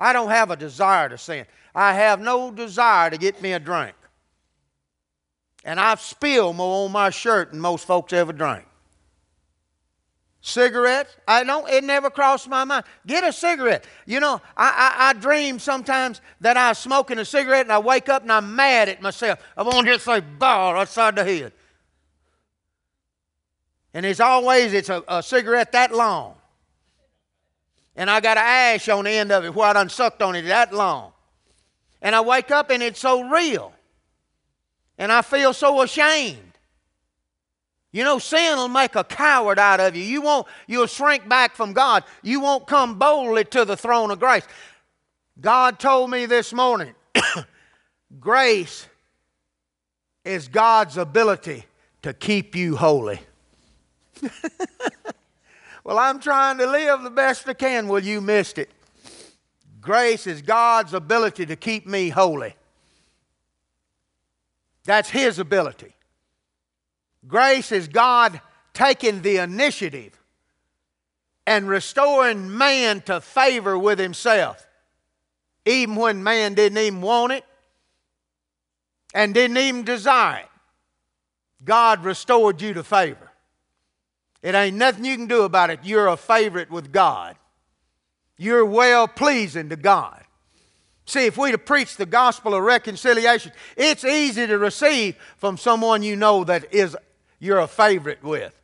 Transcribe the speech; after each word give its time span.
I 0.00 0.14
don't 0.14 0.30
have 0.30 0.50
a 0.50 0.56
desire 0.56 1.10
to 1.10 1.18
sin. 1.18 1.44
I 1.74 1.92
have 1.92 2.20
no 2.20 2.50
desire 2.50 3.10
to 3.10 3.18
get 3.18 3.42
me 3.42 3.52
a 3.52 3.60
drink. 3.60 3.94
And 5.62 5.78
I've 5.78 6.00
spilled 6.00 6.56
more 6.56 6.86
on 6.86 6.92
my 6.92 7.10
shirt 7.10 7.50
than 7.50 7.60
most 7.60 7.84
folks 7.84 8.14
ever 8.14 8.32
drink. 8.32 8.64
Cigarettes? 10.40 11.14
I 11.28 11.44
don't, 11.44 11.68
it 11.68 11.84
never 11.84 12.08
crossed 12.08 12.48
my 12.48 12.64
mind. 12.64 12.86
Get 13.06 13.24
a 13.24 13.32
cigarette. 13.32 13.84
You 14.06 14.20
know, 14.20 14.40
I, 14.56 14.96
I, 14.98 15.10
I 15.10 15.12
dream 15.12 15.58
sometimes 15.58 16.22
that 16.40 16.56
I'm 16.56 16.74
smoking 16.74 17.18
a 17.18 17.26
cigarette 17.26 17.66
and 17.66 17.72
I 17.72 17.78
wake 17.78 18.08
up 18.08 18.22
and 18.22 18.32
I'm 18.32 18.56
mad 18.56 18.88
at 18.88 19.02
myself. 19.02 19.38
I 19.54 19.62
want 19.62 19.86
to 19.86 19.92
just 19.92 20.06
say, 20.06 20.20
bar 20.20 20.78
outside 20.78 21.16
the 21.16 21.24
head. 21.24 21.52
And 23.92 24.06
it's 24.06 24.20
always, 24.20 24.72
it's 24.72 24.88
a, 24.88 25.04
a 25.06 25.22
cigarette 25.22 25.72
that 25.72 25.94
long. 25.94 26.36
And 27.96 28.10
I 28.10 28.20
got 28.20 28.36
an 28.36 28.44
ash 28.46 28.88
on 28.88 29.04
the 29.04 29.10
end 29.10 29.32
of 29.32 29.44
it 29.44 29.54
where 29.54 29.68
I 29.68 29.72
done 29.72 29.88
sucked 29.88 30.22
on 30.22 30.34
it 30.34 30.42
that 30.42 30.72
long. 30.72 31.12
And 32.02 32.14
I 32.14 32.20
wake 32.20 32.50
up 32.50 32.70
and 32.70 32.82
it's 32.82 33.00
so 33.00 33.28
real. 33.28 33.72
And 34.96 35.10
I 35.10 35.22
feel 35.22 35.52
so 35.52 35.82
ashamed. 35.82 36.50
You 37.92 38.04
know, 38.04 38.18
sin 38.18 38.56
will 38.56 38.68
make 38.68 38.94
a 38.94 39.02
coward 39.02 39.58
out 39.58 39.80
of 39.80 39.96
you. 39.96 40.02
You 40.02 40.22
won't, 40.22 40.46
you'll 40.68 40.86
shrink 40.86 41.28
back 41.28 41.56
from 41.56 41.72
God. 41.72 42.04
You 42.22 42.40
won't 42.40 42.66
come 42.66 42.98
boldly 42.98 43.44
to 43.46 43.64
the 43.64 43.76
throne 43.76 44.10
of 44.10 44.20
grace. 44.20 44.46
God 45.40 45.78
told 45.78 46.10
me 46.10 46.26
this 46.26 46.52
morning 46.52 46.94
grace 48.20 48.86
is 50.24 50.48
God's 50.48 50.96
ability 50.96 51.64
to 52.02 52.12
keep 52.12 52.54
you 52.54 52.76
holy. 52.76 53.20
well, 55.84 55.98
I'm 55.98 56.20
trying 56.20 56.58
to 56.58 56.66
live 56.66 57.02
the 57.02 57.10
best 57.10 57.48
I 57.48 57.54
can. 57.54 57.88
Well, 57.88 58.02
you 58.02 58.20
missed 58.20 58.58
it. 58.58 58.70
Grace 59.80 60.26
is 60.26 60.42
God's 60.42 60.92
ability 60.92 61.46
to 61.46 61.56
keep 61.56 61.86
me 61.86 62.10
holy. 62.10 62.54
That's 64.84 65.10
His 65.10 65.38
ability. 65.38 65.94
Grace 67.26 67.72
is 67.72 67.88
God 67.88 68.40
taking 68.72 69.22
the 69.22 69.38
initiative 69.38 70.18
and 71.46 71.68
restoring 71.68 72.56
man 72.56 73.00
to 73.02 73.20
favor 73.20 73.78
with 73.78 73.98
himself, 73.98 74.66
even 75.66 75.96
when 75.96 76.22
man 76.22 76.54
didn't 76.54 76.78
even 76.78 77.00
want 77.00 77.32
it 77.32 77.44
and 79.14 79.34
didn't 79.34 79.56
even 79.56 79.84
desire 79.84 80.40
it. 80.40 80.46
God 81.64 82.04
restored 82.04 82.62
you 82.62 82.74
to 82.74 82.84
favor. 82.84 83.29
It 84.42 84.54
ain't 84.54 84.76
nothing 84.76 85.04
you 85.04 85.16
can 85.16 85.26
do 85.26 85.42
about 85.42 85.70
it. 85.70 85.80
You're 85.82 86.08
a 86.08 86.16
favorite 86.16 86.70
with 86.70 86.92
God. 86.92 87.36
You're 88.38 88.64
well 88.64 89.06
pleasing 89.06 89.68
to 89.68 89.76
God. 89.76 90.24
See, 91.04 91.26
if 91.26 91.36
we'd 91.36 91.50
have 91.50 91.66
preached 91.66 91.98
the 91.98 92.06
gospel 92.06 92.54
of 92.54 92.62
reconciliation, 92.62 93.52
it's 93.76 94.04
easy 94.04 94.46
to 94.46 94.58
receive 94.58 95.16
from 95.36 95.56
someone 95.56 96.02
you 96.02 96.16
know 96.16 96.44
that 96.44 96.72
is 96.72 96.96
you're 97.38 97.58
a 97.58 97.66
favorite 97.66 98.22
with. 98.22 98.56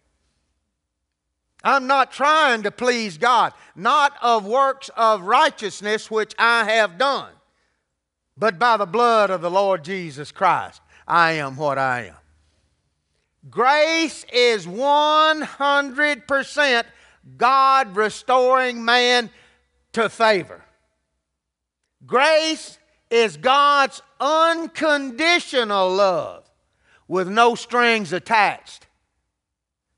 I'm 1.65 1.89
not 1.89 2.13
trying 2.13 2.63
to 2.63 2.71
please 2.71 3.19
God, 3.19 3.53
not 3.75 4.13
of 4.23 4.47
works 4.47 4.89
of 4.97 5.23
righteousness 5.23 6.11
which 6.11 6.35
I 6.39 6.65
have 6.65 6.97
done, 6.97 7.33
but 8.37 8.59
by 8.59 8.77
the 8.77 8.87
blood 8.87 9.31
of 9.31 9.41
the 9.41 9.51
Lord 9.51 9.83
Jesus 9.83 10.31
Christ, 10.31 10.81
I 11.09 11.33
am 11.33 11.57
what 11.57 11.79
I 11.79 12.07
am. 12.07 12.26
Grace 13.49 14.27
is 14.33 14.67
100% 14.67 16.85
God 17.37 17.97
restoring 17.97 18.85
man 18.85 19.31
to 19.93 20.09
favor. 20.09 20.65
Grace 22.05 22.79
is 23.11 23.37
God's 23.37 24.03
unconditional 24.21 25.93
love 25.93 26.45
with 27.09 27.29
no 27.29 27.55
strings 27.55 28.13
attached. 28.13 28.87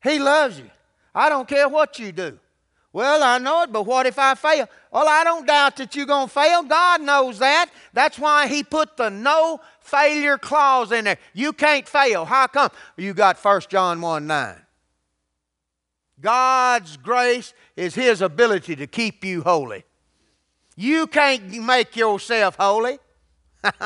He 0.03 0.19
loves 0.19 0.59
you. 0.59 0.71
I 1.15 1.29
don't 1.29 1.49
care 1.49 1.69
what 1.69 1.99
you 1.99 2.13
do. 2.13 2.39
Well, 2.99 3.23
I 3.23 3.39
know 3.39 3.63
it, 3.63 3.73
but 3.73 3.85
what 3.85 4.07
if 4.07 4.19
I 4.19 4.35
fail? 4.35 4.69
Well, 4.91 5.09
I 5.09 5.23
don't 5.23 5.47
doubt 5.47 5.77
that 5.77 5.95
you're 5.95 6.05
going 6.05 6.27
to 6.27 6.35
fail. 6.35 6.65
God 6.65 7.01
knows 7.01 7.39
that. 7.39 7.71
That's 7.93 8.19
why 8.19 8.49
He 8.49 8.65
put 8.65 8.97
the 8.97 9.09
no 9.09 9.61
failure 9.79 10.37
clause 10.37 10.91
in 10.91 11.05
there. 11.05 11.19
You 11.33 11.53
can't 11.53 11.87
fail. 11.89 12.25
How 12.25 12.49
come? 12.49 12.71
You 12.97 13.15
got 13.15 13.39
1 13.39 13.61
John 13.69 14.01
1 14.01 14.27
9. 14.27 14.57
God's 16.21 16.97
grace 16.97 17.55
is 17.77 17.95
His 17.95 18.21
ability 18.21 18.75
to 18.75 18.89
keep 18.89 19.25
you 19.25 19.43
holy. 19.43 19.85
You 20.75 21.07
can't 21.07 21.63
make 21.63 21.95
yourself 21.95 22.57
holy. 22.59 22.99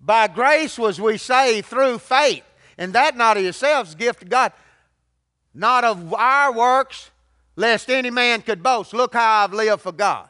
By 0.00 0.28
grace 0.28 0.78
was 0.78 1.00
we 1.00 1.18
saved 1.18 1.66
through 1.66 1.98
faith, 1.98 2.44
and 2.78 2.92
that 2.92 3.16
not 3.16 3.36
of 3.36 3.42
yourselves, 3.42 3.96
gift 3.96 4.22
of 4.22 4.28
God, 4.28 4.52
not 5.54 5.84
of 5.84 6.12
our 6.14 6.52
works, 6.52 7.10
lest 7.56 7.90
any 7.90 8.10
man 8.10 8.42
could 8.42 8.62
boast. 8.62 8.94
Look 8.94 9.14
how 9.14 9.44
I've 9.44 9.52
lived 9.52 9.82
for 9.82 9.92
God. 9.92 10.28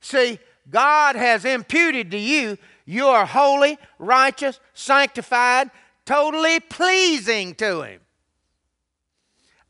See, 0.00 0.38
God 0.70 1.16
has 1.16 1.44
imputed 1.44 2.10
to 2.10 2.18
you 2.18 2.58
you 2.88 3.06
are 3.08 3.26
holy, 3.26 3.76
righteous, 3.98 4.60
sanctified, 4.72 5.70
totally 6.06 6.58
pleasing 6.58 7.54
to 7.56 7.82
Him. 7.82 8.00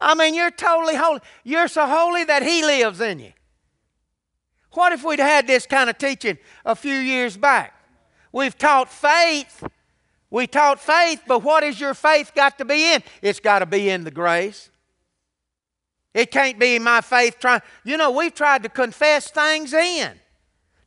I 0.00 0.14
mean, 0.14 0.36
you're 0.36 0.52
totally 0.52 0.94
holy. 0.94 1.18
You're 1.42 1.66
so 1.66 1.84
holy 1.84 2.22
that 2.22 2.44
He 2.44 2.64
lives 2.64 3.00
in 3.00 3.18
you. 3.18 3.32
What 4.70 4.92
if 4.92 5.02
we'd 5.02 5.18
had 5.18 5.48
this 5.48 5.66
kind 5.66 5.90
of 5.90 5.98
teaching 5.98 6.38
a 6.64 6.76
few 6.76 6.94
years 6.94 7.36
back? 7.36 7.74
We've 8.30 8.56
taught 8.56 8.88
faith. 8.88 9.64
We 10.30 10.46
taught 10.46 10.80
faith, 10.80 11.22
but 11.26 11.42
what 11.42 11.62
has 11.62 11.80
your 11.80 11.94
faith 11.94 12.32
got 12.34 12.58
to 12.58 12.64
be 12.64 12.92
in? 12.92 13.02
It's 13.22 13.40
got 13.40 13.60
to 13.60 13.66
be 13.66 13.88
in 13.88 14.04
the 14.04 14.10
grace. 14.10 14.70
It 16.12 16.30
can't 16.30 16.58
be 16.58 16.76
in 16.76 16.82
my 16.82 17.00
faith 17.00 17.38
trying. 17.38 17.62
You 17.84 17.96
know, 17.96 18.10
we've 18.10 18.34
tried 18.34 18.62
to 18.64 18.68
confess 18.68 19.30
things 19.30 19.72
in. 19.72 20.12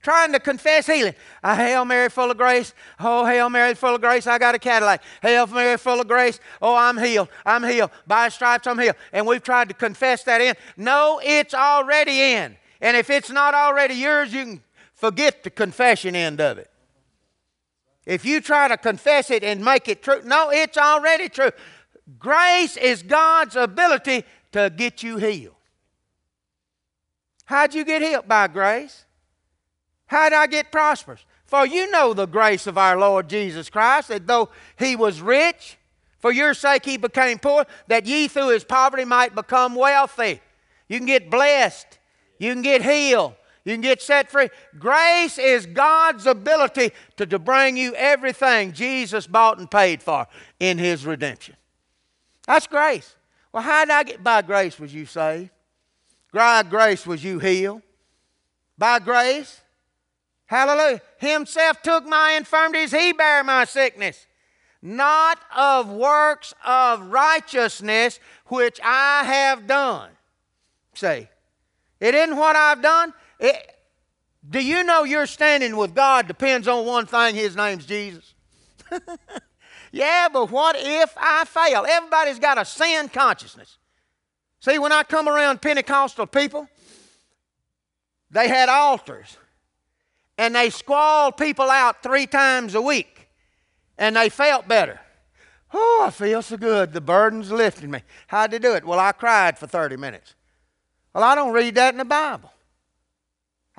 Trying 0.02 0.32
to 0.34 0.40
confess 0.40 0.88
healing. 0.88 1.14
A 1.44 1.56
Hail 1.56 1.86
Mary 1.86 2.10
full 2.10 2.32
of 2.32 2.38
grace. 2.38 2.74
Oh, 3.00 3.24
Hail 3.24 3.50
Mary 3.50 3.76
full 3.76 3.96
of 3.96 4.02
grace. 4.02 4.26
I 4.26 4.40
got 4.40 4.56
a 4.56 4.60
Cadillac. 4.60 5.04
Hail 5.22 5.46
Mary 5.48 5.78
full 5.78 6.02
of 6.02 6.08
grace. 6.08 6.40
Oh, 6.60 6.76
I'm 6.76 6.98
healed. 6.98 7.30
I'm 7.46 7.64
healed. 7.64 7.92
By 8.08 8.30
stripes, 8.30 8.66
I'm 8.66 8.80
healed. 8.80 8.96
And 9.14 9.28
we've 9.28 9.44
tried 9.44 9.68
to 9.70 9.76
confess 9.76 10.24
that 10.24 10.42
in. 10.42 10.56
No, 10.76 11.22
it's 11.24 11.54
already 11.54 12.34
in. 12.34 12.58
And 12.82 12.98
if 12.98 13.12
it's 13.12 13.30
not 13.30 13.54
already 13.54 13.94
yours, 13.94 14.34
you 14.34 14.44
can 14.44 14.64
forget 14.96 15.44
the 15.44 15.52
confession 15.52 16.16
end 16.16 16.42
of 16.42 16.58
it. 16.58 16.72
If 18.06 18.26
you 18.26 18.42
try 18.42 18.68
to 18.68 18.78
confess 18.78 19.30
it 19.30 19.44
and 19.44 19.64
make 19.64 19.88
it 19.88 20.02
true, 20.02 20.22
no, 20.24 20.50
it's 20.50 20.78
already 20.78 21.30
true. 21.30 21.52
Grace 22.18 22.78
is 22.78 23.04
God's 23.04 23.56
ability 23.56 24.24
to 24.52 24.72
get 24.76 25.04
you 25.04 25.18
healed. 25.18 25.56
How'd 27.46 27.74
you 27.74 27.84
get 27.86 28.02
healed? 28.02 28.28
By 28.28 28.48
grace. 28.48 29.06
How'd 30.08 30.34
I 30.34 30.48
get 30.48 30.72
prosperous? 30.72 31.26
For 31.46 31.66
you 31.66 31.92
know 31.92 32.14
the 32.14 32.26
grace 32.26 32.66
of 32.66 32.78
our 32.78 32.98
Lord 32.98 33.28
Jesus 33.28 33.70
Christ, 33.70 34.08
that 34.08 34.26
though 34.26 34.50
he 34.80 34.96
was 34.96 35.22
rich, 35.22 35.78
for 36.20 36.32
your 36.32 36.54
sake 36.54 36.86
he 36.86 36.98
became 36.98 37.40
poor, 37.40 37.66
that 37.88 38.06
ye 38.06 38.28
through 38.28 38.50
his 38.50 38.64
poverty 38.64 39.06
might 39.06 39.36
become 39.36 39.76
wealthy. 39.76 40.40
You 40.88 40.98
can 40.98 41.08
get 41.08 41.30
blessed. 41.30 42.00
You 42.40 42.54
can 42.54 42.62
get 42.62 42.84
healed. 42.84 43.34
You 43.64 43.74
can 43.74 43.82
get 43.82 44.02
set 44.02 44.30
free. 44.32 44.50
Grace 44.80 45.38
is 45.38 45.66
God's 45.66 46.26
ability 46.26 46.92
to, 47.18 47.26
to 47.28 47.38
bring 47.38 47.78
you 47.78 47.94
everything 47.96 48.72
Jesus 48.74 49.28
bought 49.28 49.60
and 49.60 49.70
paid 49.70 50.02
for 50.02 50.28
in 50.60 50.78
His 50.78 51.06
redemption. 51.06 51.56
That's 52.48 52.68
grace. 52.68 53.16
Well, 53.54 53.64
how 53.64 53.86
did 53.86 53.92
I 53.92 54.04
get 54.04 54.24
by 54.24 54.42
grace 54.42 54.80
was 54.80 54.94
you 54.94 55.06
saved? 55.06 55.52
By 56.34 56.64
grace 56.64 57.06
was 57.06 57.24
you 57.24 57.40
healed? 57.40 57.82
By 58.78 59.00
grace? 59.00 59.62
Hallelujah. 60.48 61.02
Himself 61.18 61.82
took 61.82 62.06
my 62.06 62.34
infirmities, 62.34 62.92
He 62.92 63.14
bare 63.14 63.44
my 63.44 63.66
sickness. 63.66 64.26
Not 64.82 65.38
of 65.56 65.90
works 65.90 66.54
of 66.66 67.12
righteousness 67.12 68.20
which 68.48 68.80
I 68.84 69.24
have 69.24 69.68
done. 69.68 70.10
Say, 70.96 71.30
it 72.00 72.16
isn't 72.16 72.36
what 72.36 72.56
I've 72.56 72.82
done, 72.82 73.14
it, 73.42 73.76
do 74.48 74.64
you 74.64 74.84
know 74.84 75.04
your 75.04 75.26
standing 75.26 75.76
with 75.76 75.94
God 75.94 76.28
depends 76.28 76.68
on 76.68 76.86
one 76.86 77.06
thing? 77.06 77.36
His 77.36 77.56
name's 77.56 77.86
Jesus. 77.86 78.34
yeah, 79.92 80.28
but 80.32 80.50
what 80.50 80.76
if 80.78 81.14
I 81.18 81.46
fail? 81.46 81.86
Everybody's 81.88 82.40
got 82.40 82.58
a 82.58 82.66
sin 82.66 83.10
consciousness. 83.10 83.78
See, 84.60 84.78
when 84.80 84.92
I 84.92 85.04
come 85.04 85.28
around 85.28 85.62
Pentecostal 85.62 86.28
people, 86.28 86.68
they 88.30 88.48
had 88.48 88.70
altars 88.70 89.38
and 90.38 90.56
they 90.56 90.70
squalled 90.70 91.38
people 91.38 91.70
out 91.70 92.02
three 92.02 92.28
times 92.28 92.76
a 92.76 92.82
week 92.82 93.28
and 93.98 94.16
they 94.16 94.30
felt 94.30 94.68
better. 94.68 95.00
Oh, 95.74 96.04
I 96.06 96.12
feel 96.12 96.42
so 96.42 96.58
good. 96.58 96.94
The 96.94 97.02
burden's 97.02 97.52
lifting 97.52 97.92
me. 97.92 98.02
How'd 98.28 98.52
they 98.52 98.60
do 98.60 98.74
it? 98.74 98.86
Well, 98.86 99.00
I 99.00 99.14
cried 99.14 99.58
for 99.58 99.68
30 99.68 99.98
minutes. 99.98 100.36
Well, 101.14 101.24
I 101.24 101.36
don't 101.36 101.54
read 101.54 101.76
that 101.76 101.94
in 101.94 101.98
the 101.98 102.06
Bible. 102.06 102.52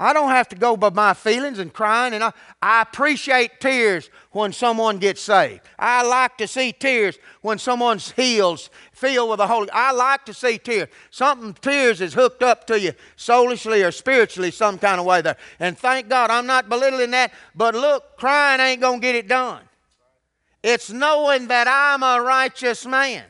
I 0.02 0.12
don't 0.12 0.30
have 0.30 0.48
to 0.48 0.56
go 0.56 0.76
by 0.76 0.90
my 0.90 1.14
feelings 1.14 1.60
and 1.60 1.72
crying. 1.72 2.12
And 2.12 2.24
I, 2.24 2.32
I 2.60 2.82
appreciate 2.82 3.60
tears 3.60 4.10
when 4.32 4.52
someone 4.52 4.98
gets 4.98 5.22
saved. 5.22 5.60
I 5.78 6.02
like 6.02 6.36
to 6.38 6.48
see 6.48 6.72
tears 6.72 7.20
when 7.40 7.56
someone's 7.56 8.10
healed, 8.10 8.68
filled 8.90 9.30
with 9.30 9.38
the 9.38 9.46
Holy. 9.46 9.70
I 9.70 9.92
like 9.92 10.24
to 10.24 10.34
see 10.34 10.58
tears. 10.58 10.88
Something 11.10 11.54
tears 11.54 12.00
is 12.00 12.14
hooked 12.14 12.42
up 12.42 12.66
to 12.66 12.80
you 12.80 12.94
soulishly 13.14 13.84
or 13.84 13.92
spiritually, 13.92 14.50
some 14.50 14.76
kind 14.76 14.98
of 14.98 15.06
way 15.06 15.22
there. 15.22 15.36
And 15.60 15.78
thank 15.78 16.08
God, 16.08 16.32
I'm 16.32 16.46
not 16.46 16.68
belittling 16.68 17.12
that. 17.12 17.32
But 17.54 17.76
look, 17.76 18.16
crying 18.16 18.60
ain't 18.60 18.80
gonna 18.80 18.98
get 18.98 19.14
it 19.14 19.28
done. 19.28 19.62
It's 20.64 20.90
knowing 20.90 21.46
that 21.46 21.68
I'm 21.68 22.02
a 22.02 22.20
righteous 22.20 22.84
man 22.84 23.22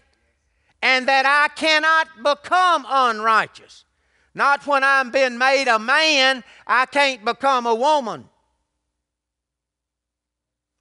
and 0.81 1.07
that 1.07 1.27
I 1.27 1.55
cannot 1.55 2.09
become 2.23 2.87
unrighteous. 2.89 3.85
Not 4.35 4.67
when 4.67 4.83
I'm 4.83 5.11
being 5.11 5.37
made 5.37 5.69
a 5.69 5.79
man, 5.79 6.43
I 6.67 6.87
can't 6.87 7.25
become 7.25 7.67
a 7.67 7.75
woman. 7.75 8.29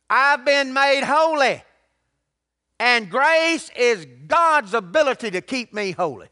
I've 0.10 0.46
been 0.46 0.74
made 0.74 1.04
holy. 1.04 1.64
And 2.80 3.10
grace 3.10 3.70
is 3.76 4.08
God's 4.28 4.74
ability 4.74 5.32
to 5.32 5.42
keep 5.42 5.74
me 5.74 5.92
holy. 5.92 6.28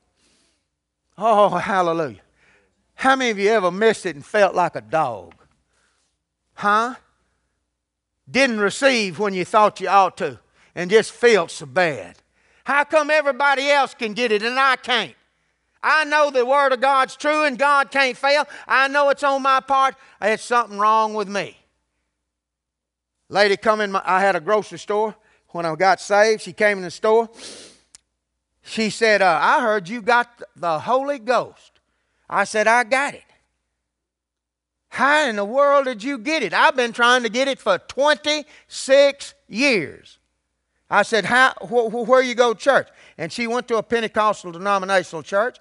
Oh, 1.17 1.49
hallelujah. 1.49 2.21
How 2.95 3.15
many 3.15 3.31
of 3.31 3.39
you 3.39 3.49
ever 3.49 3.71
missed 3.71 4.05
it 4.05 4.15
and 4.15 4.25
felt 4.25 4.55
like 4.55 4.75
a 4.75 4.81
dog? 4.81 5.33
Huh? 6.55 6.95
Didn't 8.29 8.59
receive 8.59 9.19
when 9.19 9.33
you 9.33 9.45
thought 9.45 9.79
you 9.79 9.87
ought 9.87 10.17
to 10.17 10.39
and 10.75 10.89
just 10.89 11.11
felt 11.11 11.51
so 11.51 11.65
bad. 11.65 12.17
How 12.63 12.83
come 12.83 13.09
everybody 13.09 13.69
else 13.69 13.93
can 13.93 14.13
get 14.13 14.31
it 14.31 14.43
and 14.43 14.59
I 14.59 14.75
can't? 14.75 15.15
I 15.81 16.03
know 16.05 16.29
the 16.29 16.45
Word 16.45 16.73
of 16.73 16.81
God's 16.81 17.15
true 17.15 17.45
and 17.45 17.57
God 17.57 17.91
can't 17.91 18.17
fail. 18.17 18.45
I 18.67 18.87
know 18.87 19.09
it's 19.09 19.23
on 19.23 19.41
my 19.41 19.59
part. 19.59 19.95
It's 20.21 20.43
something 20.43 20.77
wrong 20.77 21.13
with 21.13 21.27
me. 21.27 21.57
Lady 23.29 23.55
come 23.57 23.79
in, 23.81 23.91
my, 23.91 24.01
I 24.05 24.19
had 24.19 24.35
a 24.35 24.39
grocery 24.39 24.79
store 24.79 25.15
when 25.49 25.65
I 25.65 25.73
got 25.75 26.01
saved. 26.01 26.41
She 26.41 26.53
came 26.53 26.77
in 26.77 26.83
the 26.83 26.91
store. 26.91 27.29
She 28.61 28.89
said, 28.89 29.21
uh, 29.21 29.39
I 29.41 29.61
heard 29.61 29.87
you 29.87 30.01
got 30.01 30.41
the 30.55 30.79
Holy 30.79 31.19
Ghost. 31.19 31.79
I 32.29 32.43
said, 32.43 32.67
I 32.67 32.83
got 32.83 33.13
it. 33.13 33.23
How 34.89 35.27
in 35.29 35.35
the 35.35 35.45
world 35.45 35.85
did 35.85 36.03
you 36.03 36.17
get 36.17 36.43
it? 36.43 36.53
I've 36.53 36.75
been 36.75 36.91
trying 36.91 37.23
to 37.23 37.29
get 37.29 37.47
it 37.47 37.59
for 37.59 37.77
26 37.77 39.33
years. 39.47 40.17
I 40.89 41.03
said, 41.03 41.25
How, 41.25 41.53
wh- 41.61 41.91
wh- 41.91 42.07
Where 42.07 42.21
you 42.21 42.33
go 42.33 42.53
church? 42.55 42.87
And 43.17 43.31
she 43.31 43.45
went 43.47 43.67
to 43.67 43.77
a 43.77 43.83
Pentecostal 43.83 44.51
denominational 44.51 45.21
church, 45.21 45.57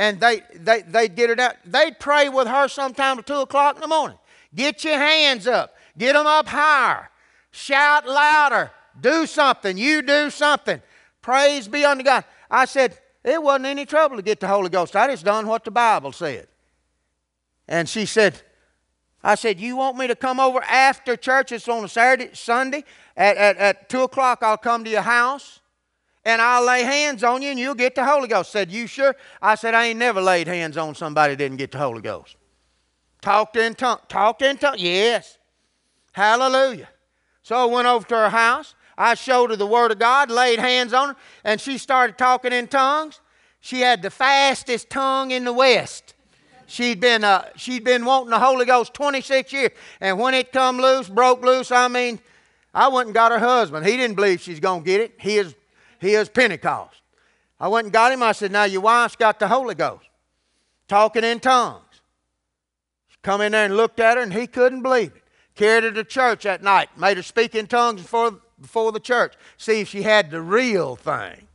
and 0.00 0.18
they, 0.18 0.40
they, 0.54 0.80
they'd 0.80 1.14
get 1.14 1.28
it 1.28 1.38
out. 1.38 1.56
They'd 1.62 2.00
pray 2.00 2.30
with 2.30 2.48
her 2.48 2.68
sometime 2.68 3.18
at 3.18 3.26
2 3.26 3.34
o'clock 3.34 3.74
in 3.74 3.82
the 3.82 3.86
morning. 3.86 4.16
Get 4.54 4.82
your 4.82 4.96
hands 4.96 5.46
up, 5.46 5.74
get 5.96 6.14
them 6.14 6.26
up 6.26 6.48
higher, 6.48 7.10
shout 7.50 8.08
louder, 8.08 8.70
do 8.98 9.26
something. 9.26 9.76
You 9.76 10.00
do 10.00 10.30
something. 10.30 10.80
Praise 11.20 11.68
be 11.68 11.84
unto 11.84 12.02
God. 12.02 12.24
I 12.50 12.64
said, 12.64 12.98
It 13.22 13.42
wasn't 13.42 13.66
any 13.66 13.84
trouble 13.84 14.16
to 14.16 14.22
get 14.22 14.40
the 14.40 14.48
Holy 14.48 14.70
Ghost. 14.70 14.96
I 14.96 15.06
just 15.08 15.26
done 15.26 15.46
what 15.46 15.66
the 15.66 15.70
Bible 15.70 16.12
said. 16.12 16.48
And 17.68 17.86
she 17.86 18.06
said, 18.06 18.40
I 19.22 19.34
said, 19.34 19.60
You 19.60 19.76
want 19.76 19.98
me 19.98 20.06
to 20.06 20.16
come 20.16 20.40
over 20.40 20.62
after 20.62 21.14
church? 21.14 21.52
It's 21.52 21.68
on 21.68 21.84
a 21.84 21.88
Saturday, 21.88 22.30
Sunday. 22.32 22.84
At, 23.18 23.36
at, 23.36 23.56
at 23.58 23.88
2 23.90 24.04
o'clock, 24.04 24.38
I'll 24.40 24.56
come 24.56 24.82
to 24.84 24.90
your 24.90 25.02
house 25.02 25.59
and 26.24 26.42
I'll 26.42 26.64
lay 26.64 26.82
hands 26.82 27.24
on 27.24 27.42
you 27.42 27.50
and 27.50 27.58
you'll 27.58 27.74
get 27.74 27.94
the 27.94 28.04
Holy 28.04 28.28
Ghost. 28.28 28.50
Said, 28.50 28.70
You 28.70 28.86
sure? 28.86 29.16
I 29.40 29.54
said, 29.54 29.74
I 29.74 29.86
ain't 29.86 29.98
never 29.98 30.20
laid 30.20 30.46
hands 30.46 30.76
on 30.76 30.94
somebody 30.94 31.36
didn't 31.36 31.56
get 31.56 31.72
the 31.72 31.78
Holy 31.78 32.02
Ghost. 32.02 32.36
Talked 33.20 33.56
in 33.56 33.74
tongues. 33.74 34.02
Talked 34.08 34.42
in 34.42 34.58
tongues. 34.58 34.82
Yes. 34.82 35.38
Hallelujah. 36.12 36.88
So 37.42 37.56
I 37.56 37.64
went 37.64 37.86
over 37.86 38.06
to 38.08 38.14
her 38.14 38.30
house. 38.30 38.74
I 38.96 39.14
showed 39.14 39.50
her 39.50 39.56
the 39.56 39.66
Word 39.66 39.92
of 39.92 39.98
God, 39.98 40.30
laid 40.30 40.58
hands 40.58 40.92
on 40.92 41.10
her, 41.10 41.16
and 41.42 41.58
she 41.58 41.78
started 41.78 42.18
talking 42.18 42.52
in 42.52 42.66
tongues. 42.66 43.20
She 43.60 43.80
had 43.80 44.02
the 44.02 44.10
fastest 44.10 44.90
tongue 44.90 45.30
in 45.30 45.44
the 45.44 45.52
West. 45.52 46.14
She'd 46.66 47.00
been, 47.00 47.24
uh, 47.24 47.48
she'd 47.56 47.82
been 47.82 48.04
wanting 48.04 48.30
the 48.30 48.38
Holy 48.38 48.64
Ghost 48.64 48.94
26 48.94 49.52
years. 49.52 49.70
And 50.00 50.18
when 50.18 50.34
it 50.34 50.52
come 50.52 50.78
loose, 50.78 51.08
broke 51.08 51.42
loose, 51.42 51.72
I 51.72 51.88
mean, 51.88 52.20
I 52.72 52.88
went 52.88 53.08
and 53.08 53.14
got 53.14 53.32
her 53.32 53.38
husband. 53.38 53.86
He 53.86 53.96
didn't 53.96 54.16
believe 54.16 54.40
she's 54.40 54.60
going 54.60 54.82
to 54.82 54.86
get 54.86 55.00
it. 55.00 55.14
He 55.18 55.38
is, 55.38 55.54
he 56.00 56.14
is 56.14 56.28
Pentecost. 56.28 57.00
I 57.58 57.68
went 57.68 57.86
and 57.86 57.92
got 57.92 58.12
him. 58.12 58.22
I 58.22 58.32
said, 58.32 58.52
Now 58.52 58.64
your 58.64 58.80
wife's 58.80 59.16
got 59.16 59.38
the 59.38 59.48
Holy 59.48 59.74
Ghost, 59.74 60.08
talking 60.88 61.24
in 61.24 61.40
tongues. 61.40 61.84
Come 63.22 63.42
in 63.42 63.52
there 63.52 63.66
and 63.66 63.76
looked 63.76 64.00
at 64.00 64.16
her, 64.16 64.22
and 64.22 64.32
he 64.32 64.46
couldn't 64.46 64.82
believe 64.82 65.12
it. 65.14 65.22
Carried 65.54 65.84
her 65.84 65.92
to 65.92 66.04
church 66.04 66.44
that 66.44 66.62
night, 66.62 66.88
made 66.96 67.18
her 67.18 67.22
speak 67.22 67.54
in 67.54 67.66
tongues 67.66 68.00
before, 68.00 68.40
before 68.60 68.92
the 68.92 69.00
church, 69.00 69.34
see 69.58 69.80
if 69.80 69.88
she 69.88 70.02
had 70.02 70.30
the 70.30 70.40
real 70.40 70.96
thing. 70.96 71.46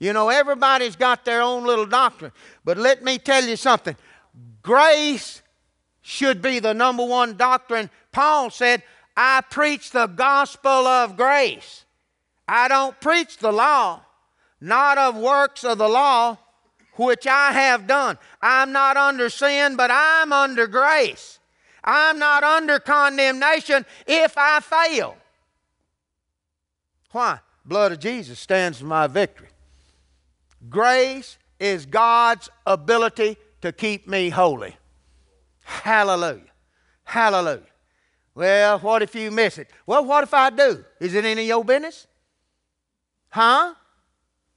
You 0.00 0.12
know, 0.12 0.28
everybody's 0.28 0.96
got 0.96 1.24
their 1.24 1.42
own 1.42 1.64
little 1.64 1.86
doctrine. 1.86 2.32
But 2.64 2.78
let 2.78 3.04
me 3.04 3.18
tell 3.18 3.44
you 3.44 3.54
something 3.54 3.94
grace 4.62 5.42
should 6.00 6.42
be 6.42 6.58
the 6.58 6.74
number 6.74 7.04
one 7.04 7.36
doctrine. 7.36 7.88
Paul 8.10 8.50
said, 8.50 8.82
I 9.16 9.42
preach 9.48 9.92
the 9.92 10.06
gospel 10.06 10.70
of 10.70 11.16
grace. 11.16 11.84
I 12.54 12.68
don't 12.68 13.00
preach 13.00 13.38
the 13.38 13.50
law, 13.50 14.02
not 14.60 14.98
of 14.98 15.16
works 15.16 15.64
of 15.64 15.78
the 15.78 15.88
law, 15.88 16.36
which 16.96 17.26
I 17.26 17.50
have 17.52 17.86
done. 17.86 18.18
I'm 18.42 18.72
not 18.72 18.98
under 18.98 19.30
sin, 19.30 19.74
but 19.74 19.90
I'm 19.90 20.34
under 20.34 20.66
grace. 20.66 21.38
I'm 21.82 22.18
not 22.18 22.44
under 22.44 22.78
condemnation 22.78 23.86
if 24.06 24.34
I 24.36 24.60
fail. 24.60 25.16
Why? 27.12 27.38
Blood 27.64 27.92
of 27.92 28.00
Jesus 28.00 28.38
stands 28.38 28.80
for 28.80 28.84
my 28.84 29.06
victory. 29.06 29.48
Grace 30.68 31.38
is 31.58 31.86
God's 31.86 32.50
ability 32.66 33.38
to 33.62 33.72
keep 33.72 34.06
me 34.06 34.28
holy. 34.28 34.76
Hallelujah. 35.64 36.52
Hallelujah. 37.04 37.62
Well, 38.34 38.78
what 38.80 39.00
if 39.00 39.14
you 39.14 39.30
miss 39.30 39.56
it? 39.56 39.70
Well, 39.86 40.04
what 40.04 40.24
if 40.24 40.34
I 40.34 40.50
do? 40.50 40.84
Is 41.00 41.14
it 41.14 41.24
any 41.24 41.40
of 41.40 41.48
your 41.48 41.64
business? 41.64 42.08
Huh? 43.32 43.74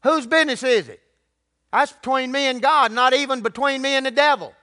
Whose 0.04 0.27
business 0.27 0.62
is 0.63 0.89
it? 0.89 1.01
That's 1.72 1.94
between 1.94 2.31
me 2.31 2.48
and 2.48 2.62
God, 2.62 2.92
not 2.92 3.13
even 3.13 3.39
between 3.42 3.81
me 3.81 3.95
and 3.95 4.06
the 4.06 4.12
devil. 4.12 4.54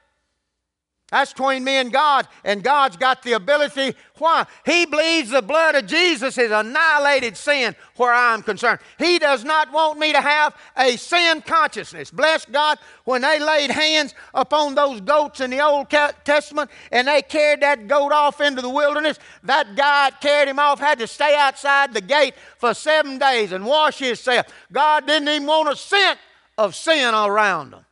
That's 1.12 1.34
between 1.34 1.62
me 1.62 1.72
and 1.72 1.92
God, 1.92 2.26
and 2.42 2.62
God's 2.62 2.96
got 2.96 3.22
the 3.22 3.34
ability. 3.34 3.94
Why? 4.16 4.46
He 4.64 4.86
believes 4.86 5.28
the 5.28 5.42
blood 5.42 5.74
of 5.74 5.86
Jesus 5.86 6.36
has 6.36 6.50
annihilated 6.50 7.36
sin 7.36 7.76
where 7.96 8.14
I'm 8.14 8.42
concerned. 8.42 8.80
He 8.98 9.18
does 9.18 9.44
not 9.44 9.70
want 9.70 9.98
me 9.98 10.14
to 10.14 10.22
have 10.22 10.56
a 10.74 10.96
sin 10.96 11.42
consciousness. 11.42 12.10
Bless 12.10 12.46
God, 12.46 12.78
when 13.04 13.20
they 13.20 13.38
laid 13.38 13.70
hands 13.70 14.14
upon 14.32 14.74
those 14.74 15.02
goats 15.02 15.40
in 15.40 15.50
the 15.50 15.60
Old 15.60 15.90
Testament 15.90 16.70
and 16.90 17.06
they 17.06 17.20
carried 17.20 17.60
that 17.60 17.88
goat 17.88 18.12
off 18.12 18.40
into 18.40 18.62
the 18.62 18.70
wilderness, 18.70 19.18
that 19.42 19.76
guy 19.76 20.12
carried 20.18 20.48
him 20.48 20.58
off 20.58 20.80
had 20.80 20.98
to 21.00 21.06
stay 21.06 21.36
outside 21.36 21.92
the 21.92 22.00
gate 22.00 22.32
for 22.56 22.72
seven 22.72 23.18
days 23.18 23.52
and 23.52 23.66
wash 23.66 23.98
himself. 23.98 24.46
God 24.72 25.06
didn't 25.06 25.28
even 25.28 25.46
want 25.46 25.68
a 25.68 25.76
scent 25.76 26.18
of 26.56 26.74
sin 26.74 27.14
around 27.14 27.72
them. 27.72 27.84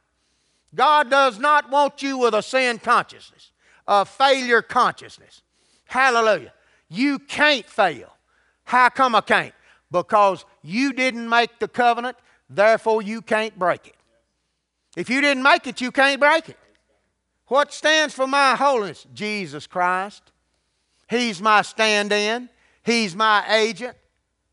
God 0.75 1.11
does 1.11 1.39
not 1.39 1.71
want 1.71 2.03
you 2.03 2.19
with 2.19 2.35
a 2.35 2.43
sin 2.43 2.79
consciousness, 2.79 3.51
a 3.87 4.05
failure 4.05 4.63
consciousness. 4.63 5.43
Hallelujah. 5.87 6.53
You 6.89 7.19
can't 7.19 7.67
fail. 7.67 8.09
How 8.65 8.89
come 8.89 9.15
I 9.15 9.21
can't? 9.21 9.55
Because 9.91 10.45
you 10.63 10.93
didn't 10.93 11.29
make 11.29 11.59
the 11.59 11.67
covenant, 11.67 12.17
therefore 12.49 13.03
you 13.03 13.23
can't 13.23 13.59
break 13.59 13.89
it. 13.89 13.97
If 14.97 15.11
you 15.11 15.21
didn't 15.21 15.43
make 15.43 15.67
it, 15.67 15.81
you 15.81 15.91
can't 15.91 16.21
break 16.21 16.49
it. 16.49 16.59
What 17.47 17.73
stands 17.73 18.15
for 18.15 18.29
my 18.29 18.55
holiness? 18.55 19.07
Jesus 19.13 19.67
Christ. 19.67 20.23
He's 21.09 21.43
my 21.43 21.63
stand 21.63 22.13
in, 22.13 22.49
He's 22.85 23.17
my 23.17 23.45
agent. 23.53 23.97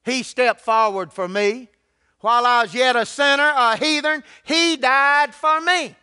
He 0.04 0.24
stepped 0.24 0.62
forward 0.62 1.14
for 1.14 1.28
me. 1.28 1.70
While 2.20 2.46
I 2.46 2.64
was 2.64 2.74
yet 2.74 2.96
a 2.96 3.06
sinner, 3.06 3.52
a 3.56 3.78
heathen, 3.78 4.24
He 4.44 4.78
died 4.78 5.36
for 5.36 5.62
me. 5.62 5.96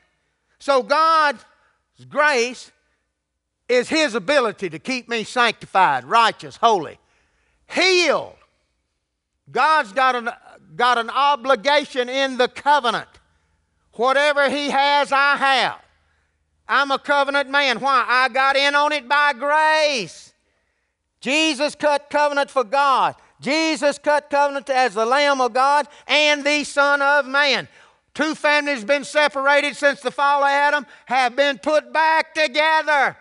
So 0.64 0.82
God's 0.82 1.44
grace 2.08 2.72
is 3.68 3.90
His 3.90 4.14
ability 4.14 4.70
to 4.70 4.78
keep 4.78 5.10
me 5.10 5.22
sanctified, 5.22 6.04
righteous, 6.06 6.56
holy, 6.56 6.98
healed. 7.70 8.36
God's 9.50 9.92
got 9.92 10.16
an, 10.16 10.30
got 10.74 10.96
an 10.96 11.10
obligation 11.10 12.08
in 12.08 12.38
the 12.38 12.48
covenant. 12.48 13.10
Whatever 13.92 14.48
He 14.48 14.70
has, 14.70 15.12
I 15.12 15.36
have. 15.36 15.82
I'm 16.66 16.90
a 16.90 16.98
covenant 16.98 17.50
man. 17.50 17.78
Why? 17.78 18.02
I 18.08 18.30
got 18.30 18.56
in 18.56 18.74
on 18.74 18.92
it 18.92 19.06
by 19.06 19.34
grace. 19.34 20.32
Jesus 21.20 21.74
cut 21.74 22.08
covenant 22.08 22.50
for 22.50 22.64
God. 22.64 23.16
Jesus 23.38 23.98
cut 23.98 24.30
covenant 24.30 24.70
as 24.70 24.94
the 24.94 25.04
Lamb 25.04 25.42
of 25.42 25.52
God 25.52 25.88
and 26.06 26.42
the 26.42 26.64
Son 26.64 27.02
of 27.02 27.26
Man. 27.26 27.68
Two 28.14 28.36
families 28.36 28.84
been 28.84 29.04
separated 29.04 29.76
since 29.76 30.00
the 30.00 30.12
fall 30.12 30.44
of 30.44 30.48
Adam 30.48 30.86
have 31.06 31.34
been 31.34 31.58
put 31.58 31.92
back 31.92 32.32
together. 32.32 33.16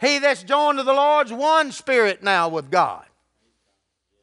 He 0.00 0.18
that's 0.18 0.42
joined 0.42 0.78
to 0.78 0.84
the 0.84 0.94
Lord's 0.94 1.32
one 1.32 1.70
spirit 1.70 2.22
now 2.22 2.48
with 2.48 2.70
God. 2.70 3.04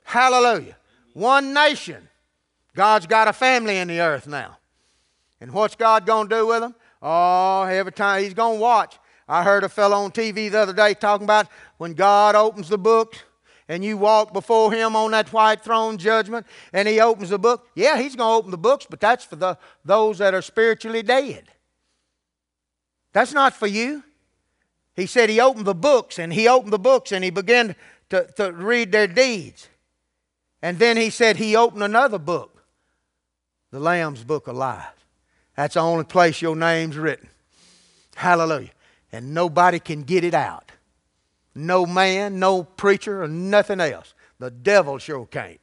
Hallelujah. 0.04 0.76
One 1.14 1.54
nation. 1.54 2.10
God's 2.76 3.06
got 3.06 3.28
a 3.28 3.34
family 3.34 3.78
in 3.78 3.88
the 3.88 4.02
earth 4.02 4.28
now. 4.28 4.58
And 5.40 5.52
what's 5.52 5.76
God 5.76 6.08
going 6.08 6.30
to 6.30 6.36
do 6.36 6.48
with 6.48 6.62
them? 6.62 6.76
Oh, 7.02 7.64
every 7.64 7.92
time 7.92 8.24
He's 8.24 8.34
going 8.34 8.58
to 8.58 8.62
watch. 8.62 8.98
I 9.28 9.44
heard 9.44 9.64
a 9.64 9.70
fellow 9.70 9.98
on 9.98 10.12
TV 10.12 10.50
the 10.50 10.60
other 10.60 10.74
day 10.74 10.94
talking 10.96 11.26
about 11.26 11.48
when 11.78 11.94
God 11.94 12.36
opens 12.36 12.70
the 12.70 12.78
book 12.78 13.16
and 13.70 13.84
you 13.84 13.98
walk 13.98 14.34
before 14.34 14.72
Him 14.72 14.96
on 14.96 15.12
that 15.12 15.32
white 15.34 15.64
throne 15.64 15.98
judgment 15.98 16.46
and 16.74 16.88
He 16.88 17.00
opens 17.00 17.30
the 17.30 17.40
book. 17.40 17.68
Yeah, 17.76 17.98
He's 17.98 18.16
going 18.16 18.30
to 18.30 18.38
open 18.38 18.52
the 18.52 18.58
books, 18.58 18.88
but 18.90 19.00
that's 19.00 19.26
for 19.26 19.36
the, 19.36 19.58
those 19.84 20.20
that 20.20 20.34
are 20.34 20.42
spiritually 20.42 21.04
dead. 21.04 21.44
That's 23.14 23.34
not 23.34 23.54
for 23.54 23.68
you. 23.68 24.04
He 24.96 25.06
said 25.06 25.30
He 25.30 25.40
opened 25.40 25.66
the 25.66 25.76
books 25.76 26.20
and 26.20 26.32
He 26.32 26.48
opened 26.48 26.74
the 26.74 26.80
books 26.80 27.12
and 27.12 27.24
He 27.24 27.30
began 27.30 27.76
to, 28.10 28.28
to 28.38 28.52
read 28.52 28.92
their 28.92 29.08
deeds. 29.08 29.68
And 30.62 30.80
then 30.80 30.98
He 30.98 31.10
said 31.10 31.38
He 31.38 31.56
opened 31.56 31.84
another 31.84 32.20
book, 32.20 32.64
the 33.72 33.80
Lamb's 33.80 34.24
Book 34.24 34.48
of 34.48 34.56
Life. 34.56 35.06
That's 35.56 35.74
the 35.74 35.82
only 35.82 36.06
place 36.06 36.42
your 36.42 36.56
name's 36.56 36.98
written. 36.98 37.30
Hallelujah. 38.16 38.72
And 39.12 39.34
nobody 39.34 39.80
can 39.80 40.04
get 40.04 40.24
it 40.24 40.34
out. 40.34 40.72
No 41.58 41.86
man, 41.86 42.40
no 42.40 42.64
preacher, 42.64 43.24
or 43.24 43.28
nothing 43.28 43.80
else. 43.80 44.14
The 44.40 44.52
devil 44.52 44.98
sure 44.98 45.26
can't. 45.26 45.60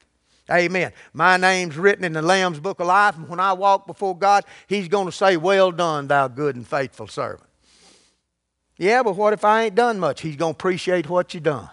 Amen. 0.50 0.92
My 1.12 1.36
name's 1.36 1.76
written 1.76 2.04
in 2.04 2.12
the 2.12 2.20
Lamb's 2.20 2.60
Book 2.60 2.80
of 2.80 2.86
Life, 2.86 3.16
and 3.16 3.28
when 3.28 3.40
I 3.40 3.54
walk 3.54 3.86
before 3.86 4.16
God, 4.16 4.44
He's 4.66 4.88
going 4.88 5.06
to 5.06 5.12
say, 5.12 5.36
Well 5.36 5.72
done, 5.72 6.08
thou 6.08 6.28
good 6.28 6.56
and 6.56 6.66
faithful 6.66 7.06
servant. 7.06 7.48
Yeah, 8.76 9.02
but 9.02 9.16
what 9.16 9.32
if 9.32 9.44
I 9.44 9.64
ain't 9.64 9.74
done 9.74 9.98
much? 9.98 10.20
He's 10.20 10.36
going 10.36 10.54
to 10.54 10.56
appreciate 10.56 11.08
what 11.08 11.32
you 11.32 11.40
done. 11.40 11.70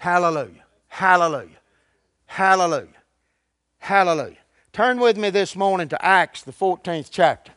Hallelujah. 0.00 0.64
Hallelujah. 0.88 1.58
Hallelujah. 2.24 2.88
Hallelujah. 3.78 4.38
Turn 4.72 4.98
with 4.98 5.16
me 5.16 5.30
this 5.30 5.54
morning 5.54 5.88
to 5.88 6.04
Acts, 6.04 6.42
the 6.42 6.52
14th 6.52 7.08
chapter. 7.10 7.52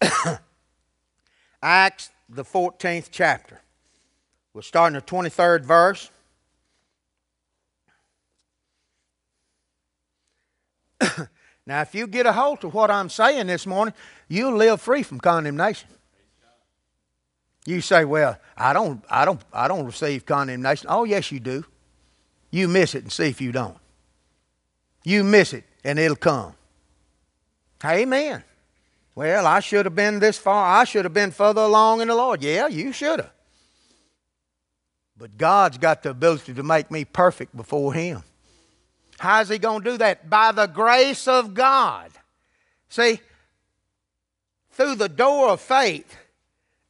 Acts, 1.62 2.10
the 2.28 2.44
14th 2.44 3.08
chapter. 3.10 3.60
We'll 4.52 4.62
start 4.62 4.92
in 4.92 4.94
the 4.94 5.02
23rd 5.02 5.64
verse. 5.64 6.10
now, 11.66 11.80
if 11.82 11.94
you 11.94 12.06
get 12.06 12.26
a 12.26 12.32
hold 12.32 12.64
of 12.64 12.74
what 12.74 12.90
I'm 12.90 13.08
saying 13.08 13.46
this 13.46 13.66
morning, 13.66 13.94
you'll 14.28 14.56
live 14.56 14.80
free 14.80 15.02
from 15.02 15.20
condemnation. 15.20 15.88
You 17.66 17.80
say, 17.80 18.04
"Well, 18.04 18.38
I 18.56 18.72
don't, 18.72 19.04
I 19.08 19.24
don't, 19.24 19.40
I 19.52 19.68
don't 19.68 19.86
receive 19.86 20.26
condemnation." 20.26 20.86
Oh, 20.90 21.04
yes, 21.04 21.30
you 21.30 21.40
do. 21.40 21.64
You 22.50 22.68
miss 22.68 22.94
it 22.94 23.02
and 23.02 23.12
see 23.12 23.28
if 23.28 23.40
you 23.40 23.52
don't. 23.52 23.76
You 25.04 25.24
miss 25.24 25.52
it 25.52 25.64
and 25.84 25.98
it'll 25.98 26.16
come. 26.16 26.54
Amen. 27.84 28.42
Well, 29.14 29.46
I 29.46 29.60
should 29.60 29.86
have 29.86 29.94
been 29.94 30.20
this 30.20 30.38
far. 30.38 30.80
I 30.80 30.84
should 30.84 31.04
have 31.04 31.14
been 31.14 31.30
further 31.30 31.62
along 31.62 32.00
in 32.00 32.08
the 32.08 32.14
Lord. 32.14 32.42
Yeah, 32.42 32.68
you 32.68 32.92
should 32.92 33.20
have. 33.20 33.32
But 35.16 35.36
God's 35.36 35.78
got 35.78 36.02
the 36.02 36.10
ability 36.10 36.54
to 36.54 36.62
make 36.62 36.90
me 36.90 37.04
perfect 37.04 37.54
before 37.54 37.92
Him. 37.92 38.22
How's 39.18 39.48
He 39.48 39.58
going 39.58 39.82
to 39.82 39.90
do 39.90 39.98
that? 39.98 40.30
By 40.30 40.52
the 40.52 40.66
grace 40.66 41.28
of 41.28 41.52
God. 41.52 42.10
See, 42.88 43.20
through 44.72 44.94
the 44.94 45.08
door 45.08 45.50
of 45.50 45.60
faith, 45.60 46.16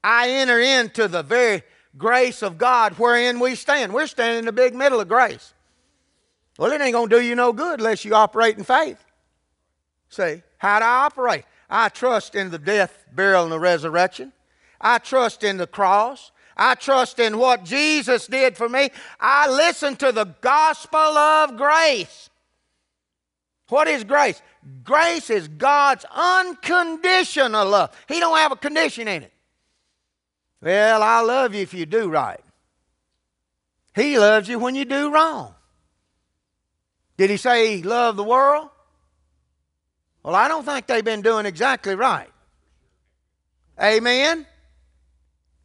I 0.05 0.31
enter 0.31 0.61
into 0.61 1.09
the 1.09 1.23
very 1.23 1.62
grace 1.99 2.43
of 2.43 2.57
God 2.57 2.95
wherein 2.95 3.41
we 3.41 3.57
stand. 3.57 3.93
We're 3.93 4.07
standing 4.07 4.41
in 4.41 4.45
the 4.45 4.53
big 4.53 4.75
middle 4.75 5.00
of 5.00 5.09
grace. 5.09 5.53
Well, 6.57 6.71
it 6.73 6.81
ain't 6.81 6.93
going 6.93 7.09
to 7.09 7.17
do 7.17 7.23
you 7.23 7.35
no 7.35 7.53
good 7.53 7.81
unless 7.81 8.05
you 8.05 8.15
operate 8.15 8.59
in 8.59 8.65
faith. 8.65 9.03
See, 10.09 10.43
how 10.59 10.79
do 10.79 10.85
I 10.85 11.07
operate? 11.07 11.45
I 11.71 11.89
trust 11.89 12.35
in 12.35 12.50
the 12.50 12.59
death, 12.59 13.07
burial, 13.15 13.45
and 13.45 13.53
the 13.53 13.61
resurrection. 13.61 14.33
I 14.81 14.99
trust 14.99 15.45
in 15.45 15.57
the 15.57 15.69
cross. 15.69 16.33
I 16.57 16.75
trust 16.75 17.21
in 17.21 17.39
what 17.39 17.65
Jesus 17.65 18.27
did 18.27 18.57
for 18.57 18.69
me. 18.69 18.91
I 19.21 19.49
listen 19.49 19.97
to 19.97 20.11
the 20.11 20.25
gospel 20.41 20.99
of 20.99 21.57
grace. 21.57 22.29
What 23.69 23.87
is 23.87 24.03
grace? 24.03 24.43
Grace 24.83 25.31
is 25.31 25.47
God's 25.47 26.05
unconditional 26.12 27.69
love. 27.69 27.97
He 28.09 28.19
don't 28.19 28.37
have 28.37 28.53
a 28.53 28.57
condition 28.57 29.07
in 29.07 29.23
it. 29.23 29.33
Well, 30.61 31.03
I 31.03 31.21
love 31.21 31.55
you 31.55 31.62
if 31.62 31.73
you 31.73 31.87
do 31.87 32.11
right. 32.11 32.41
He 33.95 34.19
loves 34.19 34.49
you 34.49 34.59
when 34.59 34.75
you 34.75 34.85
do 34.85 35.12
wrong. 35.12 35.55
Did 37.17 37.31
he 37.31 37.37
say 37.37 37.77
he 37.77 37.83
loved 37.83 38.19
the 38.19 38.25
world? 38.25 38.70
Well, 40.23 40.35
I 40.35 40.49
don't 40.49 40.65
think 40.65 40.87
they've 40.87 41.05
been 41.05 41.23
doing 41.23 41.47
exactly 41.47 41.95
right. 41.95 42.31
Amen? 43.81 44.47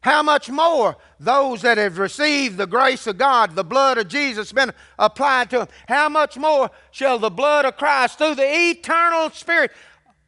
How 0.00 0.22
much 0.22 0.48
more 0.48 0.96
those 1.18 1.62
that 1.62 1.78
have 1.78 1.98
received 1.98 2.56
the 2.56 2.66
grace 2.66 3.06
of 3.06 3.18
God, 3.18 3.56
the 3.56 3.64
blood 3.64 3.98
of 3.98 4.08
Jesus 4.08 4.52
been 4.52 4.72
applied 4.98 5.50
to 5.50 5.58
them, 5.58 5.68
how 5.88 6.08
much 6.08 6.38
more 6.38 6.70
shall 6.92 7.18
the 7.18 7.28
blood 7.28 7.64
of 7.64 7.76
Christ 7.76 8.18
through 8.18 8.36
the 8.36 8.70
eternal 8.70 9.30
Spirit 9.30 9.72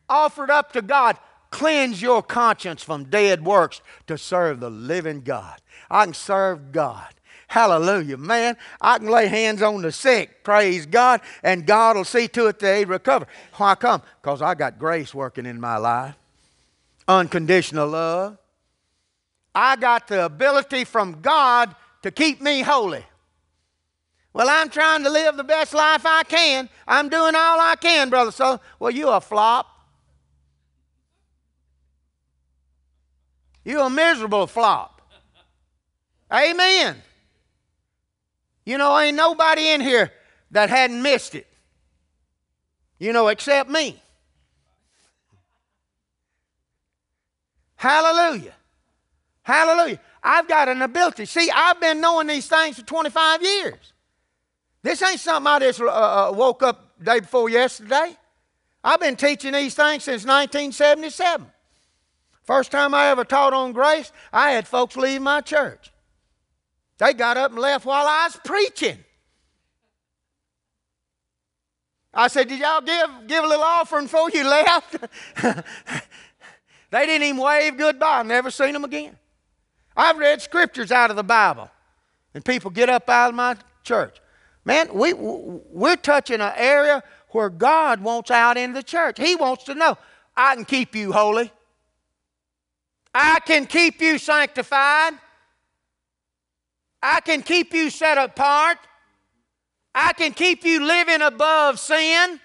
offered 0.09 0.51
up 0.51 0.73
to 0.73 0.83
God 0.83 1.17
cleanse 1.51 2.03
your 2.03 2.23
conscience 2.23 2.83
from 2.83 3.05
dead 3.05 3.45
works 3.45 3.81
to 4.09 4.19
serve 4.19 4.61
the 4.61 4.69
living 4.69 5.21
God? 5.21 5.61
I 5.89 6.05
can 6.07 6.15
serve 6.15 6.73
God. 6.73 7.15
Hallelujah, 7.49 8.19
man. 8.19 8.59
I 8.79 8.99
can 8.99 9.09
lay 9.09 9.27
hands 9.27 9.63
on 9.63 9.81
the 9.81 9.91
sick, 9.91 10.45
praise 10.45 10.85
God, 10.85 11.23
and 11.43 11.67
God 11.67 11.97
will 11.97 12.05
see 12.05 12.29
to 12.29 12.47
it 12.47 12.59
they 12.59 12.85
recover. 12.85 13.27
Why 13.55 13.75
come? 13.75 14.03
Because 14.21 14.43
I 14.43 14.55
got 14.55 14.79
grace 14.79 15.15
working 15.15 15.47
in 15.47 15.59
my 15.59 15.79
life, 15.79 16.15
unconditional 17.09 17.89
love. 17.89 18.37
I 19.55 19.77
got 19.77 20.09
the 20.09 20.27
ability 20.27 20.85
from 20.85 21.23
God 21.23 21.75
to 22.03 22.11
keep 22.11 22.43
me 22.43 22.61
holy. 22.61 23.05
Well, 24.35 24.49
I'm 24.51 24.69
trying 24.69 25.03
to 25.05 25.11
live 25.11 25.39
the 25.39 25.43
best 25.43 25.73
life 25.73 26.05
I 26.05 26.25
can. 26.25 26.69
I'm 26.87 27.09
doing 27.09 27.35
all 27.35 27.59
I 27.59 27.77
can, 27.81 28.11
brother. 28.11 28.31
So, 28.31 28.61
well, 28.79 28.91
you 28.91 29.09
a 29.09 29.23
flop. 29.23 29.67
You 33.65 33.81
a 33.81 33.89
miserable 33.89 34.47
flop. 34.47 35.01
Amen. 36.31 36.97
You 38.69 38.77
know, 38.77 38.99
ain't 38.99 39.17
nobody 39.17 39.71
in 39.71 39.81
here 39.81 40.13
that 40.51 40.69
hadn't 40.69 41.01
missed 41.01 41.35
it. 41.35 41.47
You 42.99 43.15
know, 43.15 43.29
except 43.29 43.71
me. 43.71 43.99
Hallelujah. 47.77 48.53
Hallelujah. 49.41 49.99
I've 50.23 50.47
got 50.47 50.69
an 50.69 50.83
ability. 50.83 51.25
See, 51.25 51.51
I've 51.51 51.81
been 51.81 52.03
knowing 52.03 52.27
these 52.27 52.47
things 52.47 52.79
for 52.79 52.85
25 52.85 53.43
years. 53.43 53.95
This 54.83 55.01
ain't 55.01 55.19
something 55.19 55.51
I 55.51 55.61
just 55.61 55.81
uh, 55.81 55.87
uh 55.87 56.33
woke 56.35 56.63
up 56.63 57.03
day 57.03 57.21
before 57.21 57.49
yesterday. 57.49 58.19
I've 58.85 59.01
been 59.01 59.17
teaching 59.17 59.53
these 59.55 59.75
things 59.75 60.05
since 60.05 60.27
1977. 60.27 61.47
First 62.43 62.71
time 62.71 62.93
I 62.93 63.07
ever 63.07 63.25
taught 63.25 63.55
on 63.55 63.73
grace, 63.73 64.13
I 64.31 64.51
had 64.51 64.69
folks 64.69 64.95
leave 64.95 65.23
my 65.23 65.41
church. 65.41 65.91
They 66.99 67.15
got 67.15 67.37
up 67.37 67.53
and 67.53 67.61
left 67.61 67.87
while 67.87 68.07
I 68.07 68.27
was 68.27 68.39
preaching. 68.45 68.99
I 72.13 72.29
said, 72.29 72.49
Did 72.49 72.61
y'all 72.61 72.81
give, 72.81 73.29
give 73.29 73.45
a 73.45 73.47
little 73.47 73.65
offering 73.65 74.05
before 74.05 74.31
you 74.31 74.45
left? 74.45 74.97
they 76.91 77.07
didn't 77.07 77.23
even 77.23 77.41
wave 77.41 77.77
goodbye. 77.77 78.23
Never 78.23 78.51
seen 78.51 78.73
them 78.73 78.85
again. 78.85 79.17
I've 79.97 80.19
read 80.19 80.43
scriptures 80.43 80.93
out 80.93 81.11
of 81.11 81.17
the 81.17 81.25
Bible, 81.25 81.71
and 82.35 82.45
people 82.45 82.71
get 82.71 82.89
up 82.89 83.09
out 83.09 83.31
of 83.31 83.35
my 83.35 83.57
church. 83.85 84.19
Man, 84.65 84.93
we, 84.93 85.13
we're 85.15 85.97
touching 85.97 86.41
an 86.41 86.53
area 86.57 87.03
where 87.31 87.51
God 87.51 88.01
wants 88.01 88.31
out 88.31 88.57
in 88.57 88.73
the 88.73 88.83
church. 88.83 89.19
He 89.19 89.35
wants 89.35 89.65
to 89.65 89.75
know, 89.75 89.97
I 90.37 90.55
can 90.55 90.65
keep 90.65 90.95
you 90.95 91.13
holy. 91.13 91.53
I 93.15 93.41
can 93.41 93.67
keep 93.67 94.01
you 94.01 94.19
sanctified. 94.19 95.15
I 97.03 97.21
can 97.21 97.43
keep 97.43 97.73
you 97.73 97.91
set 97.91 98.19
apart. 98.19 98.79
I 99.95 100.13
can 100.13 100.33
keep 100.33 100.65
you 100.65 100.85
living 100.85 101.23
above 101.23 101.79
sin. 101.79 102.41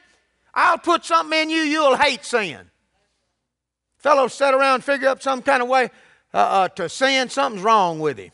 I'll 0.53 0.77
put 0.77 1.05
something 1.05 1.37
in 1.39 1.49
you 1.49 1.61
you'll 1.61 1.95
hate 1.95 2.23
sin. 2.23 2.59
Fellows 3.97 4.33
sit 4.33 4.53
around 4.53 4.83
figure 4.83 5.07
up 5.07 5.21
some 5.21 5.41
kind 5.41 5.63
of 5.63 5.69
way 5.69 5.89
uh, 6.33 6.37
uh, 6.37 6.67
to 6.69 6.89
sin. 6.89 7.29
Something's 7.29 7.63
wrong 7.63 7.99
with 7.99 8.17
him. 8.17 8.31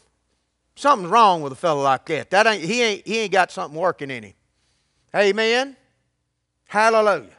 Something's 0.76 1.12
wrong 1.12 1.42
with 1.42 1.52
a 1.54 1.56
fellow 1.56 1.84
like 1.84 2.06
that. 2.08 2.30
That 2.32 2.48
ain't 2.48 2.64
he 2.64 2.82
ain't 2.82 3.08
he 3.08 3.20
ain't 3.20 3.32
got 3.32 3.52
something 3.52 3.80
working 3.80 4.10
in 4.10 4.24
him. 4.24 4.34
Amen. 5.16 5.76
Hallelujah. 6.68 7.36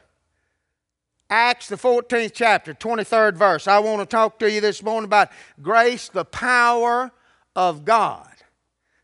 Acts, 1.29 1.69
the 1.69 1.77
14th 1.77 2.31
chapter, 2.33 2.73
23rd 2.73 3.35
verse. 3.35 3.67
I 3.67 3.79
want 3.79 4.01
to 4.01 4.05
talk 4.05 4.37
to 4.39 4.51
you 4.51 4.59
this 4.59 4.83
morning 4.83 5.05
about 5.05 5.29
grace, 5.61 6.09
the 6.09 6.25
power 6.25 7.09
of 7.55 7.85
God. 7.85 8.30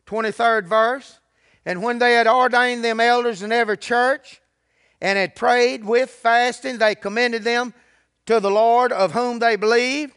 23rd 0.07 0.65
verse. 0.65 1.19
And 1.65 1.83
when 1.83 1.99
they 1.99 2.13
had 2.13 2.27
ordained 2.27 2.83
them 2.83 2.99
elders 2.99 3.43
in 3.43 3.51
every 3.51 3.77
church, 3.77 4.41
and 5.01 5.17
had 5.17 5.35
prayed 5.35 5.85
with 5.85 6.09
fasting, 6.09 6.77
they 6.77 6.95
commended 6.95 7.43
them 7.43 7.73
to 8.25 8.39
the 8.39 8.49
Lord 8.49 8.91
of 8.91 9.11
whom 9.11 9.39
they 9.39 9.55
believed. 9.55 10.13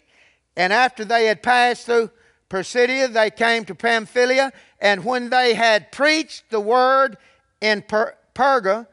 And 0.57 0.73
after 0.73 1.05
they 1.05 1.27
had 1.27 1.43
passed 1.43 1.87
through 1.87 2.11
Pisidia, 2.49 3.09
they 3.09 3.31
came 3.31 3.65
to 3.67 3.75
Pamphylia. 3.75 4.53
And 4.81 5.05
when 5.05 5.31
they 5.31 5.55
had 5.55 5.93
preached 5.93 6.51
the 6.51 6.61
word 6.61 7.19
in 7.61 7.83
per- 7.83 8.17
Perga, 8.35 8.87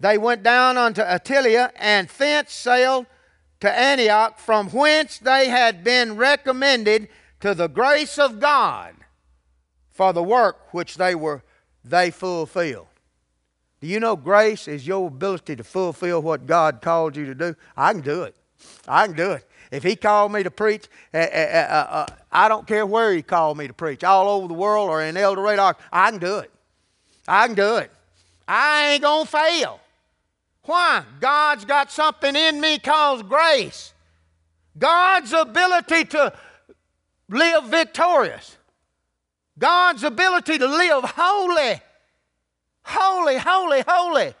they 0.00 0.18
went 0.18 0.42
down 0.42 0.76
unto 0.76 1.00
Attalia, 1.00 1.70
and 1.76 2.08
thence 2.08 2.52
sailed 2.52 3.06
to 3.60 3.72
Antioch, 3.72 4.38
from 4.38 4.68
whence 4.70 5.18
they 5.18 5.48
had 5.48 5.84
been 5.84 6.16
recommended 6.16 7.08
to 7.40 7.54
the 7.54 7.68
grace 7.68 8.18
of 8.18 8.40
God 8.40 8.94
for 9.92 10.12
the 10.12 10.22
work 10.22 10.72
which 10.72 10.96
they 10.96 11.14
were 11.14 11.42
they 11.84 12.10
fulfilled. 12.10 12.86
Do 13.80 13.88
you 13.88 13.98
know 13.98 14.16
grace 14.16 14.68
is 14.68 14.86
your 14.86 15.08
ability 15.08 15.56
to 15.56 15.64
fulfill 15.64 16.22
what 16.22 16.46
God 16.46 16.80
called 16.80 17.16
you 17.16 17.26
to 17.26 17.34
do? 17.34 17.56
I 17.76 17.92
can 17.92 18.02
do 18.02 18.22
it. 18.22 18.36
I 18.86 19.06
can 19.06 19.16
do 19.16 19.32
it. 19.32 19.48
If 19.72 19.82
He 19.82 19.96
called 19.96 20.32
me 20.32 20.42
to 20.44 20.50
preach, 20.50 20.86
uh, 21.12 21.16
uh, 21.16 21.20
uh, 21.20 22.06
I 22.30 22.48
don't 22.48 22.66
care 22.66 22.86
where 22.86 23.12
He 23.12 23.22
called 23.22 23.58
me 23.58 23.66
to 23.66 23.72
preach, 23.72 24.04
all 24.04 24.28
over 24.28 24.46
the 24.46 24.54
world 24.54 24.88
or 24.88 25.02
in 25.02 25.16
El 25.16 25.34
Dorado, 25.34 25.76
I 25.92 26.10
can 26.10 26.20
do 26.20 26.38
it. 26.38 26.50
I 27.26 27.46
can 27.46 27.56
do 27.56 27.76
it. 27.76 27.90
I 28.46 28.90
ain't 28.90 29.02
going 29.02 29.24
to 29.24 29.30
fail. 29.30 29.80
Why? 30.64 31.02
God's 31.20 31.64
got 31.64 31.90
something 31.90 32.36
in 32.36 32.60
me 32.60 32.78
called 32.78 33.28
grace. 33.28 33.94
God's 34.78 35.32
ability 35.32 36.04
to 36.06 36.32
live 37.28 37.64
victorious. 37.64 38.56
God's 39.58 40.02
ability 40.02 40.58
to 40.58 40.66
live 40.66 41.04
holy. 41.04 41.80
Holy, 42.84 43.36
holy, 43.36 43.82
holy. 43.86 44.34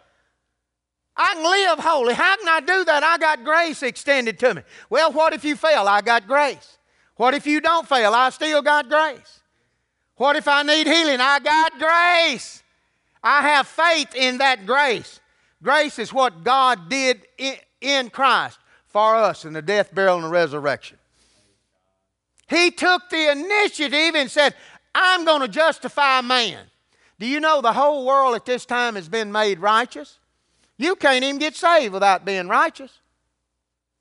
I 1.16 1.34
can 1.34 1.44
live 1.44 1.78
holy. 1.78 2.14
How 2.14 2.36
can 2.36 2.48
I 2.48 2.60
do 2.60 2.84
that? 2.84 3.02
I 3.02 3.18
got 3.18 3.44
grace 3.44 3.82
extended 3.82 4.38
to 4.40 4.54
me. 4.54 4.62
Well, 4.88 5.12
what 5.12 5.32
if 5.34 5.44
you 5.44 5.56
fail? 5.56 5.86
I 5.86 6.00
got 6.00 6.26
grace. 6.26 6.78
What 7.16 7.34
if 7.34 7.46
you 7.46 7.60
don't 7.60 7.86
fail? 7.86 8.14
I 8.14 8.30
still 8.30 8.62
got 8.62 8.88
grace. 8.88 9.40
What 10.16 10.36
if 10.36 10.48
I 10.48 10.62
need 10.62 10.86
healing? 10.86 11.20
I 11.20 11.38
got 11.38 11.78
grace. 11.78 12.62
I 13.22 13.42
have 13.42 13.66
faith 13.66 14.14
in 14.14 14.38
that 14.38 14.66
grace. 14.66 15.20
Grace 15.62 15.98
is 15.98 16.12
what 16.12 16.42
God 16.42 16.88
did 16.88 17.22
in 17.80 18.10
Christ 18.10 18.58
for 18.86 19.14
us 19.16 19.44
in 19.44 19.52
the 19.52 19.62
death, 19.62 19.94
burial, 19.94 20.16
and 20.16 20.24
the 20.24 20.28
resurrection. 20.28 20.98
He 22.48 22.70
took 22.70 23.08
the 23.08 23.30
initiative 23.30 24.14
and 24.14 24.30
said, 24.30 24.54
I'm 24.94 25.24
going 25.24 25.40
to 25.40 25.48
justify 25.48 26.20
man. 26.20 26.66
Do 27.18 27.26
you 27.26 27.40
know 27.40 27.60
the 27.60 27.72
whole 27.72 28.04
world 28.04 28.34
at 28.34 28.44
this 28.44 28.66
time 28.66 28.96
has 28.96 29.08
been 29.08 29.32
made 29.32 29.60
righteous? 29.60 30.18
You 30.76 30.96
can't 30.96 31.24
even 31.24 31.38
get 31.38 31.54
saved 31.54 31.92
without 31.92 32.24
being 32.24 32.48
righteous. 32.48 32.92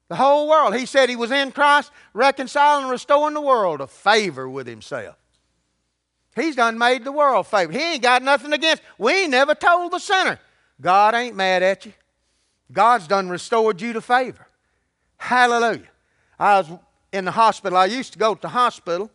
The 0.08 0.16
whole 0.16 0.50
world. 0.50 0.76
He 0.76 0.86
said 0.86 1.08
he 1.08 1.16
was 1.16 1.32
in 1.32 1.52
Christ, 1.52 1.92
reconciling 2.14 2.84
and 2.84 2.92
restoring 2.92 3.34
the 3.34 3.42
world 3.42 3.80
to 3.80 3.88
favor 3.88 4.50
with 4.50 4.68
himself. 4.68 5.16
He's 6.36 6.56
done 6.56 6.78
made 6.78 7.04
the 7.04 7.12
world 7.12 7.48
favor. 7.48 7.72
He 7.72 7.94
ain't 7.94 8.02
got 8.02 8.24
nothing 8.24 8.54
against. 8.54 8.82
We 8.98 9.24
ain't 9.24 9.32
never 9.32 9.54
told 9.54 9.92
the 9.92 10.00
sinner. 10.00 10.40
God 10.80 11.14
ain't 11.14 11.36
mad 11.36 11.62
at 11.62 11.86
you. 11.86 11.94
God's 12.72 13.08
done 13.08 13.30
restored 13.30 13.82
you 13.82 13.94
to 13.94 14.02
favor. 14.02 14.48
Hallelujah. 15.18 15.90
I 16.40 16.58
was 16.60 16.72
in 17.12 17.26
the 17.26 17.32
hospital. 17.32 17.78
I 17.78 17.86
used 17.86 18.14
to 18.14 18.20
go 18.20 18.34
to 18.34 18.42
the 18.42 18.50
hospital 18.50 19.12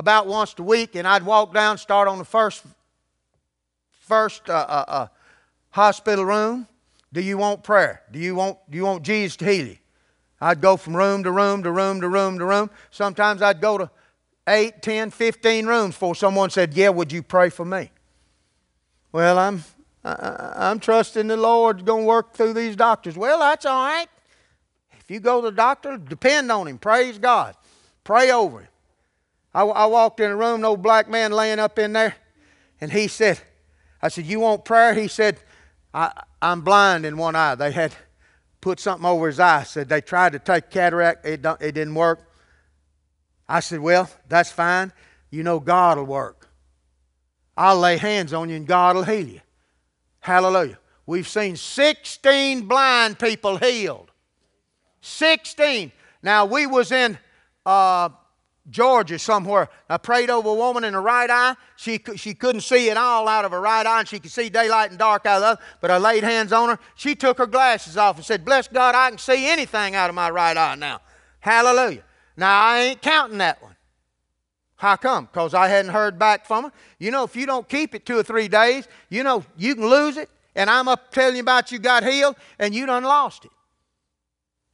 about 0.00 0.26
once 0.26 0.54
a 0.58 0.62
week, 0.62 0.94
and 0.94 1.06
I'd 1.06 1.24
walk 1.24 1.52
down, 1.52 1.76
start 1.76 2.08
on 2.08 2.16
the 2.16 2.24
first 2.24 2.64
first 4.00 4.48
uh, 4.48 4.54
uh, 4.54 4.84
uh, 4.88 5.06
hospital 5.68 6.24
room. 6.24 6.66
Do 7.12 7.20
you 7.20 7.36
want 7.36 7.62
prayer? 7.62 8.00
Do 8.10 8.18
you 8.18 8.34
want 8.34 8.58
do 8.70 8.78
you 8.78 8.84
want 8.84 9.02
Jesus 9.02 9.36
to 9.36 9.44
heal 9.44 9.66
you? 9.66 9.76
I'd 10.40 10.62
go 10.62 10.78
from 10.78 10.96
room 10.96 11.22
to 11.24 11.30
room 11.30 11.62
to 11.64 11.70
room 11.70 12.00
to 12.00 12.08
room 12.08 12.38
to 12.38 12.46
room. 12.46 12.70
Sometimes 12.90 13.42
I'd 13.42 13.60
go 13.60 13.76
to 13.76 13.90
8, 14.48 14.80
10, 14.80 15.10
15 15.10 15.66
rooms 15.66 15.94
before 15.94 16.14
someone 16.14 16.48
said, 16.48 16.72
Yeah, 16.72 16.88
would 16.88 17.12
you 17.12 17.22
pray 17.22 17.50
for 17.50 17.66
me? 17.66 17.90
Well, 19.12 19.38
I'm, 19.38 19.62
I, 20.02 20.54
I'm 20.56 20.80
trusting 20.80 21.26
the 21.26 21.36
Lord's 21.36 21.82
going 21.82 22.04
to 22.04 22.08
work 22.08 22.32
through 22.32 22.54
these 22.54 22.74
doctors. 22.74 23.18
Well, 23.18 23.38
that's 23.38 23.66
all 23.66 23.84
right. 23.84 24.08
If 24.98 25.10
you 25.10 25.20
go 25.20 25.42
to 25.42 25.50
the 25.50 25.56
doctor, 25.56 25.98
depend 25.98 26.50
on 26.50 26.68
him. 26.68 26.78
Praise 26.78 27.18
God. 27.18 27.54
Pray 28.02 28.30
over 28.30 28.60
him. 28.60 28.69
I, 29.54 29.62
I 29.62 29.86
walked 29.86 30.20
in 30.20 30.30
a 30.30 30.36
room, 30.36 30.60
an 30.60 30.64
old 30.64 30.82
black 30.82 31.08
man 31.08 31.32
laying 31.32 31.58
up 31.58 31.78
in 31.78 31.92
there, 31.92 32.14
and 32.80 32.92
he 32.92 33.08
said, 33.08 33.40
I 34.00 34.08
said, 34.08 34.26
You 34.26 34.40
want 34.40 34.64
prayer? 34.64 34.94
He 34.94 35.08
said, 35.08 35.38
I, 35.92 36.12
I'm 36.40 36.62
blind 36.62 37.04
in 37.04 37.16
one 37.16 37.36
eye. 37.36 37.54
They 37.54 37.72
had 37.72 37.94
put 38.60 38.80
something 38.80 39.06
over 39.06 39.26
his 39.26 39.40
eye. 39.40 39.64
Said 39.64 39.88
they 39.88 40.00
tried 40.00 40.32
to 40.32 40.38
take 40.38 40.70
cataract, 40.70 41.26
it, 41.26 41.44
it 41.60 41.72
didn't 41.72 41.94
work. 41.94 42.30
I 43.48 43.60
said, 43.60 43.80
Well, 43.80 44.08
that's 44.28 44.50
fine. 44.50 44.92
You 45.30 45.42
know 45.42 45.60
God 45.60 45.98
will 45.98 46.04
work. 46.04 46.48
I'll 47.56 47.78
lay 47.78 47.98
hands 47.98 48.32
on 48.32 48.48
you 48.48 48.56
and 48.56 48.66
God 48.66 48.96
will 48.96 49.04
heal 49.04 49.26
you. 49.26 49.40
Hallelujah. 50.20 50.78
We've 51.06 51.28
seen 51.28 51.56
16 51.56 52.66
blind 52.66 53.18
people 53.18 53.56
healed. 53.56 54.10
16. 55.00 55.92
Now, 56.22 56.46
we 56.46 56.66
was 56.66 56.92
in 56.92 57.18
uh, 57.66 58.10
Georgia 58.68 59.18
somewhere. 59.18 59.68
I 59.88 59.96
prayed 59.96 60.30
over 60.30 60.50
a 60.50 60.54
woman 60.54 60.84
in 60.84 60.92
the 60.92 61.00
right 61.00 61.30
eye. 61.30 61.56
She, 61.76 62.00
she 62.16 62.34
couldn't 62.34 62.60
see 62.60 62.90
at 62.90 62.96
all 62.96 63.26
out 63.26 63.44
of 63.44 63.52
her 63.52 63.60
right 63.60 63.86
eye, 63.86 64.00
and 64.00 64.08
she 64.08 64.18
could 64.18 64.30
see 64.30 64.50
daylight 64.50 64.90
and 64.90 64.98
dark 64.98 65.24
out 65.26 65.36
of 65.36 65.40
the 65.40 65.46
other. 65.48 65.62
But 65.80 65.90
I 65.90 65.98
laid 65.98 66.22
hands 66.22 66.52
on 66.52 66.68
her. 66.68 66.78
She 66.94 67.14
took 67.14 67.38
her 67.38 67.46
glasses 67.46 67.96
off 67.96 68.16
and 68.16 68.24
said, 68.24 68.44
Bless 68.44 68.68
God, 68.68 68.94
I 68.94 69.08
can 69.08 69.18
see 69.18 69.48
anything 69.48 69.94
out 69.94 70.10
of 70.10 70.14
my 70.14 70.30
right 70.30 70.56
eye 70.56 70.74
now. 70.74 71.00
Hallelujah. 71.40 72.04
Now, 72.36 72.62
I 72.62 72.80
ain't 72.80 73.02
counting 73.02 73.38
that 73.38 73.62
one. 73.62 73.76
How 74.76 74.96
come? 74.96 75.26
Because 75.26 75.52
I 75.52 75.68
hadn't 75.68 75.92
heard 75.92 76.18
back 76.18 76.46
from 76.46 76.64
her. 76.64 76.72
You 76.98 77.10
know, 77.10 77.24
if 77.24 77.36
you 77.36 77.46
don't 77.46 77.68
keep 77.68 77.94
it 77.94 78.06
two 78.06 78.18
or 78.18 78.22
three 78.22 78.48
days, 78.48 78.88
you 79.08 79.22
know, 79.22 79.44
you 79.56 79.74
can 79.74 79.86
lose 79.86 80.16
it. 80.16 80.30
And 80.54 80.70
I'm 80.70 80.88
up 80.88 81.10
telling 81.12 81.36
you 81.36 81.42
about 81.42 81.70
you 81.70 81.78
got 81.78 82.04
healed, 82.04 82.36
and 82.58 82.74
you 82.74 82.86
done 82.86 83.04
lost 83.04 83.44
it. 83.44 83.50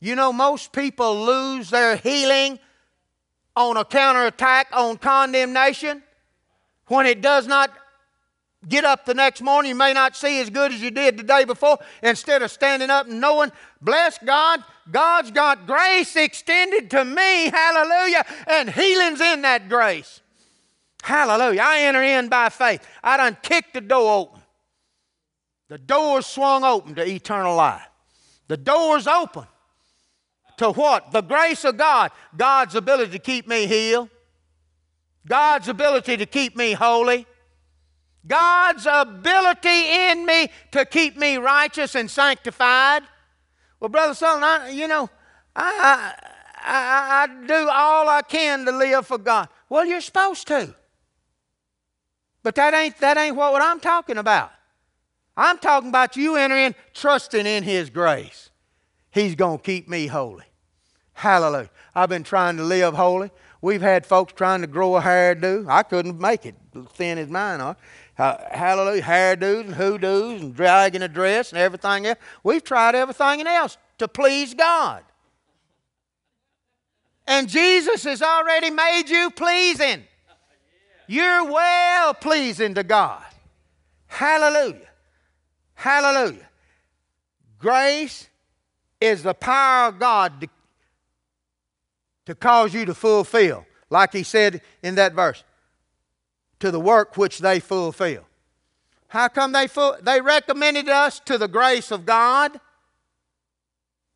You 0.00 0.14
know, 0.14 0.32
most 0.32 0.72
people 0.72 1.24
lose 1.24 1.70
their 1.70 1.96
healing 1.96 2.58
on 3.56 3.76
a 3.76 3.84
counterattack, 3.84 4.68
on 4.72 4.98
condemnation, 4.98 6.02
when 6.88 7.06
it 7.06 7.22
does 7.22 7.46
not 7.46 7.70
get 8.68 8.84
up 8.84 9.06
the 9.06 9.14
next 9.14 9.40
morning, 9.40 9.70
you 9.70 9.74
may 9.74 9.92
not 9.92 10.14
see 10.14 10.40
as 10.40 10.50
good 10.50 10.72
as 10.72 10.82
you 10.82 10.90
did 10.90 11.16
the 11.16 11.22
day 11.22 11.44
before. 11.44 11.78
Instead 12.02 12.42
of 12.42 12.50
standing 12.50 12.90
up 12.90 13.08
and 13.08 13.20
knowing, 13.20 13.50
bless 13.80 14.18
God, 14.18 14.62
God's 14.90 15.30
got 15.30 15.66
grace 15.66 16.14
extended 16.16 16.90
to 16.90 17.04
me, 17.04 17.50
hallelujah, 17.50 18.24
and 18.46 18.70
healing's 18.70 19.20
in 19.20 19.42
that 19.42 19.68
grace. 19.68 20.20
Hallelujah. 21.02 21.62
I 21.62 21.82
enter 21.82 22.02
in 22.02 22.28
by 22.28 22.48
faith. 22.48 22.86
I 23.02 23.16
done 23.16 23.36
kicked 23.42 23.74
the 23.74 23.80
door 23.80 24.20
open. 24.20 24.42
The 25.68 25.78
door's 25.78 26.26
swung 26.26 26.64
open 26.64 26.94
to 26.96 27.06
eternal 27.06 27.56
life. 27.56 27.86
The 28.48 28.56
door's 28.56 29.06
open 29.06 29.46
to 30.56 30.70
what? 30.70 31.12
The 31.12 31.20
grace 31.20 31.64
of 31.64 31.76
God. 31.76 32.10
God's 32.36 32.74
ability 32.74 33.12
to 33.12 33.18
keep 33.18 33.46
me 33.46 33.66
healed. 33.66 34.08
God's 35.26 35.68
ability 35.68 36.16
to 36.18 36.26
keep 36.26 36.56
me 36.56 36.72
holy. 36.72 37.26
God's 38.26 38.86
ability 38.90 39.68
in 40.10 40.26
me 40.26 40.50
to 40.72 40.84
keep 40.84 41.16
me 41.16 41.36
righteous 41.36 41.94
and 41.94 42.10
sanctified. 42.10 43.02
Well, 43.78 43.88
Brother 43.88 44.14
Sutherlin, 44.14 44.42
I, 44.42 44.70
you 44.70 44.88
know, 44.88 45.08
I, 45.54 46.14
I, 46.14 46.30
I, 46.64 47.22
I 47.22 47.46
do 47.46 47.68
all 47.70 48.08
I 48.08 48.22
can 48.22 48.64
to 48.64 48.72
live 48.72 49.06
for 49.06 49.18
God. 49.18 49.48
Well, 49.68 49.84
you're 49.84 50.00
supposed 50.00 50.46
to. 50.48 50.74
But 52.42 52.54
that 52.54 52.74
ain't, 52.74 52.98
that 52.98 53.16
ain't 53.16 53.36
what 53.36 53.62
I'm 53.62 53.80
talking 53.80 54.18
about. 54.18 54.52
I'm 55.36 55.58
talking 55.58 55.90
about 55.90 56.16
you 56.16 56.36
entering, 56.36 56.74
trusting 56.94 57.44
in 57.44 57.62
His 57.62 57.90
grace. 57.90 58.50
He's 59.16 59.34
going 59.34 59.56
to 59.56 59.64
keep 59.64 59.88
me 59.88 60.08
holy. 60.08 60.44
Hallelujah. 61.14 61.70
I've 61.94 62.10
been 62.10 62.22
trying 62.22 62.58
to 62.58 62.62
live 62.62 62.92
holy. 62.92 63.30
We've 63.62 63.80
had 63.80 64.04
folks 64.04 64.34
trying 64.34 64.60
to 64.60 64.66
grow 64.66 64.94
a 64.94 65.00
hairdo. 65.00 65.66
I 65.70 65.84
couldn't 65.84 66.20
make 66.20 66.44
it, 66.44 66.54
thin 66.90 67.16
as 67.16 67.30
mine 67.30 67.62
are. 67.62 67.78
Uh, 68.18 68.36
hallelujah. 68.50 69.00
Hairdos 69.00 69.60
and 69.60 69.74
hoodoos 69.74 70.42
and 70.42 70.54
dragging 70.54 71.00
a 71.00 71.08
dress 71.08 71.50
and 71.50 71.58
everything 71.58 72.04
else. 72.04 72.18
We've 72.44 72.62
tried 72.62 72.94
everything 72.94 73.46
else 73.46 73.78
to 73.96 74.06
please 74.06 74.52
God. 74.52 75.02
And 77.26 77.48
Jesus 77.48 78.04
has 78.04 78.20
already 78.20 78.68
made 78.68 79.08
you 79.08 79.30
pleasing. 79.30 80.04
You're 81.06 81.50
well 81.50 82.12
pleasing 82.12 82.74
to 82.74 82.82
God. 82.82 83.24
Hallelujah. 84.08 84.90
Hallelujah. 85.72 86.50
Grace 87.58 88.28
is 89.00 89.22
the 89.22 89.34
power 89.34 89.88
of 89.88 89.98
God 89.98 90.40
to, 90.40 90.48
to 92.26 92.34
cause 92.34 92.74
you 92.74 92.84
to 92.86 92.94
fulfill, 92.94 93.66
like 93.90 94.12
he 94.12 94.22
said 94.22 94.62
in 94.82 94.94
that 94.96 95.14
verse, 95.14 95.44
to 96.60 96.70
the 96.70 96.80
work 96.80 97.16
which 97.16 97.38
they 97.38 97.60
fulfill. 97.60 98.24
How 99.08 99.28
come 99.28 99.52
they, 99.52 99.68
they 100.02 100.20
recommended 100.20 100.88
us 100.88 101.20
to 101.20 101.38
the 101.38 101.48
grace 101.48 101.90
of 101.90 102.04
God? 102.04 102.58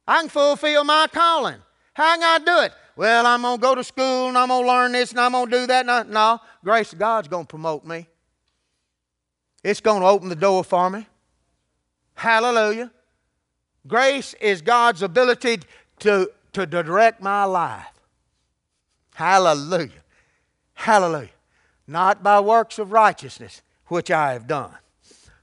I 0.07 0.21
can 0.21 0.29
fulfill 0.29 0.85
my 0.85 1.07
calling. 1.13 1.59
How 1.95 2.15
can 2.15 2.23
I 2.23 2.45
do 2.45 2.65
it? 2.65 2.73
Well, 2.97 3.27
I'm 3.27 3.43
going 3.43 3.57
to 3.57 3.63
go 3.63 3.75
to 3.75 3.85
school 3.85 4.29
and 4.29 4.37
I'm 4.37 4.49
going 4.49 4.65
to 4.65 4.69
learn 4.69 4.93
this 4.93 5.11
and 5.13 5.21
I'm 5.21 5.33
going 5.33 5.49
to 5.49 5.59
do 5.61 5.67
that. 5.69 5.87
No, 5.87 6.03
no, 6.03 6.41
grace 6.65 6.93
of 6.93 6.99
God's 6.99 7.29
going 7.29 7.45
to 7.45 7.49
promote 7.49 7.85
me. 7.85 8.07
It's 9.63 9.81
going 9.81 10.01
to 10.01 10.07
open 10.07 10.29
the 10.29 10.37
door 10.37 10.65
for 10.65 10.91
me. 10.91 11.07
Hallelujah. 12.15 12.91
Grace 13.87 14.35
is 14.41 14.63
God's 14.63 15.03
ability 15.03 15.61
to, 16.01 16.31
to 16.53 16.67
direct 16.67 17.23
my 17.23 17.45
life. 17.45 17.87
Hallelujah. 19.15 19.91
Hallelujah. 20.75 21.29
Not 21.87 22.23
by 22.23 22.41
works 22.41 22.79
of 22.79 22.93
righteousness, 22.93 23.63
which 23.87 24.11
I 24.11 24.33
have 24.33 24.47
done. 24.47 24.75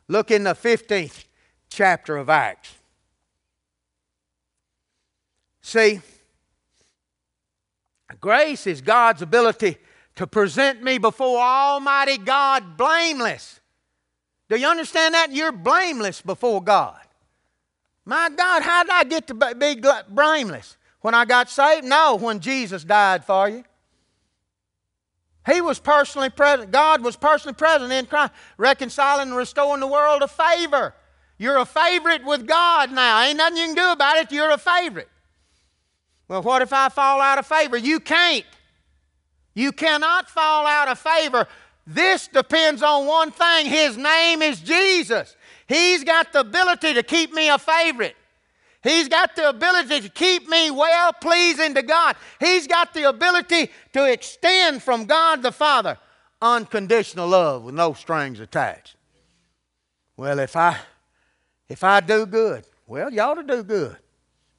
Look 0.07 0.31
in 0.31 0.43
the 0.43 0.53
15th 0.53 1.25
chapter 1.69 2.17
of 2.17 2.29
Acts. 2.29 2.73
See, 5.61 5.99
grace 8.21 8.65
is 8.67 8.81
God's 8.81 9.21
ability 9.21 9.77
to 10.15 10.25
present 10.25 10.81
me 10.81 10.97
before 10.97 11.39
Almighty 11.39 12.17
God 12.17 12.77
blameless. 12.77 13.59
Do 14.49 14.55
you 14.55 14.67
understand 14.67 15.13
that? 15.13 15.33
You're 15.33 15.51
blameless 15.51 16.21
before 16.21 16.63
God. 16.63 16.99
My 18.07 18.29
God, 18.29 18.63
how 18.63 18.83
did 18.83 18.91
I 18.93 19.03
get 19.03 19.27
to 19.27 19.33
be 19.33 19.81
blameless? 20.09 20.77
When 21.01 21.13
I 21.13 21.25
got 21.25 21.49
saved? 21.49 21.83
No, 21.83 22.15
when 22.15 22.39
Jesus 22.39 22.85
died 22.85 23.25
for 23.25 23.49
you. 23.49 23.65
He 25.45 25.59
was 25.59 25.77
personally 25.77 26.29
present. 26.29 26.71
God 26.71 27.03
was 27.03 27.17
personally 27.17 27.53
present 27.53 27.91
in 27.91 28.05
Christ, 28.05 28.31
reconciling 28.57 29.27
and 29.27 29.35
restoring 29.35 29.81
the 29.81 29.87
world 29.87 30.21
a 30.21 30.29
favor. 30.29 30.93
You're 31.37 31.57
a 31.57 31.65
favorite 31.65 32.23
with 32.23 32.47
God 32.47 32.93
now. 32.93 33.23
Ain't 33.23 33.37
nothing 33.37 33.57
you 33.57 33.65
can 33.65 33.75
do 33.75 33.91
about 33.91 34.15
it. 34.15 34.31
You're 34.31 34.51
a 34.51 34.57
favorite. 34.57 35.09
Well, 36.29 36.41
what 36.41 36.61
if 36.61 36.71
I 36.71 36.87
fall 36.87 37.19
out 37.19 37.39
of 37.39 37.45
favor? 37.45 37.75
You 37.75 37.99
can't. 37.99 38.45
You 39.53 39.73
cannot 39.73 40.29
fall 40.29 40.65
out 40.65 40.87
of 40.87 40.97
favor. 40.97 41.45
This 41.85 42.29
depends 42.29 42.81
on 42.81 43.05
one 43.05 43.31
thing 43.31 43.65
His 43.65 43.97
name 43.97 44.41
is 44.41 44.61
Jesus. 44.61 45.35
He's 45.67 46.03
got 46.03 46.31
the 46.31 46.41
ability 46.41 46.93
to 46.93 47.03
keep 47.03 47.33
me 47.33 47.49
a 47.49 47.57
favorite. 47.57 48.15
He's 48.83 49.09
got 49.09 49.35
the 49.35 49.49
ability 49.49 50.01
to 50.01 50.09
keep 50.09 50.47
me 50.47 50.71
well 50.71 51.11
pleasing 51.13 51.73
to 51.75 51.81
God. 51.81 52.15
He's 52.39 52.67
got 52.67 52.93
the 52.93 53.09
ability 53.09 53.69
to 53.93 54.05
extend 54.05 54.81
from 54.81 55.05
God 55.05 55.41
the 55.41 55.51
Father 55.51 55.97
unconditional 56.41 57.27
love 57.27 57.63
with 57.63 57.75
no 57.75 57.93
strings 57.93 58.39
attached. 58.39 58.95
Well, 60.15 60.39
if 60.39 60.55
I 60.55 60.77
if 61.67 61.83
I 61.83 61.99
do 61.99 62.25
good, 62.25 62.65
well, 62.85 63.11
you 63.11 63.19
ought 63.21 63.35
to 63.35 63.43
do 63.43 63.63
good. 63.63 63.97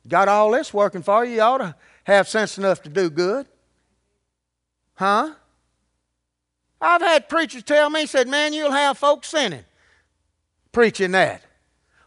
Got 0.06 0.28
all 0.28 0.50
this 0.50 0.74
working 0.74 1.02
for 1.02 1.24
you, 1.24 1.36
you 1.36 1.40
ought 1.40 1.58
to 1.58 1.74
have 2.04 2.28
sense 2.28 2.58
enough 2.58 2.82
to 2.82 2.90
do 2.90 3.08
good. 3.08 3.46
Huh? 4.94 5.32
I've 6.80 7.00
had 7.00 7.28
preachers 7.28 7.62
tell 7.62 7.90
me, 7.90 8.06
said, 8.06 8.28
man, 8.28 8.52
you'll 8.52 8.72
have 8.72 8.98
folks 8.98 9.28
sinning 9.28 9.64
preaching 10.72 11.12
that. 11.12 11.42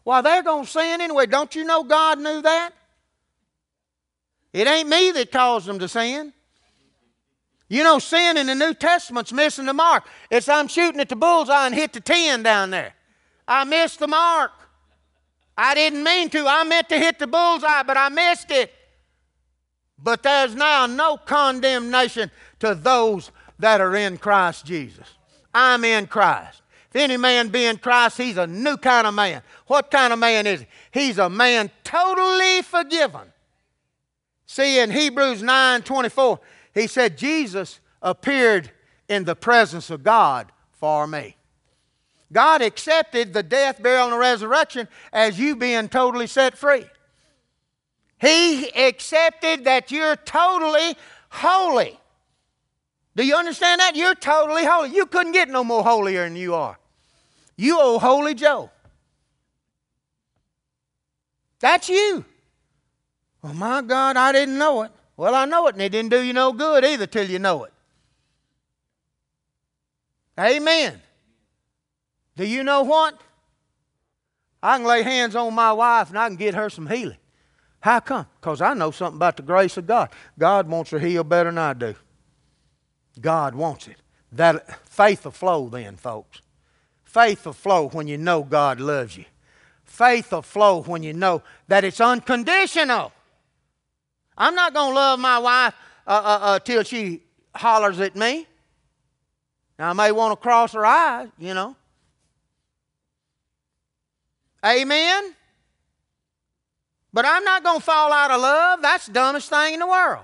Why, 0.04 0.22
they're 0.22 0.44
going 0.44 0.66
to 0.66 0.72
sin 0.72 1.02
anyway. 1.02 1.26
Don't 1.26 1.54
you 1.56 1.64
know 1.64 1.84
God 1.84 2.20
knew 2.20 2.42
that? 2.42 2.72
It 4.54 4.68
ain't 4.68 4.90
me 4.90 5.12
that 5.12 5.32
caused 5.32 5.68
them 5.68 5.80
to 5.80 5.88
sin. 5.88 6.34
You 7.70 7.84
know, 7.84 8.00
sin 8.00 8.36
in 8.36 8.48
the 8.48 8.56
New 8.56 8.74
Testament's 8.74 9.32
missing 9.32 9.66
the 9.66 9.74
mark. 9.74 10.06
It's 10.30 10.50
I'm 10.50 10.68
shooting 10.68 11.00
at 11.00 11.08
the 11.08 11.16
bullseye 11.16 11.68
and 11.68 11.76
hit 11.76 11.94
the 11.94 12.02
10 12.02 12.44
down 12.44 12.70
there. 12.70 12.94
I 13.48 13.64
missed 13.64 14.00
the 14.00 14.08
mark. 14.08 14.52
I 15.58 15.74
didn't 15.74 16.04
mean 16.04 16.30
to. 16.32 16.46
I 16.48 16.64
meant 16.64 16.90
to 16.90 16.98
hit 16.98 17.20
the 17.20 17.28
bullseye, 17.28 17.84
but 17.84 17.96
I 17.96 18.10
missed 18.10 18.52
it. 18.52 18.74
But 19.98 20.24
there's 20.24 20.56
now 20.56 20.86
no 20.86 21.16
condemnation 21.18 22.32
to 22.60 22.76
those 22.76 23.32
that 23.60 23.80
are 23.80 23.96
in 23.96 24.18
Christ 24.18 24.66
Jesus. 24.66 25.08
I'm 25.54 25.86
in 25.86 26.08
Christ. 26.08 26.61
If 26.94 27.02
any 27.02 27.16
man 27.16 27.48
be 27.48 27.66
in 27.66 27.78
Christ, 27.78 28.18
he's 28.18 28.36
a 28.36 28.46
new 28.46 28.76
kind 28.76 29.08
of 29.08 29.14
man. 29.14 29.42
What 29.68 29.90
kind 29.90 30.12
of 30.12 30.20
man 30.20 30.46
is 30.46 30.62
he? 30.62 30.68
He's 30.92 31.18
a 31.18 31.30
man 31.30 31.72
totally 31.86 32.62
forgiven. 32.64 33.32
See, 34.46 34.78
in 34.80 34.92
Hebrews 34.92 35.42
9 35.42 35.84
24, 35.84 36.40
he 36.74 36.88
said, 36.88 37.18
Jesus 37.18 37.80
appeared 38.02 38.72
in 39.08 39.24
the 39.24 39.36
presence 39.36 39.90
of 39.90 40.04
God 40.04 40.52
for 40.74 41.08
me. 41.08 41.38
God 42.34 42.62
accepted 42.62 43.34
the 43.34 43.44
death, 43.44 43.82
burial, 43.82 44.10
and 44.10 44.20
resurrection 44.20 44.90
as 45.14 45.40
you 45.40 45.56
being 45.56 45.88
totally 45.88 46.28
set 46.28 46.58
free. 46.58 46.86
He 48.20 48.70
accepted 48.76 49.64
that 49.64 49.92
you're 49.92 50.18
totally 50.18 50.98
holy. 51.30 51.98
Do 53.16 53.26
you 53.26 53.36
understand 53.36 53.80
that? 53.80 53.96
You're 53.96 54.16
totally 54.16 54.66
holy. 54.66 54.90
You 54.90 55.06
couldn't 55.06 55.32
get 55.32 55.48
no 55.48 55.64
more 55.64 55.84
holier 55.84 56.26
than 56.26 56.36
you 56.36 56.54
are. 56.54 56.78
You 57.62 57.78
owe 57.80 58.00
Holy 58.00 58.34
Joe. 58.34 58.72
That's 61.60 61.90
you. 61.90 62.26
Oh 63.44 63.54
my 63.54 63.84
God, 63.84 64.18
I 64.18 64.32
didn't 64.32 64.58
know 64.58 64.82
it. 64.82 64.92
Well, 65.16 65.36
I 65.36 65.46
know 65.46 65.68
it, 65.68 65.76
and 65.76 65.82
it 65.84 65.90
didn't 65.90 66.10
do 66.10 66.24
you 66.24 66.34
no 66.34 66.54
good 66.54 66.84
either 66.84 67.06
till 67.06 67.30
you 67.30 67.38
know 67.38 67.66
it. 67.66 67.74
Amen. 70.40 71.00
Do 72.36 72.48
you 72.48 72.64
know 72.64 72.82
what? 72.82 73.22
I 74.64 74.78
can 74.78 74.88
lay 74.88 75.04
hands 75.04 75.36
on 75.36 75.54
my 75.54 75.72
wife 75.72 76.10
and 76.10 76.18
I 76.18 76.28
can 76.30 76.38
get 76.38 76.56
her 76.56 76.68
some 76.72 76.88
healing. 76.88 77.18
How 77.80 78.00
come? 78.00 78.26
Because 78.40 78.60
I 78.60 78.74
know 78.74 78.90
something 78.90 79.18
about 79.18 79.38
the 79.38 79.44
grace 79.44 79.78
of 79.78 79.86
God. 79.86 80.10
God 80.40 80.68
wants 80.68 80.90
her 80.90 81.00
healed 81.00 81.30
better 81.30 81.52
than 81.52 81.60
I 81.60 81.74
do. 81.74 81.94
God 83.20 83.54
wants 83.54 83.88
it. 83.88 83.98
That 84.32 84.84
faith 84.90 85.26
will 85.26 85.32
flow 85.32 85.70
then, 85.70 85.96
folks. 85.98 86.42
Faith 87.12 87.46
will 87.46 87.52
flow 87.52 87.90
when 87.90 88.08
you 88.08 88.18
know 88.18 88.42
God 88.42 88.80
loves 88.80 89.18
you. 89.18 89.26
Faith 89.84 90.32
will 90.32 90.42
flow 90.42 90.82
when 90.82 91.04
you 91.04 91.12
know 91.12 91.44
that 91.68 91.84
it's 91.84 92.00
unconditional. 92.00 93.12
I'm 94.38 94.56
not 94.56 94.74
going 94.74 94.92
to 94.92 94.96
love 94.96 95.20
my 95.20 95.38
wife 95.38 95.74
uh, 96.08 96.12
uh, 96.12 96.40
uh, 96.42 96.60
till 96.60 96.84
she 96.84 97.22
hollers 97.54 98.00
at 98.00 98.16
me. 98.16 98.48
Now, 99.78 99.90
I 99.90 99.94
may 99.94 100.14
want 100.14 100.32
to 100.32 100.42
cross 100.42 100.72
her 100.72 100.86
eyes, 100.86 101.28
you 101.38 101.54
know. 101.54 101.76
Amen? 104.66 105.36
But 107.12 107.26
I'm 107.26 107.44
not 107.44 107.62
going 107.62 107.80
to 107.80 107.84
fall 107.84 108.14
out 108.14 108.32
of 108.32 108.40
love. 108.40 108.82
That's 108.82 109.08
the 109.08 109.12
dumbest 109.12 109.50
thing 109.50 109.74
in 109.74 109.82
the 109.82 109.88
world. 109.88 110.24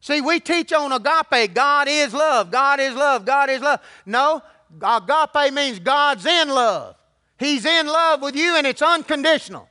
See, 0.00 0.20
we 0.20 0.40
teach 0.40 0.72
on 0.72 0.90
agape 0.90 1.54
God 1.54 1.86
is 1.86 2.12
love, 2.12 2.50
God 2.50 2.80
is 2.80 2.92
love, 2.92 3.24
God 3.24 3.50
is 3.50 3.62
love. 3.62 3.78
No, 4.04 4.42
Agape 4.80 5.52
means 5.52 5.78
God's 5.78 6.24
in 6.26 6.48
love. 6.48 6.96
He's 7.38 7.64
in 7.64 7.86
love 7.86 8.22
with 8.22 8.36
you 8.36 8.56
and 8.56 8.66
it's 8.66 8.82
unconditional. 8.82 9.68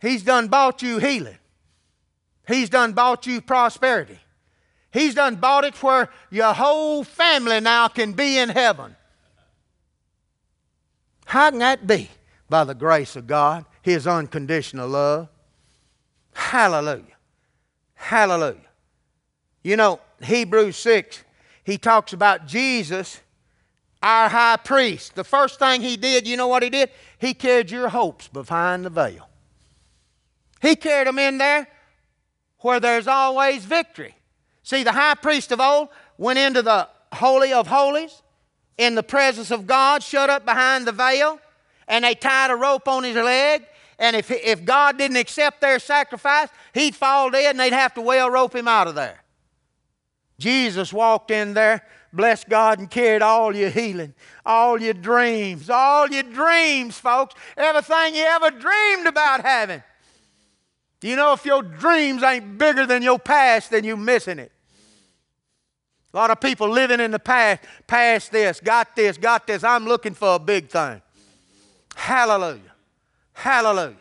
He's 0.00 0.22
done 0.22 0.48
bought 0.48 0.82
you 0.82 0.98
healing. 0.98 1.38
He's 2.46 2.70
done 2.70 2.92
bought 2.92 3.26
you 3.26 3.40
prosperity. 3.40 4.18
He's 4.92 5.14
done 5.14 5.36
bought 5.36 5.64
it 5.64 5.80
where 5.82 6.08
your 6.30 6.52
whole 6.52 7.04
family 7.04 7.60
now 7.60 7.88
can 7.88 8.12
be 8.12 8.38
in 8.38 8.48
heaven. 8.48 8.96
How 11.26 11.50
can 11.50 11.60
that 11.60 11.86
be? 11.86 12.10
By 12.48 12.64
the 12.64 12.74
grace 12.74 13.14
of 13.14 13.28
God, 13.28 13.64
His 13.82 14.06
unconditional 14.06 14.88
love. 14.88 15.28
Hallelujah. 16.34 17.04
Hallelujah. 17.94 18.56
You 19.62 19.76
know, 19.76 20.00
Hebrews 20.20 20.76
6 20.76 21.22
he 21.64 21.78
talks 21.78 22.12
about 22.12 22.46
Jesus, 22.46 23.20
our 24.02 24.28
high 24.28 24.56
priest. 24.56 25.14
The 25.14 25.24
first 25.24 25.58
thing 25.58 25.82
he 25.82 25.96
did, 25.96 26.26
you 26.26 26.36
know 26.36 26.48
what 26.48 26.62
he 26.62 26.70
did? 26.70 26.90
He 27.18 27.34
carried 27.34 27.70
your 27.70 27.88
hopes 27.88 28.28
behind 28.28 28.84
the 28.84 28.90
veil. 28.90 29.28
He 30.62 30.76
carried 30.76 31.06
them 31.06 31.18
in 31.18 31.38
there 31.38 31.68
where 32.60 32.80
there's 32.80 33.06
always 33.06 33.64
victory. 33.64 34.14
See, 34.62 34.82
the 34.82 34.92
high 34.92 35.14
priest 35.14 35.52
of 35.52 35.60
old 35.60 35.88
went 36.18 36.38
into 36.38 36.62
the 36.62 36.88
Holy 37.12 37.52
of 37.52 37.66
Holies 37.66 38.22
in 38.78 38.94
the 38.94 39.02
presence 39.02 39.50
of 39.50 39.66
God, 39.66 40.02
shut 40.02 40.30
up 40.30 40.44
behind 40.44 40.86
the 40.86 40.92
veil, 40.92 41.38
and 41.88 42.04
they 42.04 42.14
tied 42.14 42.50
a 42.50 42.56
rope 42.56 42.88
on 42.88 43.04
his 43.04 43.16
leg. 43.16 43.66
And 43.98 44.16
if, 44.16 44.30
if 44.30 44.64
God 44.64 44.96
didn't 44.96 45.18
accept 45.18 45.60
their 45.60 45.78
sacrifice, 45.78 46.48
he'd 46.72 46.94
fall 46.94 47.30
dead 47.30 47.50
and 47.50 47.60
they'd 47.60 47.72
have 47.72 47.92
to 47.94 48.00
well 48.00 48.30
rope 48.30 48.54
him 48.54 48.68
out 48.68 48.88
of 48.88 48.94
there. 48.94 49.22
Jesus 50.40 50.92
walked 50.92 51.30
in 51.30 51.54
there 51.54 51.84
blessed 52.12 52.48
God, 52.48 52.78
and 52.78 52.90
carried 52.90 53.22
all 53.22 53.54
your 53.54 53.70
healing, 53.70 54.14
all 54.44 54.80
your 54.80 54.94
dreams, 54.94 55.70
all 55.70 56.08
your 56.08 56.22
dreams, 56.22 56.98
folks, 56.98 57.34
everything 57.56 58.14
you 58.14 58.22
ever 58.22 58.50
dreamed 58.50 59.06
about 59.06 59.44
having. 59.44 59.82
Do 61.00 61.08
you 61.08 61.16
know 61.16 61.32
if 61.32 61.44
your 61.46 61.62
dreams 61.62 62.22
ain't 62.22 62.58
bigger 62.58 62.86
than 62.86 63.02
your 63.02 63.18
past, 63.18 63.70
then 63.70 63.84
you're 63.84 63.96
missing 63.96 64.38
it? 64.38 64.52
A 66.12 66.16
lot 66.16 66.30
of 66.30 66.40
people 66.40 66.68
living 66.68 67.00
in 67.00 67.12
the 67.12 67.20
past, 67.20 67.62
past 67.86 68.32
this, 68.32 68.60
got 68.60 68.96
this, 68.96 69.16
got 69.16 69.46
this. 69.46 69.62
I'm 69.62 69.86
looking 69.86 70.12
for 70.12 70.34
a 70.34 70.38
big 70.38 70.68
thing. 70.68 71.00
Hallelujah. 71.94 72.74
Hallelujah. 73.32 73.96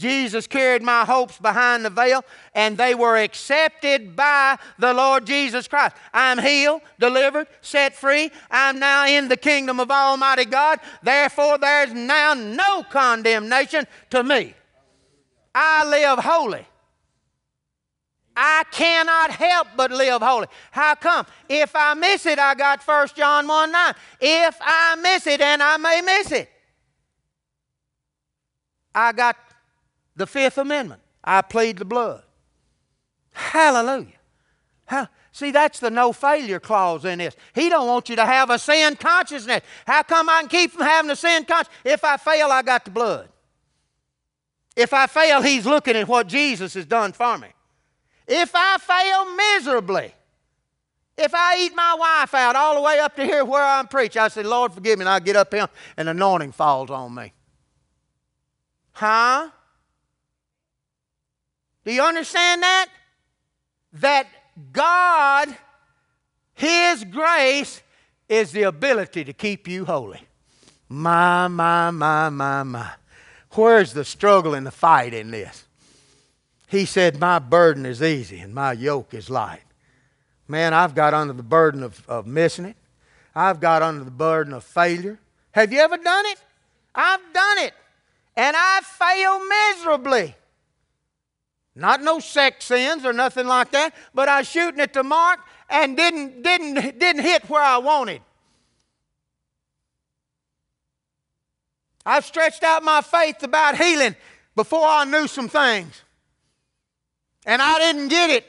Jesus 0.00 0.46
carried 0.46 0.82
my 0.82 1.04
hopes 1.04 1.36
behind 1.36 1.84
the 1.84 1.90
veil, 1.90 2.24
and 2.54 2.78
they 2.78 2.94
were 2.94 3.18
accepted 3.18 4.16
by 4.16 4.58
the 4.78 4.94
Lord 4.94 5.26
Jesus 5.26 5.68
Christ. 5.68 5.94
I'm 6.14 6.38
healed, 6.38 6.80
delivered, 6.98 7.48
set 7.60 7.94
free. 7.94 8.30
I'm 8.50 8.78
now 8.78 9.06
in 9.06 9.28
the 9.28 9.36
kingdom 9.36 9.78
of 9.78 9.90
Almighty 9.90 10.46
God. 10.46 10.80
Therefore, 11.02 11.58
there's 11.58 11.92
now 11.92 12.32
no 12.32 12.82
condemnation 12.84 13.86
to 14.08 14.24
me. 14.24 14.54
I 15.54 15.84
live 15.84 16.18
holy. 16.20 16.66
I 18.34 18.64
cannot 18.70 19.32
help 19.32 19.68
but 19.76 19.90
live 19.90 20.22
holy. 20.22 20.46
How 20.70 20.94
come? 20.94 21.26
If 21.46 21.76
I 21.76 21.92
miss 21.92 22.24
it, 22.24 22.38
I 22.38 22.54
got 22.54 22.82
1 22.82 23.08
John 23.14 23.46
1 23.46 23.70
9. 23.70 23.94
If 24.18 24.56
I 24.62 24.96
miss 24.96 25.26
it, 25.26 25.42
and 25.42 25.62
I 25.62 25.76
may 25.76 26.00
miss 26.00 26.32
it, 26.32 26.48
I 28.94 29.12
got 29.12 29.36
the 30.16 30.26
Fifth 30.26 30.58
Amendment. 30.58 31.00
I 31.22 31.42
plead 31.42 31.78
the 31.78 31.84
blood. 31.84 32.22
Hallelujah. 33.32 34.18
How, 34.86 35.08
see, 35.32 35.50
that's 35.50 35.80
the 35.80 35.90
no 35.90 36.12
failure 36.12 36.60
clause 36.60 37.04
in 37.04 37.18
this. 37.18 37.36
He 37.54 37.68
don't 37.68 37.86
want 37.86 38.08
you 38.08 38.16
to 38.16 38.26
have 38.26 38.50
a 38.50 38.58
sin 38.58 38.96
consciousness. 38.96 39.62
How 39.86 40.02
come 40.02 40.28
I 40.28 40.40
can 40.40 40.48
keep 40.48 40.72
from 40.72 40.82
having 40.82 41.10
a 41.10 41.16
sin 41.16 41.44
consciousness? 41.44 41.78
If 41.84 42.04
I 42.04 42.16
fail, 42.16 42.50
I 42.50 42.62
got 42.62 42.84
the 42.84 42.90
blood. 42.90 43.28
If 44.76 44.94
I 44.94 45.06
fail, 45.06 45.42
he's 45.42 45.66
looking 45.66 45.96
at 45.96 46.08
what 46.08 46.26
Jesus 46.26 46.74
has 46.74 46.86
done 46.86 47.12
for 47.12 47.38
me. 47.38 47.48
If 48.26 48.52
I 48.54 48.78
fail 48.78 49.34
miserably, 49.34 50.14
if 51.18 51.34
I 51.34 51.58
eat 51.58 51.74
my 51.74 51.96
wife 51.98 52.32
out 52.32 52.56
all 52.56 52.76
the 52.76 52.80
way 52.80 52.98
up 52.98 53.14
to 53.16 53.24
here 53.24 53.44
where 53.44 53.62
I'm 53.62 53.88
preaching, 53.88 54.22
I 54.22 54.28
say, 54.28 54.42
Lord, 54.42 54.72
forgive 54.72 54.98
me, 54.98 55.02
and 55.02 55.08
I 55.08 55.20
get 55.20 55.36
up 55.36 55.52
here 55.52 55.68
and 55.96 56.08
anointing 56.08 56.52
falls 56.52 56.90
on 56.90 57.14
me. 57.14 57.32
Huh? 58.92 59.50
Do 61.90 61.96
you 61.96 62.04
understand 62.04 62.62
that? 62.62 62.86
That 63.94 64.28
God, 64.70 65.48
His 66.54 67.02
grace, 67.02 67.82
is 68.28 68.52
the 68.52 68.62
ability 68.62 69.24
to 69.24 69.32
keep 69.32 69.66
you 69.66 69.84
holy. 69.84 70.20
My, 70.88 71.48
my, 71.48 71.90
my, 71.90 72.28
my, 72.28 72.62
my. 72.62 72.92
Where's 73.54 73.92
the 73.92 74.04
struggle 74.04 74.54
and 74.54 74.64
the 74.64 74.70
fight 74.70 75.14
in 75.14 75.32
this? 75.32 75.64
He 76.68 76.84
said, 76.84 77.18
My 77.18 77.40
burden 77.40 77.84
is 77.84 78.00
easy 78.00 78.38
and 78.38 78.54
my 78.54 78.70
yoke 78.72 79.12
is 79.12 79.28
light. 79.28 79.64
Man, 80.46 80.72
I've 80.72 80.94
got 80.94 81.12
under 81.12 81.32
the 81.32 81.42
burden 81.42 81.82
of, 81.82 82.08
of 82.08 82.24
missing 82.24 82.66
it. 82.66 82.76
I've 83.34 83.58
got 83.58 83.82
under 83.82 84.04
the 84.04 84.12
burden 84.12 84.52
of 84.52 84.62
failure. 84.62 85.18
Have 85.50 85.72
you 85.72 85.80
ever 85.80 85.96
done 85.96 86.26
it? 86.26 86.38
I've 86.94 87.32
done 87.32 87.58
it. 87.58 87.74
And 88.36 88.54
I 88.56 88.80
fail 88.80 89.40
miserably. 89.44 90.36
Not 91.74 92.02
no 92.02 92.18
sex 92.18 92.66
sins 92.66 93.04
or 93.04 93.12
nothing 93.12 93.46
like 93.46 93.70
that, 93.72 93.94
but 94.14 94.28
I 94.28 94.40
was 94.40 94.48
shooting 94.48 94.80
at 94.80 94.92
the 94.92 95.02
mark 95.02 95.40
and 95.68 95.96
didn't, 95.96 96.42
didn't, 96.42 96.98
didn't 96.98 97.22
hit 97.22 97.48
where 97.48 97.62
I 97.62 97.78
wanted. 97.78 98.22
I've 102.04 102.24
stretched 102.24 102.64
out 102.64 102.82
my 102.82 103.02
faith 103.02 103.42
about 103.42 103.76
healing 103.76 104.16
before 104.56 104.84
I 104.84 105.04
knew 105.04 105.28
some 105.28 105.48
things. 105.48 106.02
And 107.46 107.62
I 107.62 107.78
didn't 107.78 108.08
get 108.08 108.30
it. 108.30 108.46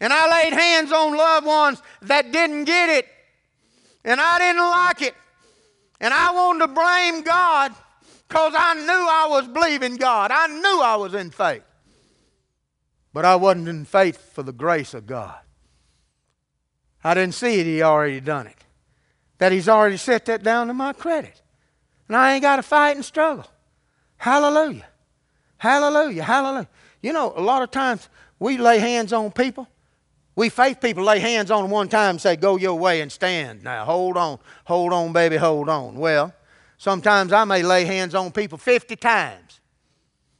And 0.00 0.12
I 0.12 0.30
laid 0.30 0.52
hands 0.52 0.92
on 0.92 1.16
loved 1.16 1.46
ones 1.46 1.82
that 2.02 2.30
didn't 2.30 2.64
get 2.64 2.88
it. 2.88 3.06
And 4.04 4.20
I 4.20 4.38
didn't 4.38 4.62
like 4.62 5.02
it. 5.02 5.14
And 6.00 6.14
I 6.14 6.30
wanted 6.32 6.66
to 6.66 6.68
blame 6.68 7.22
God 7.22 7.74
because 8.28 8.52
I 8.56 8.74
knew 8.74 8.84
I 8.86 9.26
was 9.30 9.48
believing 9.48 9.96
God. 9.96 10.30
I 10.30 10.46
knew 10.48 10.80
I 10.82 10.96
was 10.96 11.14
in 11.14 11.30
faith. 11.30 11.62
But 13.12 13.24
I 13.24 13.36
wasn't 13.36 13.68
in 13.68 13.84
faith 13.84 14.34
for 14.34 14.42
the 14.42 14.52
grace 14.52 14.92
of 14.92 15.06
God. 15.06 15.38
I 17.02 17.14
didn't 17.14 17.34
see 17.34 17.60
it, 17.60 17.66
He 17.66 17.82
already 17.82 18.20
done 18.20 18.46
it. 18.46 18.64
That 19.38 19.52
He's 19.52 19.68
already 19.68 19.96
set 19.96 20.26
that 20.26 20.42
down 20.42 20.66
to 20.66 20.74
my 20.74 20.92
credit. 20.92 21.40
And 22.06 22.16
I 22.16 22.34
ain't 22.34 22.42
got 22.42 22.56
to 22.56 22.62
fight 22.62 22.96
and 22.96 23.04
struggle. 23.04 23.46
Hallelujah. 24.16 24.86
Hallelujah. 25.56 26.22
Hallelujah. 26.22 26.68
You 27.02 27.12
know, 27.12 27.32
a 27.34 27.40
lot 27.40 27.62
of 27.62 27.70
times 27.70 28.08
we 28.38 28.58
lay 28.58 28.78
hands 28.78 29.12
on 29.12 29.30
people. 29.30 29.68
We 30.36 30.50
faith 30.50 30.80
people 30.80 31.02
lay 31.02 31.18
hands 31.18 31.50
on 31.50 31.62
them 31.62 31.70
one 31.70 31.88
time 31.88 32.10
and 32.10 32.20
say, 32.20 32.36
Go 32.36 32.56
your 32.56 32.78
way 32.78 33.00
and 33.00 33.10
stand. 33.10 33.64
Now, 33.64 33.84
hold 33.84 34.16
on. 34.16 34.38
Hold 34.64 34.92
on, 34.92 35.12
baby, 35.12 35.36
hold 35.36 35.68
on. 35.68 35.96
Well, 35.96 36.32
Sometimes 36.78 37.32
I 37.32 37.44
may 37.44 37.62
lay 37.62 37.84
hands 37.84 38.14
on 38.14 38.30
people 38.30 38.56
50 38.56 38.96
times. 38.96 39.60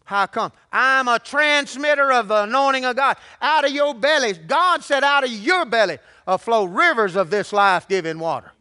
How 0.05 0.27
come? 0.27 0.53
I'm 0.72 1.09
a 1.09 1.18
transmitter 1.18 2.11
of 2.12 2.29
the 2.29 2.44
anointing 2.44 2.85
of 2.87 2.96
God. 2.96 3.18
Out 3.42 3.66
of 3.66 3.72
your 3.72 3.92
bellies, 3.92 4.38
God 4.38 4.83
said, 4.83 5.05
out 5.05 5.24
of 5.24 5.31
your 5.31 5.66
belly 5.66 5.98
will 6.27 6.38
flow 6.38 6.64
rivers 6.64 7.16
of 7.16 7.29
this 7.29 7.53
life 7.53 7.87
giving 7.88 8.18
water. 8.18 8.53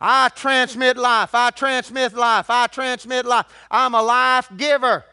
I 0.00 0.30
transmit 0.30 0.96
life. 0.96 1.34
I 1.34 1.50
transmit 1.50 2.14
life. 2.14 2.50
I 2.50 2.66
transmit 2.66 3.24
life. 3.24 3.46
I'm 3.70 3.94
a 3.94 4.02
life 4.02 4.50
giver. 4.56 5.04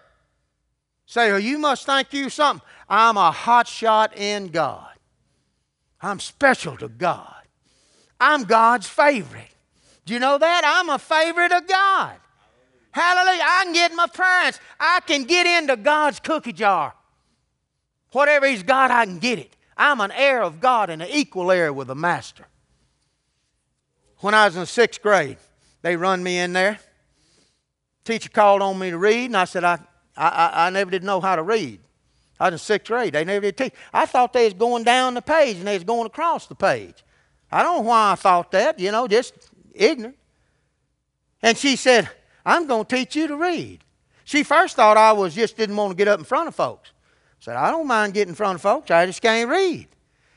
Say, 1.06 1.32
well, 1.32 1.40
you 1.40 1.60
must 1.60 1.86
think 1.86 2.12
you 2.12 2.30
something. 2.30 2.66
I'm 2.90 3.18
a 3.18 3.32
hot 3.32 3.68
shot 3.68 4.18
in 4.18 4.48
God. 4.48 4.90
I'm 6.02 6.20
special 6.20 6.76
to 6.78 6.90
God. 6.90 7.34
I'm 8.20 8.44
God's 8.44 8.88
favorite. 8.88 9.52
Do 10.08 10.14
you 10.14 10.22
know 10.22 10.38
that? 10.38 10.62
I'm 10.66 10.90
a 10.90 10.98
favorite 10.98 11.52
of 11.52 11.68
God. 11.68 12.16
Hallelujah. 12.92 13.44
I 13.44 13.64
can 13.66 13.74
get 13.74 13.94
my 13.94 14.08
parents. 14.08 14.58
I 14.80 15.02
can 15.06 15.26
get 15.26 15.46
into 15.46 15.76
God's 15.76 16.22
cookie 16.22 16.54
jar. 16.54 16.94
Whatever 18.14 18.48
He's 18.48 18.64
got, 18.64 18.90
I 18.90 19.06
can 19.06 19.20
get 19.20 19.38
it. 19.38 19.58
I'm 19.76 20.00
an 20.00 20.12
heir 20.12 20.42
of 20.42 20.62
God 20.62 20.90
and 20.90 21.02
an 21.02 21.10
equal 21.12 21.52
heir 21.52 21.74
with 21.74 21.90
the 21.90 21.96
Master. 21.96 22.48
When 24.20 24.34
I 24.34 24.46
was 24.46 24.56
in 24.56 24.66
sixth 24.66 25.02
grade, 25.02 25.38
they 25.82 25.98
run 25.98 26.24
me 26.24 26.40
in 26.40 26.54
there. 26.54 26.80
Teacher 28.06 28.30
called 28.30 28.62
on 28.62 28.80
me 28.80 28.92
to 28.92 28.98
read, 28.98 29.26
and 29.26 29.36
I 29.36 29.44
said, 29.44 29.66
I, 29.66 29.78
I, 30.16 30.68
I 30.68 30.70
never 30.70 30.90
did 30.90 31.04
know 31.04 31.20
how 31.20 31.36
to 31.36 31.44
read. 31.44 31.82
I 32.40 32.46
was 32.46 32.54
in 32.54 32.60
sixth 32.60 32.88
grade. 32.88 33.12
They 33.12 33.26
never 33.26 33.42
did 33.42 33.58
teach. 33.58 33.74
I 33.94 34.06
thought 34.06 34.32
they 34.32 34.46
was 34.46 34.54
going 34.54 34.86
down 34.86 35.16
the 35.16 35.22
page 35.22 35.58
and 35.58 35.68
they 35.68 35.74
was 35.76 35.84
going 35.84 36.06
across 36.08 36.48
the 36.48 36.56
page. 36.56 37.04
I 37.52 37.62
don't 37.62 37.84
know 37.84 37.90
why 37.90 38.14
I 38.14 38.16
thought 38.16 38.52
that, 38.52 38.80
you 38.80 38.92
know, 38.92 39.06
just 39.08 39.34
ignorant. 39.78 40.18
And 41.42 41.58
she 41.58 41.76
said, 41.76 42.10
I'm 42.46 42.68
going 42.68 42.86
to 42.86 42.96
teach 42.96 43.16
you 43.16 43.28
to 43.28 43.36
read. 43.36 43.80
She 44.24 44.44
first 44.44 44.76
thought 44.76 44.98
I 44.98 45.14
was 45.14 45.36
just 45.36 45.56
didn't 45.58 45.76
want 45.76 45.92
to 45.92 45.96
get 45.96 46.08
up 46.08 46.20
in 46.20 46.26
front 46.26 46.48
of 46.48 46.56
folks. 46.56 46.92
I 46.94 47.36
said, 47.40 47.56
I 47.56 47.72
don't 47.72 47.88
mind 47.88 48.14
getting 48.14 48.30
in 48.30 48.36
front 48.36 48.56
of 48.56 48.62
folks. 48.62 48.92
I 48.92 49.06
just 49.06 49.22
can't 49.22 49.50
read. 49.50 49.88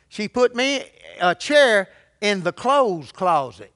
She 0.09 0.29
put 0.29 0.55
me 0.55 0.85
a 1.21 1.35
chair 1.35 1.89
in 2.21 2.43
the 2.43 2.53
clothes 2.53 3.13
closet. 3.13 3.73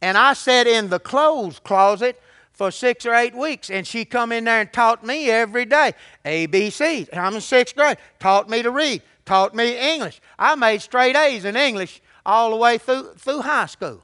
And 0.00 0.18
I 0.18 0.32
sat 0.32 0.66
in 0.66 0.88
the 0.88 0.98
clothes 0.98 1.58
closet 1.60 2.20
for 2.52 2.70
six 2.70 3.06
or 3.06 3.14
eight 3.14 3.34
weeks. 3.34 3.70
And 3.70 3.86
she 3.86 4.04
come 4.04 4.32
in 4.32 4.44
there 4.44 4.60
and 4.60 4.72
taught 4.72 5.04
me 5.04 5.30
every 5.30 5.64
day. 5.64 5.94
ABC. 6.24 7.08
I'm 7.16 7.34
in 7.34 7.40
sixth 7.40 7.76
grade. 7.76 7.98
Taught 8.18 8.50
me 8.50 8.62
to 8.62 8.70
read. 8.70 9.02
Taught 9.24 9.54
me 9.54 9.78
English. 9.94 10.20
I 10.38 10.54
made 10.56 10.82
straight 10.82 11.16
A's 11.16 11.44
in 11.44 11.56
English 11.56 12.02
all 12.26 12.50
the 12.50 12.56
way 12.56 12.78
through, 12.78 13.14
through 13.14 13.40
high 13.42 13.66
school. 13.66 14.02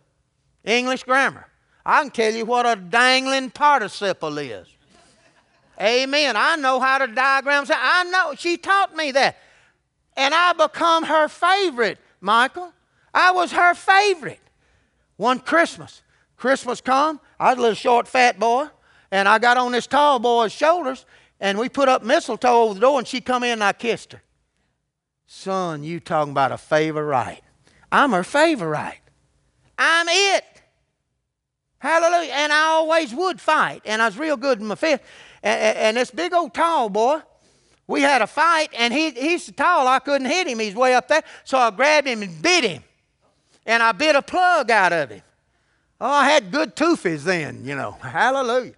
English 0.65 1.05
grammar. 1.05 1.47
I 1.85 2.03
can 2.03 2.11
tell 2.11 2.35
you 2.35 2.45
what 2.45 2.67
a 2.67 2.77
dangling 2.77 3.51
participle 3.51 4.37
is. 4.39 4.67
Amen. 5.81 6.37
I 6.37 6.57
know 6.57 6.81
how 6.81 6.99
to 6.99 7.07
diagram. 7.07 7.65
I 7.71 8.05
know. 8.05 8.35
She 8.37 8.57
taught 8.57 8.95
me 8.97 9.13
that. 9.13 9.39
And 10.17 10.35
I 10.35 10.53
become 10.53 11.05
her 11.05 11.29
favorite, 11.29 11.99
Michael. 12.21 12.73
I 13.15 13.31
was 13.31 13.53
her 13.53 13.75
favorite. 13.75 14.41
One 15.17 15.39
Christmas. 15.39 16.03
Christmas 16.39 16.81
come, 16.81 17.21
I 17.39 17.51
was 17.51 17.59
a 17.59 17.61
little 17.61 17.75
short, 17.75 18.07
fat 18.07 18.39
boy, 18.39 18.69
and 19.11 19.29
I 19.29 19.39
got 19.41 19.57
on 19.57 19.73
this 19.73 19.89
tall 19.89 20.21
boy's 20.21 20.53
shoulders, 20.53 21.05
and 21.41 21.59
we 21.59 21.69
put 21.69 21.89
up 21.89 22.05
mistletoe 22.05 22.63
over 22.63 22.75
the 22.75 22.81
door, 22.81 22.99
and 22.99 23.09
she 23.09 23.21
come 23.21 23.43
in 23.43 23.55
and 23.55 23.65
I 23.65 23.73
kissed 23.73 24.13
her. 24.13 24.23
Son, 25.27 25.83
you 25.83 25.99
talking 26.01 26.31
about 26.31 26.53
a 26.53 26.59
favorite. 26.59 27.43
I'm 27.91 28.13
her 28.13 28.23
favorite. 28.23 29.01
I'm 29.79 30.07
it. 30.09 30.45
Hallelujah. 31.79 32.33
And 32.33 32.53
I 32.53 32.63
always 32.63 33.15
would 33.15 33.41
fight. 33.41 33.83
And 33.85 34.03
I 34.03 34.07
was 34.07 34.19
real 34.19 34.37
good 34.37 34.61
in 34.61 34.67
my 34.67 34.75
fist. 34.75 35.03
And, 35.43 35.77
and 35.79 35.97
this 35.97 36.11
big 36.11 36.35
old 36.35 36.53
tall 36.53 36.89
boy 36.89 37.23
we 37.89 38.03
had 38.03 38.21
a 38.21 38.27
fight, 38.27 38.69
and 38.77 38.93
he, 38.93 39.11
he's 39.11 39.47
so 39.47 39.53
tall 39.53 39.89
I 39.89 39.99
couldn't 39.99 40.27
hit 40.27 40.47
him. 40.47 40.59
He's 40.59 40.75
way 40.75 40.95
up 40.95 41.09
there. 41.09 41.23
So 41.43 41.57
I 41.57 41.71
grabbed 41.71 42.07
him 42.07 42.23
and 42.23 42.41
bit 42.43 42.63
him. 42.63 42.85
And 43.65 43.83
I 43.83 43.93
bit 43.93 44.15
a 44.15 44.23
plug 44.23 44.71
out 44.71 44.93
of 44.93 45.11
him. 45.11 45.23
Oh, 45.99 46.07
I 46.07 46.29
had 46.29 46.53
good 46.53 46.77
toofies 46.77 47.25
then, 47.25 47.65
you 47.65 47.75
know. 47.75 47.93
Hallelujah. 48.03 48.75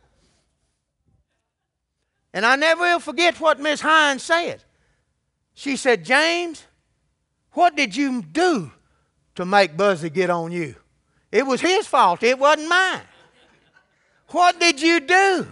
And 2.33 2.47
I 2.47 2.55
never 2.55 2.83
will 2.83 3.01
forget 3.01 3.41
what 3.41 3.59
Miss 3.59 3.81
Hines 3.81 4.23
said. 4.23 4.63
She 5.55 5.77
said, 5.77 6.05
James, 6.05 6.65
what 7.53 7.77
did 7.77 7.97
you 7.97 8.23
do 8.23 8.71
to 9.35 9.45
make 9.45 9.77
Buzzy 9.77 10.09
get 10.09 10.31
on 10.31 10.53
you? 10.53 10.77
It 11.33 11.47
was 11.47 11.61
his 11.61 11.87
fault, 11.87 12.23
it 12.23 12.38
wasn't 12.38 12.69
mine. 12.69 13.03
What 14.29 14.61
did 14.61 14.81
you 14.81 15.01
do? 15.01 15.47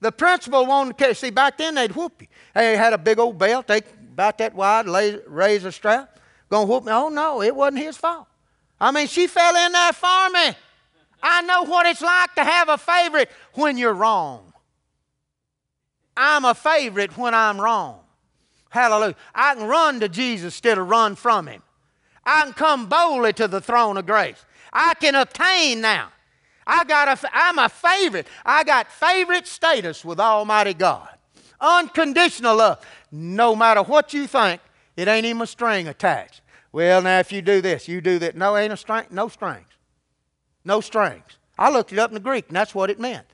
The 0.00 0.12
principal 0.12 0.64
wanted 0.64 0.96
to 0.96 1.04
catch. 1.04 1.18
see 1.18 1.30
back 1.30 1.58
then 1.58 1.74
they'd 1.74 1.94
whoop 1.94 2.22
you. 2.22 2.28
They 2.54 2.76
had 2.76 2.92
a 2.92 2.98
big 2.98 3.18
old 3.18 3.38
belt, 3.38 3.66
they 3.66 3.82
about 4.12 4.38
that 4.38 4.54
wide, 4.54 4.86
razor 5.26 5.70
strap, 5.70 6.18
gonna 6.48 6.66
whoop 6.66 6.84
me. 6.84 6.92
Oh 6.92 7.08
no, 7.08 7.42
it 7.42 7.54
wasn't 7.54 7.78
his 7.78 7.96
fault. 7.96 8.26
I 8.80 8.90
mean, 8.90 9.06
she 9.06 9.26
fell 9.26 9.54
in 9.54 9.72
there 9.72 9.92
for 9.92 10.30
me. 10.30 10.56
I 11.22 11.42
know 11.42 11.64
what 11.64 11.86
it's 11.86 12.00
like 12.00 12.34
to 12.34 12.44
have 12.44 12.68
a 12.68 12.78
favorite 12.78 13.30
when 13.54 13.76
you're 13.76 13.94
wrong. 13.94 14.52
I'm 16.16 16.44
a 16.44 16.54
favorite 16.54 17.16
when 17.16 17.34
I'm 17.34 17.60
wrong. 17.60 18.00
Hallelujah. 18.70 19.16
I 19.34 19.54
can 19.54 19.66
run 19.66 20.00
to 20.00 20.08
Jesus 20.08 20.54
instead 20.54 20.78
of 20.78 20.88
run 20.88 21.14
from 21.14 21.46
him. 21.46 21.62
I 22.28 22.42
can 22.42 22.52
come 22.52 22.86
boldly 22.86 23.32
to 23.34 23.48
the 23.48 23.60
throne 23.62 23.96
of 23.96 24.04
grace. 24.04 24.44
I 24.70 24.92
can 24.94 25.14
obtain 25.14 25.80
now. 25.80 26.10
I 26.66 26.84
got 26.84 27.08
a, 27.08 27.30
I'm 27.32 27.58
a 27.58 27.70
favorite. 27.70 28.26
I 28.44 28.64
got 28.64 28.92
favorite 28.92 29.46
status 29.46 30.04
with 30.04 30.20
Almighty 30.20 30.74
God. 30.74 31.08
Unconditional 31.58 32.56
love. 32.56 32.84
No 33.10 33.56
matter 33.56 33.82
what 33.82 34.12
you 34.12 34.26
think, 34.26 34.60
it 34.94 35.08
ain't 35.08 35.24
even 35.24 35.40
a 35.40 35.46
string 35.46 35.88
attached. 35.88 36.42
Well, 36.70 37.00
now 37.00 37.18
if 37.18 37.32
you 37.32 37.40
do 37.40 37.62
this, 37.62 37.88
you 37.88 38.02
do 38.02 38.18
that. 38.18 38.36
No, 38.36 38.58
ain't 38.58 38.74
a 38.74 38.76
string. 38.76 39.06
No 39.10 39.28
strings. 39.28 39.64
No 40.66 40.82
strings. 40.82 41.38
I 41.58 41.70
looked 41.70 41.94
it 41.94 41.98
up 41.98 42.10
in 42.10 42.14
the 42.14 42.20
Greek, 42.20 42.48
and 42.48 42.56
that's 42.56 42.74
what 42.74 42.90
it 42.90 43.00
meant. 43.00 43.26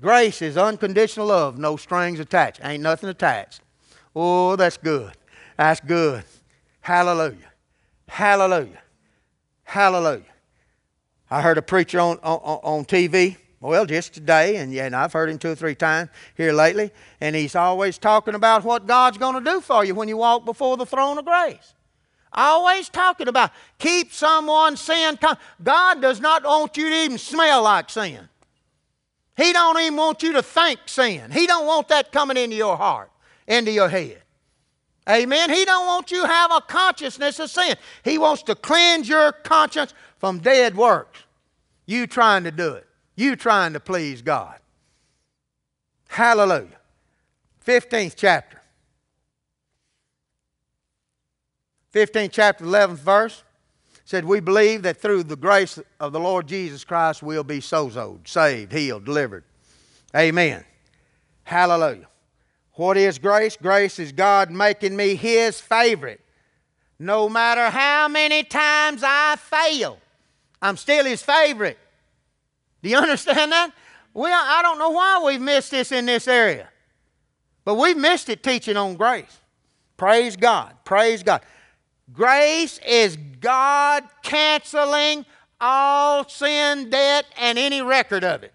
Grace 0.00 0.42
is 0.42 0.56
unconditional 0.56 1.26
love, 1.26 1.58
no 1.58 1.76
strings 1.76 2.20
attached. 2.20 2.60
Ain't 2.62 2.84
nothing 2.84 3.08
attached. 3.08 3.62
Oh, 4.14 4.54
that's 4.54 4.76
good. 4.76 5.12
That's 5.56 5.80
good. 5.80 6.22
Hallelujah. 6.82 7.50
Hallelujah. 8.08 8.82
Hallelujah. 9.64 10.22
I 11.30 11.42
heard 11.42 11.58
a 11.58 11.62
preacher 11.62 11.98
on, 11.98 12.18
on, 12.22 12.60
on 12.62 12.84
TV, 12.84 13.36
well, 13.60 13.84
just 13.84 14.14
today, 14.14 14.56
and, 14.56 14.72
yeah, 14.72 14.86
and 14.86 14.94
I've 14.94 15.12
heard 15.12 15.28
him 15.28 15.38
two 15.38 15.50
or 15.50 15.54
three 15.56 15.74
times 15.74 16.10
here 16.36 16.52
lately, 16.52 16.92
and 17.20 17.34
he's 17.34 17.56
always 17.56 17.98
talking 17.98 18.34
about 18.34 18.62
what 18.62 18.86
God's 18.86 19.18
going 19.18 19.42
to 19.42 19.50
do 19.50 19.60
for 19.60 19.84
you 19.84 19.94
when 19.94 20.08
you 20.08 20.16
walk 20.16 20.44
before 20.44 20.76
the 20.76 20.86
throne 20.86 21.18
of 21.18 21.24
grace. 21.24 21.74
Always 22.32 22.88
talking 22.88 23.28
about 23.28 23.50
keep 23.78 24.12
someone's 24.12 24.80
sin. 24.80 25.18
God 25.62 26.02
does 26.02 26.20
not 26.20 26.44
want 26.44 26.76
you 26.76 26.90
to 26.90 26.96
even 26.96 27.18
smell 27.18 27.62
like 27.62 27.90
sin. 27.90 28.28
He 29.36 29.52
don't 29.52 29.78
even 29.80 29.96
want 29.96 30.22
you 30.22 30.32
to 30.32 30.42
think 30.42 30.80
sin. 30.86 31.30
He 31.30 31.46
don't 31.46 31.66
want 31.66 31.88
that 31.88 32.12
coming 32.12 32.36
into 32.36 32.56
your 32.56 32.76
heart, 32.76 33.10
into 33.46 33.70
your 33.72 33.88
head. 33.88 34.22
Amen. 35.08 35.50
He 35.50 35.64
don't 35.64 35.86
want 35.86 36.10
you 36.10 36.24
have 36.24 36.50
a 36.50 36.60
consciousness 36.60 37.38
of 37.38 37.50
sin. 37.50 37.76
He 38.02 38.18
wants 38.18 38.42
to 38.44 38.54
cleanse 38.54 39.08
your 39.08 39.32
conscience 39.32 39.94
from 40.18 40.40
dead 40.40 40.76
works. 40.76 41.20
You 41.86 42.06
trying 42.06 42.44
to 42.44 42.50
do 42.50 42.72
it. 42.72 42.86
You 43.14 43.36
trying 43.36 43.72
to 43.74 43.80
please 43.80 44.20
God. 44.20 44.58
Hallelujah. 46.08 46.78
15th 47.64 48.14
chapter. 48.16 48.60
15th 51.94 52.30
chapter, 52.32 52.64
11th 52.64 52.98
verse 52.98 53.42
said, 54.04 54.24
We 54.24 54.40
believe 54.40 54.82
that 54.82 54.98
through 54.98 55.22
the 55.22 55.36
grace 55.36 55.78
of 55.98 56.12
the 56.12 56.20
Lord 56.20 56.46
Jesus 56.46 56.84
Christ 56.84 57.22
we'll 57.22 57.44
be 57.44 57.60
sozoed, 57.60 58.28
saved, 58.28 58.72
healed, 58.72 59.04
delivered. 59.04 59.44
Amen. 60.14 60.64
Hallelujah. 61.44 62.08
What 62.76 62.96
is 62.96 63.18
grace? 63.18 63.56
Grace 63.56 63.98
is 63.98 64.12
God 64.12 64.50
making 64.50 64.94
me 64.94 65.16
His 65.16 65.60
favorite. 65.60 66.20
No 66.98 67.28
matter 67.28 67.70
how 67.70 68.08
many 68.08 68.42
times 68.42 69.02
I 69.04 69.36
fail, 69.36 69.98
I'm 70.62 70.76
still 70.76 71.04
His 71.04 71.22
favorite. 71.22 71.78
Do 72.82 72.90
you 72.90 72.96
understand 72.98 73.52
that? 73.52 73.72
We, 74.14 74.30
I 74.30 74.60
don't 74.62 74.78
know 74.78 74.90
why 74.90 75.22
we've 75.24 75.40
missed 75.40 75.70
this 75.70 75.90
in 75.90 76.06
this 76.06 76.28
area, 76.28 76.68
but 77.64 77.74
we've 77.74 77.96
missed 77.96 78.28
it 78.28 78.42
teaching 78.42 78.76
on 78.76 78.96
grace. 78.96 79.40
Praise 79.96 80.36
God. 80.36 80.74
Praise 80.84 81.22
God. 81.22 81.42
Grace 82.12 82.78
is 82.86 83.16
God 83.40 84.04
canceling 84.22 85.24
all 85.60 86.28
sin, 86.28 86.90
debt, 86.90 87.26
and 87.38 87.58
any 87.58 87.82
record 87.82 88.24
of 88.24 88.42
it. 88.42 88.52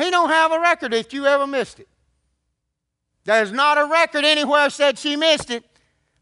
He 0.00 0.10
don't 0.10 0.30
have 0.30 0.50
a 0.50 0.58
record 0.58 0.94
if 0.94 1.12
you 1.12 1.26
ever 1.26 1.46
missed 1.46 1.78
it. 1.78 1.88
There's 3.24 3.52
not 3.52 3.76
a 3.76 3.84
record 3.84 4.24
anywhere 4.24 4.70
said 4.70 4.98
she 4.98 5.14
missed 5.14 5.50
it. 5.50 5.62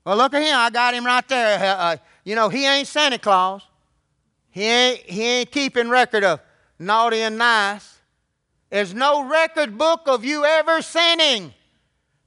Well, 0.04 0.16
look 0.16 0.34
at 0.34 0.42
him. 0.42 0.54
I 0.56 0.70
got 0.70 0.94
him 0.94 1.06
right 1.06 1.26
there. 1.28 1.58
Uh, 1.58 1.76
uh, 1.76 1.96
you 2.24 2.34
know, 2.34 2.48
he 2.48 2.66
ain't 2.66 2.88
Santa 2.88 3.18
Claus. 3.18 3.62
He 4.50 4.64
ain't, 4.64 5.00
he 5.00 5.22
ain't 5.22 5.50
keeping 5.52 5.88
record 5.88 6.24
of 6.24 6.40
naughty 6.78 7.20
and 7.20 7.38
nice. 7.38 7.98
There's 8.70 8.94
no 8.94 9.28
record 9.28 9.78
book 9.78 10.02
of 10.06 10.24
you 10.24 10.44
ever 10.44 10.82
sinning. 10.82 11.54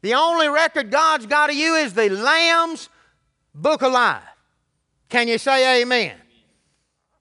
The 0.01 0.13
only 0.13 0.47
record 0.47 0.89
God's 0.89 1.25
got 1.25 1.49
of 1.49 1.55
you 1.55 1.75
is 1.75 1.93
the 1.93 2.09
Lamb's 2.09 2.89
book 3.53 3.81
of 3.81 3.91
life. 3.91 4.23
Can 5.09 5.27
you 5.27 5.37
say 5.37 5.81
amen? 5.81 6.15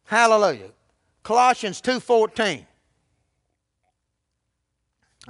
Hallelujah. 0.05 0.71
Colossians 1.23 1.83
2.14. 1.83 2.65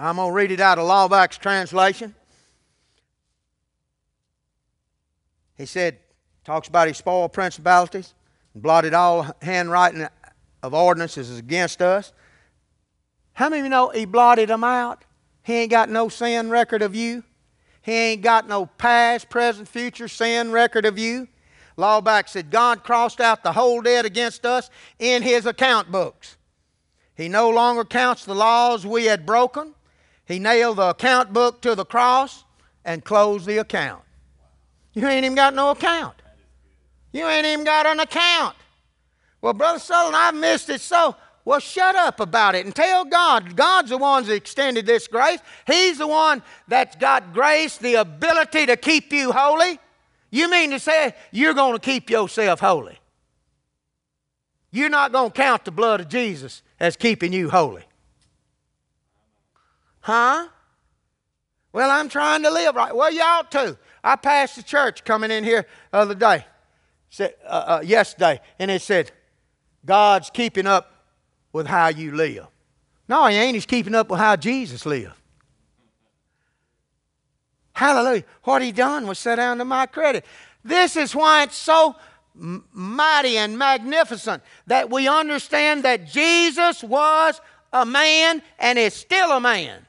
I'm 0.01 0.17
going 0.17 0.31
to 0.31 0.35
read 0.35 0.51
it 0.51 0.61
out 0.61 0.79
of 0.79 0.89
Laubach's 0.89 1.37
translation. 1.37 2.15
He 5.57 5.67
said, 5.67 5.99
talks 6.43 6.69
about 6.69 6.89
he 6.89 6.95
spoiled 6.95 7.35
principalities 7.35 8.15
blotted 8.55 8.95
all 8.95 9.27
handwriting 9.43 10.09
of 10.63 10.75
ordinances 10.75 11.39
against 11.39 11.83
us. 11.83 12.13
How 13.35 13.49
many 13.49 13.61
of 13.61 13.67
you 13.67 13.71
know 13.71 13.91
he 13.91 14.05
blotted 14.05 14.49
them 14.49 14.65
out? 14.65 15.05
He 15.43 15.55
ain't 15.55 15.71
got 15.71 15.89
no 15.89 16.09
sin 16.09 16.51
record 16.51 16.83
of 16.83 16.95
you. 16.95 17.23
He 17.83 17.93
ain't 17.93 18.23
got 18.23 18.49
no 18.49 18.67
past, 18.67 19.31
present, 19.31 19.69
future 19.69 20.09
sin 20.09 20.53
record 20.53 20.85
of 20.85 20.99
you. 20.99 21.29
Laubach 21.79 22.29
said 22.29 22.51
God 22.51 22.85
crossed 22.85 23.21
out 23.21 23.43
the 23.43 23.53
whole 23.53 23.81
debt 23.81 24.05
against 24.05 24.45
us 24.45 24.69
in 24.99 25.23
his 25.23 25.47
account 25.47 25.91
books. 25.91 26.37
He 27.15 27.29
no 27.29 27.49
longer 27.49 27.85
counts 27.85 28.25
the 28.25 28.35
laws 28.35 28.87
we 28.87 29.07
had 29.07 29.25
broken. 29.25 29.75
He 30.31 30.39
nailed 30.39 30.77
the 30.77 30.91
account 30.91 31.33
book 31.33 31.61
to 31.63 31.75
the 31.75 31.85
cross 31.85 32.45
and 32.85 33.05
closed 33.05 33.47
the 33.47 33.59
account. 33.59 34.03
You 34.95 35.07
ain't 35.09 35.25
even 35.25 35.35
got 35.35 35.55
no 35.55 35.71
account. 35.71 36.15
You 37.13 37.27
ain't 37.27 37.47
even 37.47 37.65
got 37.65 37.87
an 37.87 37.99
account. 37.99 38.55
Well, 39.41 39.55
Brother 39.55 39.81
Sutherlin, 39.81 40.13
I 40.15 40.31
missed 40.31 40.69
it 40.71 40.81
so. 40.81 41.17
Well, 41.45 41.59
shut 41.59 41.97
up 41.97 42.21
about 42.21 42.55
it 42.55 42.65
and 42.65 42.75
tell 42.75 43.05
God. 43.05 43.57
God's 43.57 43.91
the 43.91 43.99
one 43.99 44.25
that 44.27 44.35
extended 44.35 44.87
this 44.87 45.09
grace. 45.09 45.41
He's 45.67 45.99
the 45.99 46.07
one 46.07 46.43
that's 46.69 46.95
got 46.95 47.33
grace, 47.33 47.79
the 47.79 47.97
ability 47.97 48.67
to 48.67 48.77
keep 48.77 49.13
you 49.13 49.33
holy. 49.33 49.81
You 50.31 50.49
mean 50.49 50.71
to 50.71 50.79
say 50.79 51.15
you're 51.33 51.55
going 51.55 51.73
to 51.73 51.81
keep 51.81 52.09
yourself 52.09 52.61
holy? 52.61 52.99
You're 54.71 54.91
not 54.91 55.11
going 55.11 55.33
to 55.33 55.37
count 55.37 55.65
the 55.65 55.73
blood 55.73 56.01
of 56.01 56.09
Jesus 56.09 56.63
as 56.79 56.97
keeping 56.97 57.33
you 57.33 57.51
holy. 57.51 57.83
Huh? 60.01 60.49
Well, 61.73 61.91
I'm 61.91 62.09
trying 62.09 62.43
to 62.43 62.51
live 62.51 62.75
right. 62.75 62.95
Well, 62.95 63.13
you 63.13 63.23
ought 63.23 63.51
to. 63.53 63.79
I 64.03 64.17
passed 64.17 64.57
the 64.57 64.63
church 64.63 65.05
coming 65.05 65.31
in 65.31 65.45
here 65.45 65.67
the 65.93 65.99
other 65.99 66.15
day, 66.15 66.45
said, 67.11 67.35
uh, 67.47 67.79
uh, 67.79 67.83
yesterday, 67.85 68.41
and 68.59 68.71
it 68.71 68.83
said, 68.83 69.13
God's 69.85 70.31
keeping 70.31 70.67
up 70.67 70.93
with 71.53 71.67
how 71.67 71.89
you 71.89 72.15
live. 72.15 72.47
No, 73.09 73.27
he 73.27 73.37
ain't. 73.37 73.55
He's 73.55 73.67
keeping 73.67 73.95
up 73.95 74.11
with 74.11 74.21
how 74.21 74.37
Jesus 74.37 74.87
lived. 74.87 75.15
Hallelujah. 77.73 78.25
What 78.45 78.63
he 78.63 78.73
done 78.73 79.07
was 79.07 79.19
set 79.19 79.37
down 79.37 79.59
to 79.59 79.65
my 79.65 79.87
credit. 79.87 80.25
This 80.63 80.97
is 80.97 81.15
why 81.15 81.45
it's 81.45 81.57
so 81.57 81.97
mighty 82.35 83.37
and 83.37 83.59
magnificent 83.59 84.43
that 84.67 84.91
we 84.91 85.09
understand 85.09 85.85
that 85.85 86.07
Jesus 86.07 86.83
was 86.83 87.41
a 87.73 87.87
man 87.87 88.43
and 88.59 88.79
is 88.79 88.95
still 88.95 89.33
a 89.33 89.41
man. 89.41 89.87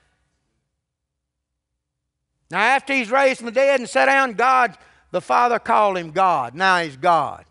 Now, 2.52 2.60
after 2.60 2.93
he's 2.93 3.10
raised 3.10 3.38
from 3.39 3.45
the 3.45 3.52
dead 3.54 3.80
and 3.80 3.89
sat 3.89 4.06
down, 4.06 4.34
God, 4.34 4.78
the 5.12 5.22
Father 5.22 5.58
called 5.58 5.97
him 5.97 6.12
God. 6.12 6.54
Now 6.54 6.80
he's 6.80 6.97
God. 6.97 7.45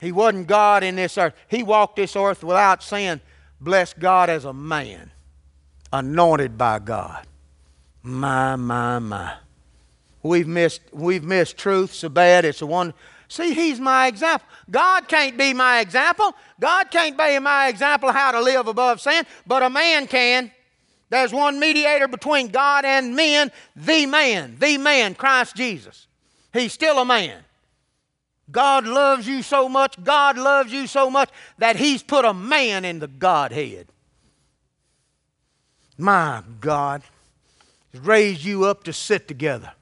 He 0.00 0.12
wasn't 0.12 0.46
God 0.46 0.82
in 0.82 0.96
this 0.96 1.18
earth. 1.18 1.34
He 1.48 1.62
walked 1.62 1.96
this 1.96 2.16
earth 2.16 2.42
without 2.42 2.82
sin. 2.82 3.20
Bless 3.60 3.92
God 3.92 4.30
as 4.30 4.46
a 4.46 4.52
man. 4.52 5.10
anointed 5.92 6.56
by 6.56 6.78
God. 6.78 7.26
My, 8.02 8.56
my, 8.56 8.98
my. 8.98 9.34
We've 10.22 10.46
missed, 10.46 10.82
we've 10.92 11.24
missed 11.24 11.56
truth 11.56 11.92
so 11.92 12.08
bad. 12.08 12.44
It's 12.44 12.62
a 12.62 12.66
one. 12.66 12.94
See, 13.28 13.54
he's 13.54 13.78
my 13.78 14.06
example. 14.06 14.46
God 14.70 15.08
can't 15.08 15.36
be 15.38 15.54
my 15.54 15.80
example. 15.80 16.34
God 16.58 16.90
can't 16.90 17.16
be 17.16 17.38
my 17.38 17.68
example 17.68 18.10
how 18.12 18.32
to 18.32 18.40
live 18.40 18.66
above 18.66 19.00
sin, 19.00 19.24
but 19.46 19.62
a 19.62 19.70
man 19.70 20.06
can. 20.06 20.50
There's 21.10 21.32
one 21.32 21.58
mediator 21.58 22.08
between 22.08 22.48
God 22.48 22.84
and 22.84 23.16
men, 23.16 23.50
the 23.74 24.06
man, 24.06 24.56
the 24.58 24.78
man, 24.78 25.14
Christ 25.14 25.56
Jesus. 25.56 26.06
He's 26.52 26.72
still 26.72 26.98
a 27.00 27.04
man. 27.04 27.42
God 28.50 28.86
loves 28.86 29.28
you 29.28 29.42
so 29.42 29.68
much, 29.68 30.02
God 30.02 30.38
loves 30.38 30.72
you 30.72 30.86
so 30.86 31.10
much 31.10 31.30
that 31.58 31.76
He's 31.76 32.02
put 32.02 32.24
a 32.24 32.34
man 32.34 32.84
in 32.84 33.00
the 33.00 33.06
Godhead. 33.06 33.88
My 35.98 36.42
God 36.60 37.02
has 37.92 38.00
raised 38.00 38.44
you 38.44 38.64
up 38.64 38.84
to 38.84 38.92
sit 38.92 39.28
together. 39.28 39.72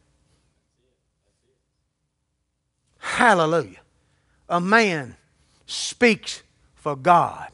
Hallelujah. 2.98 3.80
A 4.48 4.60
man 4.60 5.16
speaks 5.66 6.42
for 6.74 6.96
God. 6.96 7.48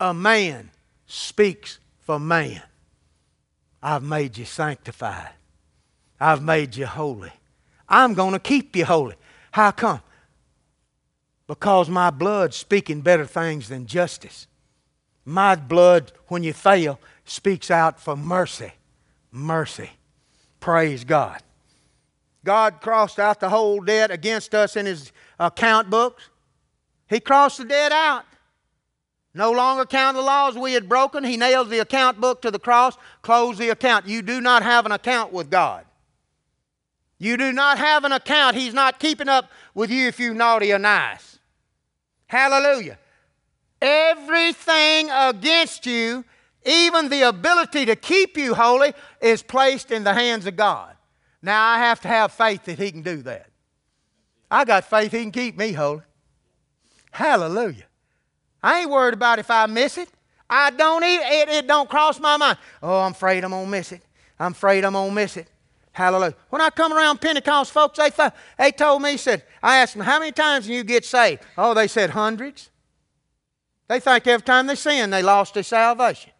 A 0.00 0.14
man 0.14 0.70
speaks 1.06 1.78
for 2.00 2.18
man. 2.18 2.62
I've 3.84 4.02
made 4.02 4.38
you 4.38 4.46
sanctified. 4.46 5.28
I've 6.18 6.42
made 6.42 6.74
you 6.74 6.86
holy. 6.86 7.32
I'm 7.86 8.14
going 8.14 8.32
to 8.32 8.38
keep 8.38 8.74
you 8.74 8.86
holy. 8.86 9.14
How 9.50 9.72
come? 9.72 10.00
Because 11.46 11.90
my 11.90 12.08
blood's 12.08 12.56
speaking 12.56 13.02
better 13.02 13.26
things 13.26 13.68
than 13.68 13.84
justice. 13.84 14.46
My 15.26 15.54
blood, 15.54 16.12
when 16.28 16.42
you 16.42 16.54
fail, 16.54 16.98
speaks 17.26 17.70
out 17.70 18.00
for 18.00 18.16
mercy. 18.16 18.72
Mercy. 19.30 19.90
Praise 20.60 21.04
God. 21.04 21.42
God 22.42 22.80
crossed 22.80 23.18
out 23.18 23.38
the 23.38 23.50
whole 23.50 23.80
debt 23.80 24.10
against 24.10 24.54
us 24.54 24.76
in 24.76 24.86
His 24.86 25.12
account 25.38 25.90
books. 25.90 26.30
He 27.06 27.20
crossed 27.20 27.58
the 27.58 27.66
debt 27.66 27.92
out. 27.92 28.24
No 29.34 29.50
longer 29.50 29.84
count 29.84 30.16
the 30.16 30.22
laws 30.22 30.56
we 30.56 30.74
had 30.74 30.88
broken. 30.88 31.24
He 31.24 31.36
nailed 31.36 31.68
the 31.68 31.80
account 31.80 32.20
book 32.20 32.40
to 32.42 32.52
the 32.52 32.58
cross, 32.58 32.96
closed 33.20 33.58
the 33.58 33.70
account. 33.70 34.06
You 34.06 34.22
do 34.22 34.40
not 34.40 34.62
have 34.62 34.86
an 34.86 34.92
account 34.92 35.32
with 35.32 35.50
God. 35.50 35.84
You 37.18 37.36
do 37.36 37.52
not 37.52 37.78
have 37.78 38.04
an 38.04 38.12
account. 38.12 38.54
He's 38.54 38.74
not 38.74 39.00
keeping 39.00 39.28
up 39.28 39.50
with 39.74 39.90
you 39.90 40.06
if 40.06 40.20
you 40.20 40.34
naughty 40.34 40.72
or 40.72 40.78
nice. 40.78 41.38
Hallelujah. 42.26 42.98
Everything 43.82 45.10
against 45.10 45.84
you, 45.84 46.24
even 46.64 47.08
the 47.08 47.22
ability 47.22 47.86
to 47.86 47.96
keep 47.96 48.36
you 48.36 48.54
holy, 48.54 48.94
is 49.20 49.42
placed 49.42 49.90
in 49.90 50.04
the 50.04 50.14
hands 50.14 50.46
of 50.46 50.54
God. 50.54 50.94
Now 51.42 51.70
I 51.70 51.78
have 51.78 52.00
to 52.02 52.08
have 52.08 52.32
faith 52.32 52.64
that 52.64 52.78
He 52.78 52.92
can 52.92 53.02
do 53.02 53.22
that. 53.22 53.48
I 54.50 54.64
got 54.64 54.84
faith 54.84 55.10
He 55.10 55.22
can 55.22 55.32
keep 55.32 55.58
me 55.58 55.72
holy. 55.72 56.02
Hallelujah. 57.10 57.84
I 58.64 58.80
ain't 58.80 58.90
worried 58.90 59.12
about 59.12 59.38
if 59.38 59.50
I 59.50 59.66
miss 59.66 59.98
it. 59.98 60.08
I 60.48 60.70
don't 60.70 61.02
it, 61.02 61.48
it 61.50 61.66
don't 61.66 61.88
cross 61.88 62.18
my 62.18 62.38
mind. 62.38 62.56
Oh, 62.82 63.00
I'm 63.00 63.12
afraid 63.12 63.44
I'm 63.44 63.50
going 63.50 63.66
to 63.66 63.70
miss 63.70 63.92
it. 63.92 64.00
I'm 64.40 64.52
afraid 64.52 64.86
I'm 64.86 64.94
going 64.94 65.10
to 65.10 65.14
miss 65.14 65.36
it. 65.36 65.48
Hallelujah. 65.92 66.34
When 66.48 66.62
I 66.62 66.70
come 66.70 66.90
around 66.90 67.20
Pentecost 67.20 67.72
folks, 67.72 67.98
they, 67.98 68.08
th- 68.08 68.32
they 68.58 68.72
told 68.72 69.02
me, 69.02 69.18
said, 69.18 69.44
I 69.62 69.76
asked 69.76 69.92
them, 69.92 70.02
how 70.02 70.18
many 70.18 70.32
times 70.32 70.66
do 70.66 70.72
you 70.72 70.82
get 70.82 71.04
saved? 71.04 71.42
Oh, 71.58 71.74
they 71.74 71.86
said 71.86 72.10
hundreds. 72.10 72.70
They 73.86 74.00
think 74.00 74.26
every 74.26 74.42
time 74.42 74.66
they 74.66 74.76
sin, 74.76 75.10
they 75.10 75.22
lost 75.22 75.52
their 75.52 75.62
salvation. 75.62 76.32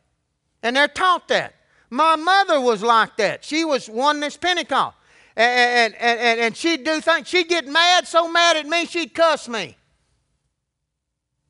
And 0.62 0.75
they're 0.75 0.89
taught 0.89 1.29
that. 1.29 1.55
My 1.91 2.16
mother 2.16 2.59
was 2.59 2.83
like 2.83 3.18
that. 3.18 3.45
She 3.45 3.66
was 3.66 3.87
one 3.87 4.20
this 4.20 4.39
Pentecost. 4.39 4.97
And, 5.37 5.93
and, 5.93 6.18
and, 6.20 6.41
and 6.41 6.57
she'd 6.57 6.85
do 6.85 7.03
things. 7.03 7.29
She'd 7.29 7.51
get 7.51 7.66
mad, 7.66 8.09
so 8.09 8.33
mad 8.33 8.57
at 8.57 8.66
me, 8.66 8.87
she'd 8.87 9.12
cuss 9.12 9.47
me. 9.47 9.77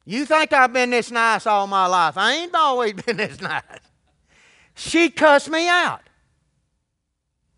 You 0.05 0.27
think 0.27 0.53
I've 0.53 0.73
been 0.73 0.91
this 0.91 1.11
nice 1.11 1.47
all 1.47 1.67
my 1.67 1.87
life. 1.87 2.17
I 2.17 2.35
ain't 2.35 2.55
always 2.55 2.93
been 3.07 3.17
this 3.17 3.41
nice. 3.41 3.63
She 4.75 5.11
cussed 5.11 5.49
me 5.49 5.69
out. 5.69 6.03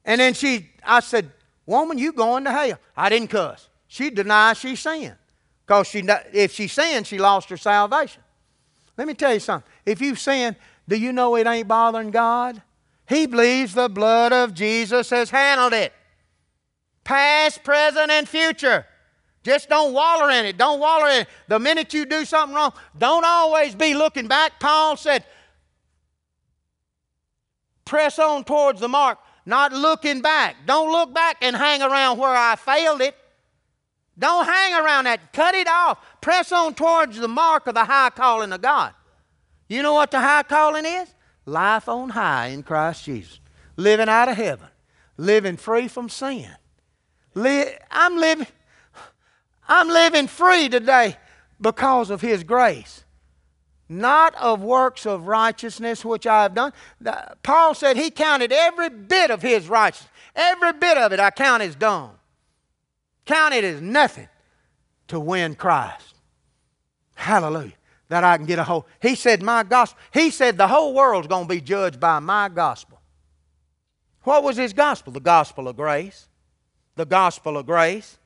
And 0.05 0.20
then 0.20 0.34
she, 0.34 0.70
I 0.84 1.01
said, 1.01 1.32
Woman, 1.66 1.99
you 1.99 2.12
going 2.12 2.44
to 2.44 2.53
hell. 2.53 2.78
I 2.97 3.09
didn't 3.09 3.28
cuss. 3.28 3.68
She 3.88 4.11
denied 4.11 4.57
she 4.57 4.76
sinned. 4.76 5.16
Because 5.66 5.88
she, 5.88 6.07
if 6.32 6.53
she 6.53 6.68
sinned, 6.68 7.09
she 7.09 7.18
lost 7.18 7.49
her 7.51 7.57
salvation. 7.57 8.22
Let 8.97 9.09
me 9.09 9.14
tell 9.14 9.34
you 9.34 9.40
something. 9.40 9.68
If 9.84 10.01
you 10.01 10.14
sin, 10.14 10.55
do 10.88 10.97
you 10.97 11.12
know 11.12 11.34
it 11.36 11.47
ain't 11.47 11.66
bothering 11.66 12.12
God? 12.12 12.62
He 13.09 13.26
believes 13.26 13.74
the 13.74 13.88
blood 13.88 14.32
of 14.32 14.55
Jesus 14.55 15.11
has 15.11 15.30
handled 15.30 15.72
it. 15.72 15.92
Past, 17.03 17.64
present, 17.64 18.11
and 18.11 18.28
future. 18.28 18.86
Just 19.47 19.68
don't 19.68 19.92
waller 19.92 20.28
in 20.32 20.44
it. 20.44 20.59
Don't 20.59 20.80
waller 20.80 21.07
in 21.07 21.20
it. 21.20 21.28
The 21.47 21.61
minute 21.61 21.94
you 21.94 22.05
do 22.05 22.24
something 22.24 22.53
wrong, 22.53 22.72
don't 22.99 23.24
always 23.24 23.76
be 23.76 23.94
looking 23.94 24.26
back. 24.26 24.59
Paul 24.59 24.97
said, 24.97 25.24
press 27.84 28.18
on 28.18 28.42
towards 28.42 28.80
the 28.80 28.88
mark, 28.88 29.20
not 29.47 29.72
looking 29.72 30.20
back. 30.20 30.57
Don't 30.66 30.90
look 30.90 31.14
back 31.14 31.36
and 31.42 31.55
hang 31.55 31.80
around 31.80 32.18
where 32.18 32.34
I 32.34 32.57
failed 32.57 33.01
it. 33.01 33.16
Don't 34.18 34.47
hang 34.47 34.74
around 34.74 35.05
that. 35.05 35.32
Cut 35.32 35.55
it 35.55 35.68
off. 35.68 36.05
Press 36.20 36.51
on 36.51 36.74
towards 36.74 37.16
the 37.16 37.28
mark 37.28 37.68
of 37.68 37.74
the 37.74 37.84
high 37.84 38.11
calling 38.11 38.53
of 38.53 38.61
God. 38.61 38.94
You 39.68 39.80
know 39.80 39.94
what 39.94 40.11
the 40.11 40.18
high 40.18 40.42
calling 40.42 40.84
is? 40.84 41.14
Life 41.44 41.88
on 41.88 42.09
high 42.09 42.49
in 42.49 42.64
Christ 42.64 43.05
Jesus. 43.05 43.38
Living 43.76 44.09
out 44.09 44.28
of 44.28 44.36
heaven. 44.36 44.66
Living 45.16 45.57
free 45.57 45.86
from 45.86 46.09
sin. 46.09 46.51
I'm 47.36 48.16
living. 48.16 48.49
I'm 49.69 49.89
living 49.89 50.27
free 50.27 50.69
today 50.69 51.17
because 51.61 52.11
of 52.11 52.21
His 52.21 52.45
grace, 52.45 53.05
not 53.89 54.35
of 54.37 54.62
works 54.62 55.07
of 55.07 55.27
righteousness 55.27 56.05
which 56.05 56.27
I 56.27 56.43
have 56.43 56.55
done. 56.55 56.73
Paul 57.43 57.75
said 57.75 57.97
he 57.97 58.11
counted 58.11 58.53
every 58.53 58.91
bit 58.91 59.31
of 59.31 59.43
his 59.43 59.69
righteousness, 59.69 60.11
every 60.35 60.73
bit 60.73 60.99
of 60.99 61.12
it 61.12 61.21
I 61.21 61.31
count 61.31 61.62
as 61.62 61.75
dung. 61.75 62.17
Count 63.27 63.55
it 63.55 63.64
as 63.64 63.81
nothing 63.81 64.29
to 65.09 65.21
win 65.21 65.55
Christ. 65.55 66.14
Hallelujah. 67.14 67.73
That 68.09 68.23
I 68.23 68.37
can 68.37 68.47
get 68.47 68.61
a 68.61 68.64
hold. 68.64 68.85
He 69.03 69.17
said, 69.17 69.43
My 69.43 69.64
gospel. 69.64 69.99
He 70.12 70.31
said 70.31 70.57
the 70.57 70.69
whole 70.69 70.95
world's 70.95 71.27
going 71.27 71.49
to 71.49 71.55
be 71.55 71.61
judged 71.61 71.99
by 71.99 72.21
my 72.21 72.49
gospel. 72.49 73.01
What 74.23 74.45
was 74.45 74.57
his 74.57 74.73
gospel? 74.73 75.12
The 75.12 75.21
gospel 75.21 75.67
of 75.67 75.77
grace. 75.77 76.29
The 76.95 77.05
gospel 77.05 77.57
of 77.57 77.67
grace. 77.67 78.17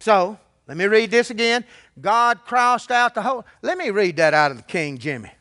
So, 0.00 0.38
let 0.70 0.76
me 0.76 0.86
read 0.86 1.10
this 1.10 1.30
again. 1.30 1.64
God 2.00 2.44
crossed 2.44 2.92
out 2.92 3.16
the 3.16 3.22
whole. 3.22 3.44
Let 3.60 3.76
me 3.76 3.90
read 3.90 4.18
that 4.18 4.34
out 4.34 4.52
of 4.52 4.56
the 4.56 4.62
King 4.62 4.98
Jimmy. 4.98 5.32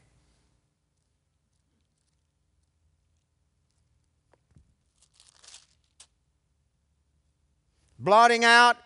Blotting 7.99 8.43
out 8.43 8.77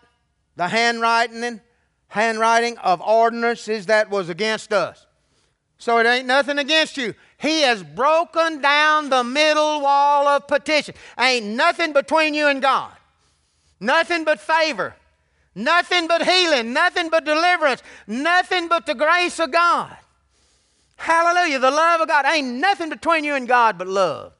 the 0.56 0.68
handwriting, 0.68 1.62
handwriting 2.08 2.76
of 2.76 3.00
ordinances 3.00 3.86
that 3.86 4.10
was 4.10 4.28
against 4.28 4.70
us. 4.70 5.06
So 5.78 5.96
it 5.96 6.04
ain't 6.04 6.26
nothing 6.26 6.58
against 6.58 6.98
you. 6.98 7.14
He 7.38 7.62
has 7.62 7.82
broken 7.82 8.60
down 8.60 9.08
the 9.08 9.24
middle 9.24 9.80
wall 9.80 10.28
of 10.28 10.46
petition. 10.46 10.94
Ain't 11.18 11.46
nothing 11.46 11.94
between 11.94 12.34
you 12.34 12.48
and 12.48 12.60
God. 12.60 12.92
Nothing 13.80 14.24
but 14.24 14.40
favor. 14.40 14.94
Nothing 15.54 16.08
but 16.08 16.26
healing, 16.26 16.72
nothing 16.72 17.10
but 17.10 17.24
deliverance, 17.24 17.82
nothing 18.06 18.68
but 18.68 18.86
the 18.86 18.94
grace 18.94 19.38
of 19.38 19.52
God. 19.52 19.96
Hallelujah. 20.96 21.58
The 21.58 21.70
love 21.70 22.00
of 22.00 22.08
God. 22.08 22.24
Ain't 22.26 22.58
nothing 22.58 22.88
between 22.88 23.24
you 23.24 23.34
and 23.34 23.46
God 23.46 23.78
but 23.78 23.86
love. 23.86 24.32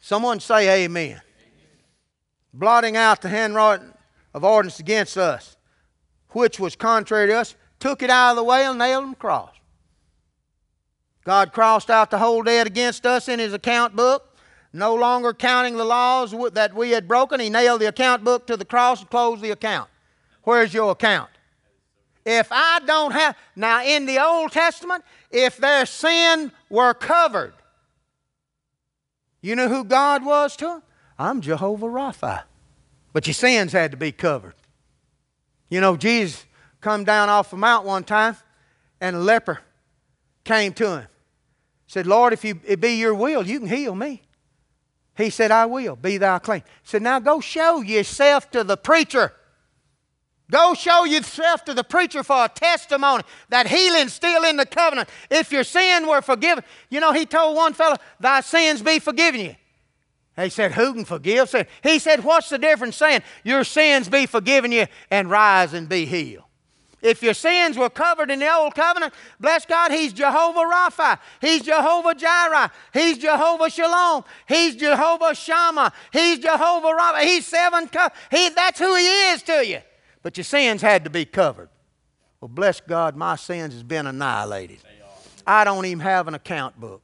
Someone 0.00 0.40
say 0.40 0.84
amen. 0.84 1.04
amen. 1.04 1.20
Blotting 2.54 2.96
out 2.96 3.20
the 3.20 3.28
handwriting 3.28 3.92
of 4.32 4.44
ordinance 4.44 4.80
against 4.80 5.16
us, 5.16 5.56
which 6.30 6.60
was 6.60 6.76
contrary 6.76 7.28
to 7.28 7.34
us, 7.34 7.56
took 7.80 8.02
it 8.02 8.10
out 8.10 8.30
of 8.30 8.36
the 8.36 8.44
way 8.44 8.64
and 8.64 8.78
nailed 8.78 9.04
him 9.04 9.14
cross. 9.14 9.54
God 11.24 11.52
crossed 11.52 11.90
out 11.90 12.10
the 12.10 12.18
whole 12.18 12.42
debt 12.42 12.66
against 12.66 13.04
us 13.04 13.28
in 13.28 13.38
his 13.38 13.52
account 13.52 13.94
book 13.94 14.37
no 14.72 14.94
longer 14.94 15.32
counting 15.32 15.76
the 15.76 15.84
laws 15.84 16.34
that 16.52 16.74
we 16.74 16.90
had 16.90 17.08
broken, 17.08 17.40
he 17.40 17.50
nailed 17.50 17.80
the 17.80 17.88
account 17.88 18.24
book 18.24 18.46
to 18.46 18.56
the 18.56 18.64
cross 18.64 19.00
and 19.00 19.10
closed 19.10 19.42
the 19.42 19.50
account. 19.50 19.88
Where's 20.42 20.72
your 20.72 20.92
account? 20.92 21.30
If 22.24 22.48
I 22.50 22.80
don't 22.84 23.12
have, 23.12 23.36
now 23.56 23.82
in 23.82 24.04
the 24.04 24.18
Old 24.18 24.52
Testament, 24.52 25.04
if 25.30 25.56
their 25.56 25.86
sin 25.86 26.52
were 26.68 26.92
covered, 26.92 27.54
you 29.40 29.56
know 29.56 29.68
who 29.68 29.84
God 29.84 30.24
was 30.24 30.56
to 30.56 30.66
them? 30.66 30.82
I'm 31.18 31.40
Jehovah 31.40 31.86
Rapha. 31.86 32.42
But 33.12 33.26
your 33.26 33.34
sins 33.34 33.72
had 33.72 33.90
to 33.92 33.96
be 33.96 34.12
covered. 34.12 34.54
You 35.70 35.80
know, 35.80 35.96
Jesus 35.96 36.44
come 36.80 37.04
down 37.04 37.28
off 37.28 37.50
the 37.50 37.56
mount 37.56 37.86
one 37.86 38.04
time, 38.04 38.36
and 39.00 39.16
a 39.16 39.18
leper 39.18 39.60
came 40.44 40.72
to 40.74 40.98
him. 40.98 41.06
Said, 41.86 42.06
Lord, 42.06 42.32
if 42.32 42.44
you, 42.44 42.60
it 42.66 42.80
be 42.80 42.96
your 42.96 43.14
will, 43.14 43.46
you 43.46 43.58
can 43.58 43.68
heal 43.68 43.94
me. 43.94 44.22
He 45.18 45.30
said, 45.30 45.50
I 45.50 45.66
will. 45.66 45.96
Be 45.96 46.16
thou 46.16 46.38
clean. 46.38 46.60
He 46.60 46.88
Said, 46.88 47.02
now 47.02 47.18
go 47.18 47.40
show 47.40 47.82
yourself 47.82 48.52
to 48.52 48.62
the 48.62 48.76
preacher. 48.76 49.32
Go 50.48 50.74
show 50.74 51.04
yourself 51.04 51.64
to 51.64 51.74
the 51.74 51.82
preacher 51.82 52.22
for 52.22 52.44
a 52.44 52.48
testimony 52.48 53.24
that 53.48 53.66
healing's 53.66 54.14
still 54.14 54.44
in 54.44 54.56
the 54.56 54.64
covenant. 54.64 55.08
If 55.28 55.50
your 55.50 55.64
sin 55.64 56.06
were 56.06 56.22
forgiven, 56.22 56.62
you 56.88 57.00
know, 57.00 57.12
he 57.12 57.26
told 57.26 57.56
one 57.56 57.74
fellow, 57.74 57.96
Thy 58.20 58.40
sins 58.40 58.80
be 58.80 59.00
forgiven 59.00 59.40
you. 59.40 59.56
He 60.36 60.50
said, 60.50 60.72
Who 60.72 60.94
can 60.94 61.04
forgive 61.04 61.48
sin? 61.48 61.66
He 61.82 61.98
said, 61.98 62.22
What's 62.22 62.48
the 62.48 62.58
difference 62.58 62.96
saying, 62.96 63.22
Your 63.42 63.64
sins 63.64 64.08
be 64.08 64.24
forgiven 64.24 64.70
you 64.70 64.86
and 65.10 65.28
rise 65.28 65.74
and 65.74 65.88
be 65.88 66.06
healed? 66.06 66.44
If 67.00 67.22
your 67.22 67.34
sins 67.34 67.78
were 67.78 67.90
covered 67.90 68.30
in 68.30 68.40
the 68.40 68.52
old 68.52 68.74
covenant, 68.74 69.14
bless 69.38 69.64
God, 69.64 69.92
He's 69.92 70.12
Jehovah 70.12 70.60
Rapha. 70.60 71.18
He's 71.40 71.62
Jehovah 71.62 72.14
Jireh. 72.14 72.72
He's 72.92 73.18
Jehovah 73.18 73.70
Shalom. 73.70 74.24
He's 74.48 74.74
Jehovah 74.74 75.34
Shammah. 75.34 75.92
He's 76.12 76.38
Jehovah 76.38 76.88
Rapha. 76.88 77.22
He's 77.22 77.46
seven. 77.46 77.88
Co- 77.88 78.08
he, 78.30 78.48
that's 78.50 78.78
who 78.78 78.94
He 78.96 79.30
is 79.30 79.42
to 79.44 79.66
you 79.66 79.78
but 80.22 80.36
your 80.36 80.44
sins 80.44 80.82
had 80.82 81.04
to 81.04 81.10
be 81.10 81.24
covered. 81.24 81.68
Well, 82.40 82.48
bless 82.48 82.80
God, 82.80 83.16
my 83.16 83.36
sins 83.36 83.74
has 83.74 83.82
been 83.82 84.06
annihilated. 84.06 84.78
I 85.46 85.64
don't 85.64 85.86
even 85.86 86.00
have 86.00 86.28
an 86.28 86.34
account 86.34 86.78
book. 86.78 87.02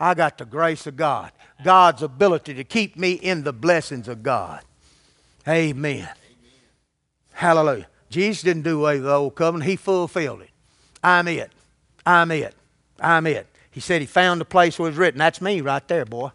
I 0.00 0.14
got 0.14 0.38
the 0.38 0.44
grace 0.44 0.86
of 0.86 0.96
God, 0.96 1.30
God's 1.62 2.02
ability 2.02 2.54
to 2.54 2.64
keep 2.64 2.96
me 2.96 3.12
in 3.12 3.44
the 3.44 3.52
blessings 3.52 4.08
of 4.08 4.22
God. 4.22 4.62
Amen. 5.46 5.96
Amen. 5.98 6.08
Hallelujah. 7.32 7.86
Jesus 8.14 8.44
didn't 8.44 8.62
do 8.62 8.80
away 8.80 8.94
with 8.94 9.04
the 9.04 9.12
old 9.12 9.34
covenant, 9.34 9.68
He 9.68 9.76
fulfilled 9.76 10.42
it. 10.42 10.50
I'm 11.02 11.26
it. 11.28 11.50
I'm 12.06 12.30
it. 12.30 12.54
I'm 13.00 13.26
it. 13.26 13.46
He 13.70 13.80
said 13.80 14.00
He 14.00 14.06
found 14.06 14.40
the 14.40 14.44
place 14.44 14.78
where 14.78 14.88
it 14.88 14.92
was 14.92 14.98
written. 14.98 15.18
That's 15.18 15.40
me 15.40 15.60
right 15.60 15.86
there, 15.88 16.04
boy. 16.04 16.30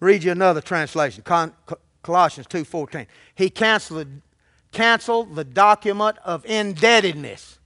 Read 0.00 0.24
you 0.24 0.32
another 0.32 0.60
translation 0.60 1.22
Colossians 2.02 2.48
2.14. 2.48 3.06
He 3.36 3.48
canceled 3.48 4.08
cancel 4.72 5.24
the 5.24 5.44
document 5.44 6.16
of 6.24 6.44
indebtedness, 6.46 7.58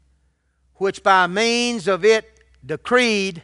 which 0.75 1.03
by 1.03 1.27
means 1.27 1.89
of 1.89 2.05
it 2.05 2.41
decreed 2.65 3.43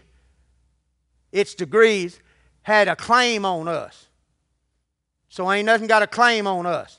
its 1.31 1.55
degrees 1.55 2.21
had 2.63 2.89
a 2.89 2.97
claim 2.97 3.45
on 3.45 3.69
us. 3.69 4.09
So 5.29 5.51
ain't 5.51 5.65
nothing 5.65 5.87
got 5.87 6.03
a 6.03 6.07
claim 6.07 6.47
on 6.47 6.67
us. 6.67 6.99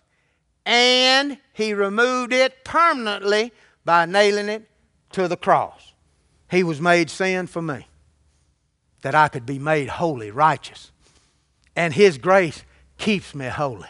And 0.66 1.38
he 1.54 1.74
removed 1.74 2.34
it 2.34 2.64
permanently 2.64 3.52
by 3.84 4.06
nailing 4.06 4.50
it 4.50 4.70
to 5.12 5.28
the 5.28 5.38
cross. 5.38 5.94
He 6.50 6.64
was 6.64 6.80
made 6.80 7.10
sin 7.10 7.48
for 7.48 7.62
me, 7.62 7.88
that 9.02 9.16
I 9.16 9.28
could 9.28 9.46
be 9.46 9.60
made 9.60 9.90
holy, 9.90 10.32
righteous. 10.32 10.92
And 11.76 11.94
his 11.94 12.18
grace 12.18 12.64
keeps 12.98 13.34
me 13.34 13.48
holy. 13.48 13.90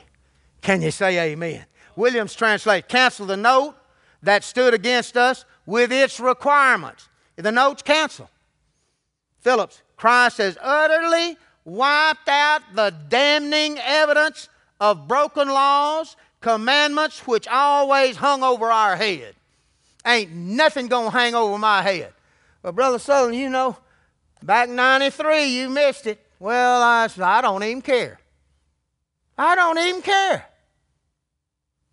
Can 0.61 0.82
you 0.82 0.91
say 0.91 1.32
amen? 1.32 1.65
Williams 1.95 2.34
translate, 2.34 2.88
cancel 2.88 3.26
the 3.26 3.38
note 3.38 3.76
that 4.24 4.43
stood 4.43 4.74
against 4.74 5.17
us 5.17 5.45
with 5.65 5.91
its 5.91 6.19
requirements. 6.19 7.09
The 7.36 7.51
note's 7.51 7.82
canceled. 7.82 8.30
Phillips, 9.41 9.82
Christ 9.97 10.38
has 10.38 10.57
utterly 10.61 11.38
wiped 11.65 12.30
out 12.30 12.61
the 12.74 12.93
damning 13.09 13.78
evidence 13.80 14.49
of 14.80 15.07
broken 15.07 15.49
laws, 15.49 16.15
commandments 16.44 17.26
which 17.26 17.48
always 17.48 18.18
hung 18.18 18.44
over 18.44 18.72
our 18.72 18.96
head. 18.96 19.34
Ain't 20.06 20.32
nothing 20.32 20.88
gonna 20.88 21.10
hang 21.10 21.34
over 21.34 21.58
my 21.58 21.82
head. 21.82 22.14
But 22.62 22.76
Brother 22.76 22.98
Sutherlin, 22.98 23.36
you 23.36 23.50
know, 23.50 23.78
back 24.44 24.70
93 24.70 25.46
you 25.46 25.70
missed 25.70 26.06
it. 26.06 26.20
Well, 26.39 26.82
I, 26.82 27.08
I 27.22 27.41
don't 27.41 27.64
even 27.64 27.82
care. 27.82 28.20
I 29.38 29.56
don't 29.56 29.80
even 29.80 30.02
care. 30.02 30.46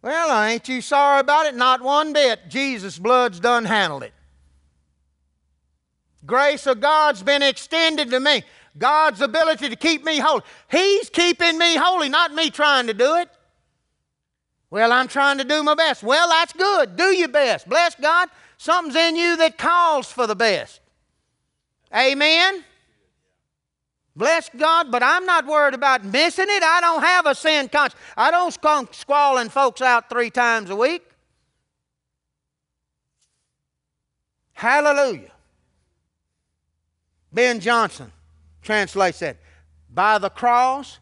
Well, 0.03 0.31
I 0.31 0.51
ain't 0.51 0.69
you 0.69 0.81
sorry 0.81 1.21
about 1.21 1.47
it? 1.47 1.55
Not 1.55 1.81
one 1.83 2.13
bit. 2.13 2.49
Jesus' 2.49 2.99
blood's 2.99 3.39
done 3.39 3.65
handled 3.65 4.03
it. 4.03 4.13
Grace 6.27 6.67
of 6.67 6.81
God's 6.81 7.23
been 7.23 7.43
extended 7.43 8.11
to 8.11 8.19
me. 8.19 8.43
God's 8.77 9.21
ability 9.21 9.69
to 9.69 9.77
keep 9.77 10.05
me 10.05 10.19
holy. 10.19 10.43
He's 10.71 11.09
keeping 11.11 11.57
me 11.57 11.77
holy, 11.77 12.09
not 12.09 12.35
me 12.35 12.51
trying 12.51 12.89
to 12.89 12.95
do 12.95 13.17
it. 13.17 13.29
Well, 14.71 14.93
I'm 14.93 15.09
trying 15.09 15.39
to 15.39 15.45
do 15.45 15.63
my 15.63 15.75
best. 15.75 16.03
Well, 16.03 16.29
that's 16.29 16.53
good. 16.53 16.97
Do 16.97 17.07
your 17.07 17.29
best. 17.29 17.69
Bless 17.69 17.95
God. 17.97 18.29
Something's 18.57 18.95
in 18.95 19.17
you 19.17 19.37
that 19.39 19.59
calls 19.59 20.11
for 20.13 20.27
the 20.27 20.37
best. 20.37 20.81
Amen. 21.95 22.65
Bless 24.15 24.49
God, 24.51 24.91
but 24.93 25.03
I'm 25.03 25.25
not 25.25 25.47
worried 25.47 25.75
about 25.75 26.05
missing 26.05 26.47
it. 26.49 26.63
I 26.63 26.81
don't 26.81 27.03
have 27.03 27.27
a 27.27 27.35
sin 27.35 27.69
conscience. 27.69 28.01
I 28.17 28.31
don't 28.31 28.53
skunk 28.53 28.95
squalling 28.95 29.49
folks 29.49 29.81
out 29.81 30.09
three 30.09 30.31
times 30.31 30.71
a 30.71 30.77
week. 30.77 31.03
Hallelujah. 34.53 35.31
Ben 37.33 37.61
Johnson 37.61 38.13
translates 38.63 39.21
that. 39.21 39.39
By 39.93 40.19
the 40.19 40.29
cross, 40.29 40.99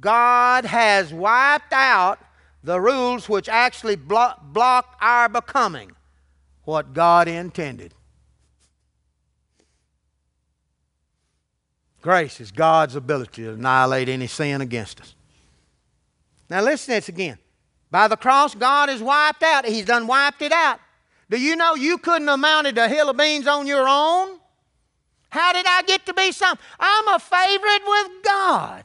God 0.00 0.64
has 0.64 1.12
wiped 1.12 1.72
out 1.72 2.18
the 2.62 2.80
rules 2.80 3.28
which 3.28 3.48
actually 3.48 3.96
block, 3.96 4.42
block 4.52 4.96
our 5.00 5.28
becoming 5.28 5.92
what 6.64 6.92
God 6.92 7.28
intended. 7.28 7.94
Grace 12.02 12.40
is 12.40 12.50
God's 12.50 12.96
ability 12.96 13.42
to 13.42 13.52
annihilate 13.52 14.08
any 14.08 14.26
sin 14.26 14.60
against 14.60 15.00
us. 15.00 15.14
Now 16.48 16.62
listen 16.62 16.94
to 16.94 17.00
this 17.00 17.08
again. 17.08 17.38
By 17.90 18.08
the 18.08 18.16
cross, 18.16 18.54
God 18.54 18.88
has 18.88 19.02
wiped 19.02 19.42
out. 19.42 19.66
He's 19.66 19.84
done 19.84 20.06
wiped 20.06 20.42
it 20.42 20.52
out. 20.52 20.80
Do 21.28 21.40
you 21.40 21.56
know 21.56 21.74
you 21.74 21.98
couldn't 21.98 22.28
have 22.28 22.40
mounted 22.40 22.78
a 22.78 22.88
hill 22.88 23.10
of 23.10 23.16
beans 23.16 23.46
on 23.46 23.66
your 23.66 23.86
own? 23.88 24.38
How 25.28 25.52
did 25.52 25.66
I 25.68 25.82
get 25.82 26.06
to 26.06 26.14
be 26.14 26.32
something? 26.32 26.64
I'm 26.78 27.08
a 27.08 27.18
favorite 27.18 27.82
with 27.86 28.22
God. 28.24 28.84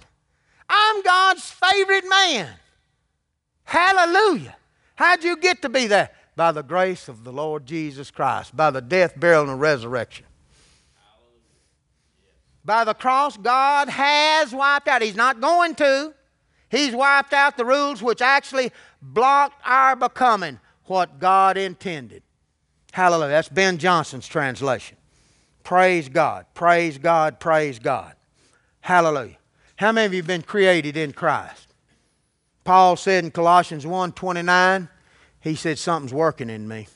I'm 0.69 1.01
God's 1.01 1.49
favorite 1.49 2.05
man. 2.07 2.49
Hallelujah. 3.65 4.55
How'd 4.95 5.23
you 5.23 5.37
get 5.37 5.61
to 5.63 5.69
be 5.69 5.87
that? 5.87 6.15
By 6.35 6.51
the 6.51 6.63
grace 6.63 7.07
of 7.07 7.23
the 7.23 7.31
Lord 7.31 7.65
Jesus 7.65 8.11
Christ, 8.11 8.55
by 8.55 8.71
the 8.71 8.81
death, 8.81 9.19
burial, 9.19 9.49
and 9.49 9.59
resurrection. 9.59 10.25
By 12.63 12.83
the 12.83 12.93
cross, 12.93 13.37
God 13.37 13.89
has 13.89 14.53
wiped 14.53 14.87
out. 14.87 15.01
He's 15.01 15.15
not 15.15 15.39
going 15.39 15.75
to. 15.75 16.13
He's 16.69 16.95
wiped 16.95 17.31
out 17.31 17.57
the 17.57 17.65
rules 17.65 18.01
which 18.01 18.21
actually 18.21 18.71
blocked 19.01 19.61
our 19.65 19.95
becoming 19.95 20.59
what 20.85 21.19
God 21.19 21.57
intended. 21.57 22.23
Hallelujah. 22.91 23.29
That's 23.29 23.49
Ben 23.49 23.77
Johnson's 23.77 24.27
translation. 24.27 24.97
Praise 25.63 26.09
God. 26.09 26.45
Praise 26.53 26.97
God. 26.97 27.39
Praise 27.39 27.77
God. 27.77 28.15
Hallelujah. 28.81 29.37
How 29.75 29.91
many 29.91 30.05
of 30.05 30.13
you 30.13 30.19
have 30.19 30.27
been 30.27 30.41
created 30.41 30.97
in 30.97 31.11
Christ? 31.11 31.64
Paul 32.65 32.95
said 32.95 33.23
in 33.23 33.31
Colossians 33.31 33.85
1:29, 33.85 34.89
he 35.39 35.55
said 35.55 35.77
something's 35.77 36.13
working 36.13 36.49
in 36.49 36.67
me. 36.67 36.87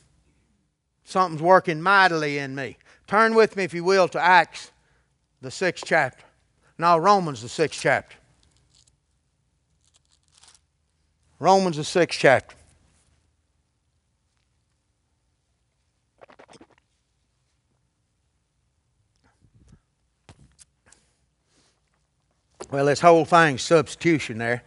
Something's 1.04 1.44
working 1.44 1.80
mightily 1.82 2.40
in 2.40 2.56
me. 2.56 2.78
Turn 3.08 3.36
with 3.36 3.56
me 3.56 3.64
if 3.64 3.74
you 3.74 3.84
will 3.84 4.08
to 4.10 4.20
Acts 4.20 4.72
the 5.42 5.52
sixth 5.52 5.86
chapter. 5.86 6.26
Now, 6.78 6.98
Romans, 6.98 7.44
the 7.44 7.50
sixth 7.50 7.80
chapter. 7.82 8.18
Romans, 11.40 11.78
the 11.78 11.84
sixth 11.84 12.20
chapter. 12.20 12.56
Well, 22.72 22.86
this 22.86 23.00
whole 23.00 23.26
thing's 23.26 23.62
substitution 23.62 24.40
there. 24.40 24.64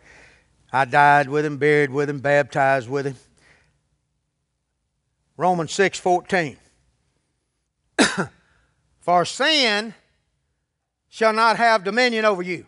I 0.72 0.84
died 0.86 1.28
with 1.28 1.44
him, 1.44 1.58
buried 1.58 1.90
with 1.90 2.08
him, 2.08 2.20
baptized 2.20 2.88
with 2.88 3.06
him. 3.06 3.16
Romans 5.36 5.72
6 5.72 5.98
14. 5.98 6.56
For 9.00 9.24
sin 9.24 9.94
shall 11.08 11.32
not 11.32 11.56
have 11.56 11.84
dominion 11.84 12.24
over 12.24 12.42
you. 12.42 12.64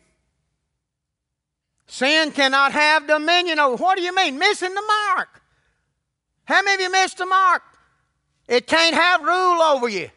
Sin 1.86 2.30
cannot 2.32 2.72
have 2.72 3.07
dominion 3.07 3.59
over. 3.59 3.82
What 3.82 3.96
do 3.96 4.02
you 4.02 4.14
mean? 4.14 4.38
Missing 4.38 4.74
the 4.74 4.82
mark. 4.82 5.42
How 6.44 6.62
many 6.62 6.74
of 6.74 6.80
you 6.80 6.92
missed 6.92 7.18
the 7.18 7.26
mark? 7.26 7.62
It 8.48 8.66
can't 8.66 8.94
have 8.94 9.22
rule 9.22 9.62
over 9.62 9.88
you. 9.88 10.11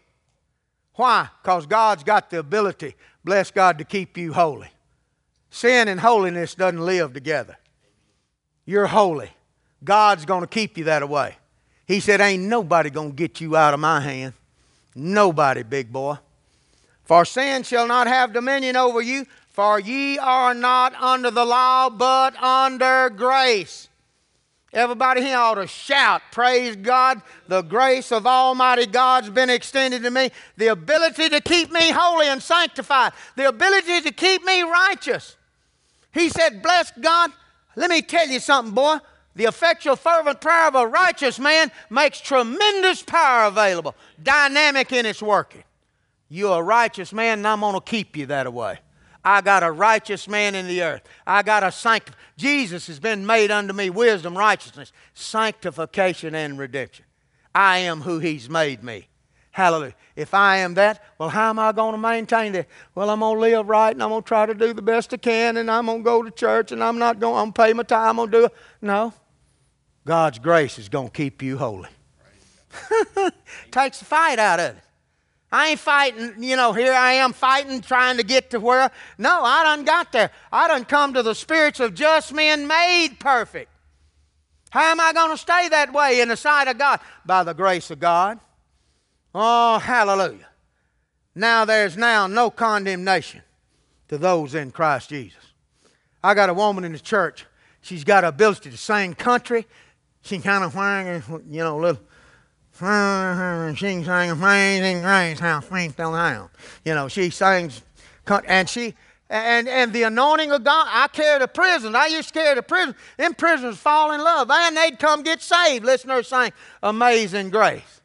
Why? 0.95 1.29
Because 1.41 1.65
God's 1.65 2.03
got 2.03 2.29
the 2.29 2.39
ability, 2.39 2.95
bless 3.23 3.51
God, 3.51 3.77
to 3.77 3.85
keep 3.85 4.17
you 4.17 4.33
holy. 4.33 4.69
Sin 5.49 5.87
and 5.87 5.99
holiness 5.99 6.55
doesn't 6.55 6.81
live 6.81 7.13
together. 7.13 7.57
You're 8.67 8.85
holy. 8.85 9.31
God's 9.81 10.25
going 10.25 10.41
to 10.41 10.47
keep 10.47 10.77
you 10.77 10.83
that 10.83 11.07
way. 11.07 11.37
He 11.87 12.01
said, 12.01 12.19
Ain't 12.19 12.43
nobody 12.43 12.89
going 12.89 13.11
to 13.11 13.15
get 13.15 13.39
you 13.39 13.55
out 13.55 13.73
of 13.73 13.79
my 13.79 14.01
hand. 14.01 14.33
Nobody, 14.93 15.63
big 15.63 15.91
boy. 15.91 16.17
For 17.05 17.23
sin 17.23 17.63
shall 17.63 17.87
not 17.87 18.07
have 18.07 18.33
dominion 18.33 18.75
over 18.75 19.01
you, 19.01 19.25
for 19.49 19.79
ye 19.79 20.19
are 20.19 20.53
not 20.53 20.93
under 20.95 21.31
the 21.31 21.45
law, 21.45 21.89
but 21.89 22.35
under 22.43 23.09
grace. 23.09 23.87
Everybody 24.73 25.21
here 25.21 25.37
ought 25.37 25.55
to 25.55 25.65
shout, 25.65 26.21
Praise 26.33 26.75
God. 26.75 27.21
The 27.47 27.61
grace 27.61 28.11
of 28.11 28.27
Almighty 28.27 28.85
God's 28.85 29.29
been 29.29 29.49
extended 29.49 30.03
to 30.03 30.11
me. 30.11 30.29
The 30.57 30.67
ability 30.67 31.29
to 31.29 31.39
keep 31.39 31.71
me 31.71 31.91
holy 31.91 32.27
and 32.27 32.43
sanctified. 32.43 33.13
The 33.37 33.47
ability 33.47 34.01
to 34.01 34.11
keep 34.11 34.43
me 34.43 34.63
righteous. 34.63 35.37
He 36.11 36.27
said, 36.27 36.61
Bless 36.61 36.91
God. 36.91 37.31
Let 37.77 37.91
me 37.91 38.01
tell 38.01 38.27
you 38.27 38.39
something, 38.39 38.73
boy. 38.73 38.97
The 39.35 39.45
effectual, 39.45 39.95
fervent 39.95 40.41
prayer 40.41 40.67
of 40.67 40.73
a 40.73 40.87
righteous 40.87 41.37
man 41.37 41.71
makes 41.91 42.19
tremendous 42.19 43.03
power 43.03 43.45
available, 43.45 43.93
dynamic 44.21 44.91
in 44.91 45.05
its 45.05 45.21
working. 45.21 45.63
You're 46.27 46.57
a 46.57 46.63
righteous 46.63 47.13
man, 47.13 47.37
and 47.37 47.47
I'm 47.47 47.59
going 47.59 47.75
to 47.75 47.81
keep 47.81 48.17
you 48.17 48.25
that 48.25 48.51
way. 48.51 48.79
I 49.23 49.41
got 49.41 49.61
a 49.61 49.71
righteous 49.71 50.27
man 50.27 50.55
in 50.55 50.67
the 50.67 50.81
earth. 50.81 51.03
I 51.27 51.43
got 51.43 51.61
a 51.61 51.71
sancti- 51.71 52.13
Jesus 52.35 52.87
has 52.87 52.99
been 52.99 53.27
made 53.27 53.51
unto 53.51 53.73
me 53.73 53.91
wisdom, 53.91 54.35
righteousness, 54.35 54.91
sanctification, 55.13 56.33
and 56.33 56.57
redemption. 56.57 57.05
I 57.53 57.77
am 57.79 58.01
who 58.01 58.17
He's 58.17 58.49
made 58.49 58.83
me. 58.83 59.07
Hallelujah. 59.57 59.95
If 60.15 60.35
I 60.35 60.57
am 60.57 60.75
that, 60.75 61.03
well, 61.17 61.29
how 61.29 61.49
am 61.49 61.57
I 61.57 61.71
going 61.71 61.93
to 61.93 61.97
maintain 61.97 62.51
that? 62.51 62.67
Well, 62.93 63.09
I'm 63.09 63.21
going 63.21 63.37
to 63.37 63.41
live 63.41 63.67
right 63.67 63.89
and 63.89 64.03
I'm 64.03 64.09
going 64.09 64.21
to 64.21 64.27
try 64.27 64.45
to 64.45 64.53
do 64.53 64.71
the 64.71 64.83
best 64.83 65.11
I 65.15 65.17
can 65.17 65.57
and 65.57 65.71
I'm 65.71 65.87
going 65.87 65.97
to 65.97 66.03
go 66.03 66.21
to 66.21 66.29
church 66.29 66.71
and 66.71 66.83
I'm 66.83 66.99
not 66.99 67.19
going, 67.19 67.33
I'm 67.37 67.45
going 67.49 67.53
to 67.53 67.61
pay 67.63 67.73
my 67.73 67.81
time, 67.81 68.09
I'm 68.09 68.15
going 68.17 68.29
to 68.29 68.37
do 68.37 68.45
it. 68.45 68.53
No. 68.83 69.15
God's 70.05 70.37
grace 70.37 70.77
is 70.77 70.89
going 70.89 71.07
to 71.07 71.11
keep 71.11 71.41
you 71.41 71.57
holy. 71.57 71.89
Takes 73.71 73.97
the 73.97 74.05
fight 74.05 74.37
out 74.37 74.59
of 74.59 74.75
it. 74.75 74.83
I 75.51 75.69
ain't 75.69 75.79
fighting, 75.79 76.35
you 76.37 76.55
know, 76.55 76.71
here 76.71 76.93
I 76.93 77.13
am 77.13 77.33
fighting, 77.33 77.81
trying 77.81 78.17
to 78.17 78.23
get 78.23 78.51
to 78.51 78.59
where. 78.59 78.91
No, 79.17 79.41
I 79.41 79.63
done 79.63 79.85
got 79.85 80.11
there. 80.11 80.29
I 80.51 80.67
done 80.67 80.85
come 80.85 81.15
to 81.15 81.23
the 81.23 81.33
spirits 81.33 81.79
of 81.79 81.95
just 81.95 82.31
men 82.31 82.67
made 82.67 83.15
perfect. 83.19 83.71
How 84.69 84.91
am 84.91 84.99
I 84.99 85.13
going 85.13 85.31
to 85.31 85.37
stay 85.37 85.67
that 85.69 85.93
way 85.93 86.21
in 86.21 86.27
the 86.27 86.37
sight 86.37 86.67
of 86.67 86.77
God? 86.77 86.99
By 87.25 87.43
the 87.43 87.53
grace 87.53 87.89
of 87.89 87.99
God. 87.99 88.39
Oh, 89.33 89.79
hallelujah. 89.79 90.47
Now 91.35 91.65
there's 91.65 91.95
now 91.95 92.27
no 92.27 92.49
condemnation 92.49 93.41
to 94.07 94.17
those 94.17 94.55
in 94.55 94.71
Christ 94.71 95.09
Jesus. 95.09 95.37
I 96.23 96.33
got 96.33 96.49
a 96.49 96.53
woman 96.53 96.83
in 96.83 96.93
the 96.93 96.99
church. 96.99 97.45
She's 97.81 98.03
got 98.03 98.23
a 98.23 98.29
ability 98.29 98.71
to 98.71 98.77
sing 98.77 99.13
country. 99.13 99.65
She 100.21 100.39
kind 100.39 100.63
of 100.63 100.75
whining, 100.75 101.23
you 101.49 101.59
know, 101.59 101.77
little 101.77 102.01
she 103.75 104.03
sang 104.03 104.29
Amazing 104.29 105.01
Grace, 105.01 105.39
how 105.39 105.61
sweet 105.61 105.97
the 105.97 106.03
sound. 106.03 106.49
You 106.85 106.93
know, 106.93 107.07
she 107.07 107.31
sings, 107.31 107.81
and 108.47 108.69
she, 108.69 108.93
and, 109.31 109.67
and 109.67 109.91
the 109.93 110.03
anointing 110.03 110.51
of 110.51 110.63
God, 110.63 110.87
I 110.87 111.07
carried 111.07 111.41
a 111.41 111.47
prison. 111.47 111.95
I 111.95 112.05
used 112.05 112.27
to 112.27 112.33
carry 112.35 112.53
the 112.53 112.61
prison. 112.61 112.93
Them 113.17 113.33
prisoners 113.33 113.77
fall 113.77 114.11
in 114.11 114.21
love, 114.21 114.51
and 114.51 114.77
they'd 114.77 114.99
come 114.99 115.23
get 115.23 115.41
saved. 115.41 115.85
Listen 115.85 116.09
to 116.09 116.15
her 116.17 116.23
sing 116.23 116.51
Amazing 116.83 117.49
Grace. 117.49 117.96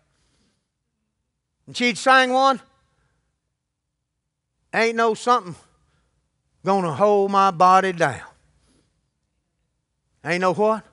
And 1.67 1.77
she'd 1.77 1.99
sing 1.99 2.33
one, 2.33 2.61
Ain't 4.75 4.97
no 4.97 5.15
something 5.15 5.55
gonna 6.65 6.93
hold 6.93 7.31
my 7.31 7.51
body 7.51 7.93
down. 7.93 8.23
Ain't 10.25 10.41
no 10.41 10.55
what? 10.55 10.85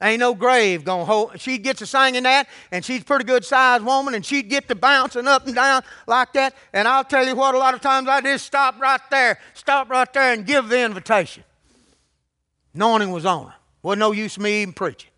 Ain't 0.00 0.20
no 0.20 0.34
grave 0.34 0.84
gonna 0.84 1.04
hold. 1.04 1.40
She'd 1.40 1.62
get 1.62 1.78
to 1.78 1.86
singing 1.86 2.22
that, 2.24 2.48
and 2.70 2.84
she's 2.84 3.02
pretty 3.02 3.24
good 3.24 3.44
sized 3.44 3.84
woman, 3.84 4.14
and 4.14 4.24
she'd 4.24 4.48
get 4.48 4.68
to 4.68 4.74
bouncing 4.74 5.26
up 5.26 5.46
and 5.46 5.54
down 5.54 5.82
like 6.06 6.32
that. 6.34 6.54
And 6.72 6.86
I'll 6.86 7.04
tell 7.04 7.26
you 7.26 7.34
what, 7.34 7.54
a 7.54 7.58
lot 7.58 7.74
of 7.74 7.80
times 7.80 8.08
I 8.08 8.20
just 8.20 8.46
stop 8.46 8.78
right 8.80 9.00
there, 9.10 9.38
stop 9.54 9.88
right 9.90 10.10
there, 10.12 10.32
and 10.32 10.46
give 10.46 10.68
the 10.68 10.80
invitation. 10.80 11.44
Anointing 12.74 13.10
was 13.10 13.24
on 13.24 13.48
her. 13.48 13.54
Wasn't 13.82 14.00
no 14.00 14.12
use 14.12 14.38
me 14.38 14.62
even 14.62 14.74
preaching. 14.74 15.10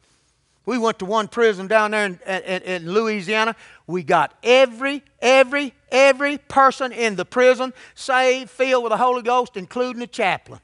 We 0.69 0.77
went 0.77 0.99
to 0.99 1.07
one 1.07 1.29
prison 1.29 1.67
down 1.67 1.93
there 1.93 2.05
in, 2.05 2.21
in, 2.27 2.63
in 2.63 2.93
Louisiana. 2.93 3.57
We 3.87 4.03
got 4.03 4.35
every, 4.43 5.03
every, 5.19 5.73
every 5.91 6.37
person 6.37 6.93
in 6.93 7.17
the 7.17 7.25
prison 7.25 7.73
saved, 7.95 8.51
filled 8.51 8.85
with 8.85 8.91
the 8.91 8.99
Holy 8.99 9.23
Ghost, 9.23 9.57
including 9.57 10.01
the 10.01 10.07
chaplain. 10.07 10.61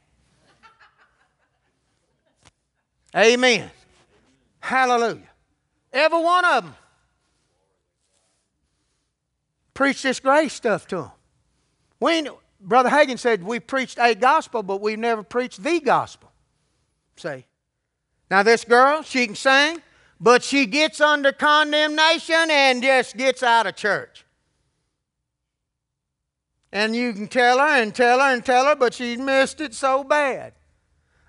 Amen. 3.16 3.70
Hallelujah. 4.60 5.30
Every 5.90 6.20
one 6.20 6.44
of 6.44 6.64
them. 6.64 6.74
Preach 9.72 10.02
this 10.02 10.20
grace 10.20 10.52
stuff 10.52 10.86
to 10.88 10.96
them. 10.96 11.10
We, 11.98 12.28
Brother 12.60 12.90
Hagin 12.90 13.18
said 13.18 13.42
we 13.42 13.58
preached 13.58 13.98
a 13.98 14.14
gospel, 14.14 14.62
but 14.62 14.82
we 14.82 14.96
never 14.96 15.22
preached 15.22 15.62
the 15.62 15.80
gospel. 15.80 16.30
See? 17.16 17.46
Now, 18.30 18.42
this 18.42 18.66
girl, 18.66 19.00
she 19.00 19.24
can 19.24 19.34
sing, 19.34 19.80
but 20.24 20.42
she 20.42 20.64
gets 20.64 21.02
under 21.02 21.32
condemnation 21.32 22.50
and 22.50 22.82
just 22.82 23.14
gets 23.14 23.42
out 23.42 23.66
of 23.66 23.76
church. 23.76 24.24
And 26.72 26.96
you 26.96 27.12
can 27.12 27.28
tell 27.28 27.58
her 27.58 27.82
and 27.82 27.94
tell 27.94 28.18
her 28.20 28.32
and 28.32 28.42
tell 28.42 28.64
her, 28.64 28.74
but 28.74 28.94
she 28.94 29.18
missed 29.18 29.60
it 29.60 29.74
so 29.74 30.02
bad. 30.02 30.54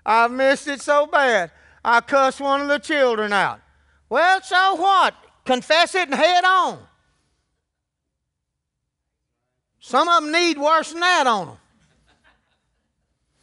I've 0.06 0.30
missed 0.30 0.66
it 0.66 0.80
so 0.80 1.06
bad. 1.06 1.50
I 1.84 2.00
cussed 2.00 2.40
one 2.40 2.62
of 2.62 2.68
the 2.68 2.78
children 2.78 3.34
out. 3.34 3.60
Well, 4.08 4.40
so 4.40 4.76
what? 4.76 5.14
Confess 5.44 5.94
it 5.94 6.08
and 6.08 6.14
head 6.14 6.44
on. 6.46 6.78
Some 9.78 10.08
of 10.08 10.22
them 10.22 10.32
need 10.32 10.56
worse 10.56 10.92
than 10.92 11.00
that 11.00 11.26
on 11.26 11.48
them. 11.48 11.56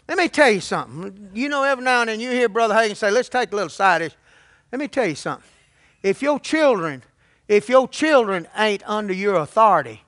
Let 0.07 0.17
me 0.17 0.29
tell 0.29 0.49
you 0.49 0.61
something. 0.61 1.29
You 1.35 1.47
know, 1.47 1.63
every 1.63 1.83
now 1.85 2.01
and 2.01 2.09
then 2.09 2.19
you 2.19 2.31
hear 2.31 2.49
Brother 2.49 2.73
Hagin 2.73 2.95
say, 2.95 3.11
let's 3.11 3.29
take 3.29 3.51
a 3.51 3.55
little 3.55 3.69
side 3.69 4.01
issue. 4.01 4.15
Let 4.73 4.79
me 4.79 4.87
tell 4.87 5.05
you 5.05 5.13
something. 5.13 5.47
If 6.01 6.23
your 6.23 6.39
children, 6.39 7.03
if 7.47 7.69
your 7.69 7.87
children 7.87 8.47
ain't 8.57 8.81
under 8.89 9.13
your 9.13 9.35
authority 9.35 10.01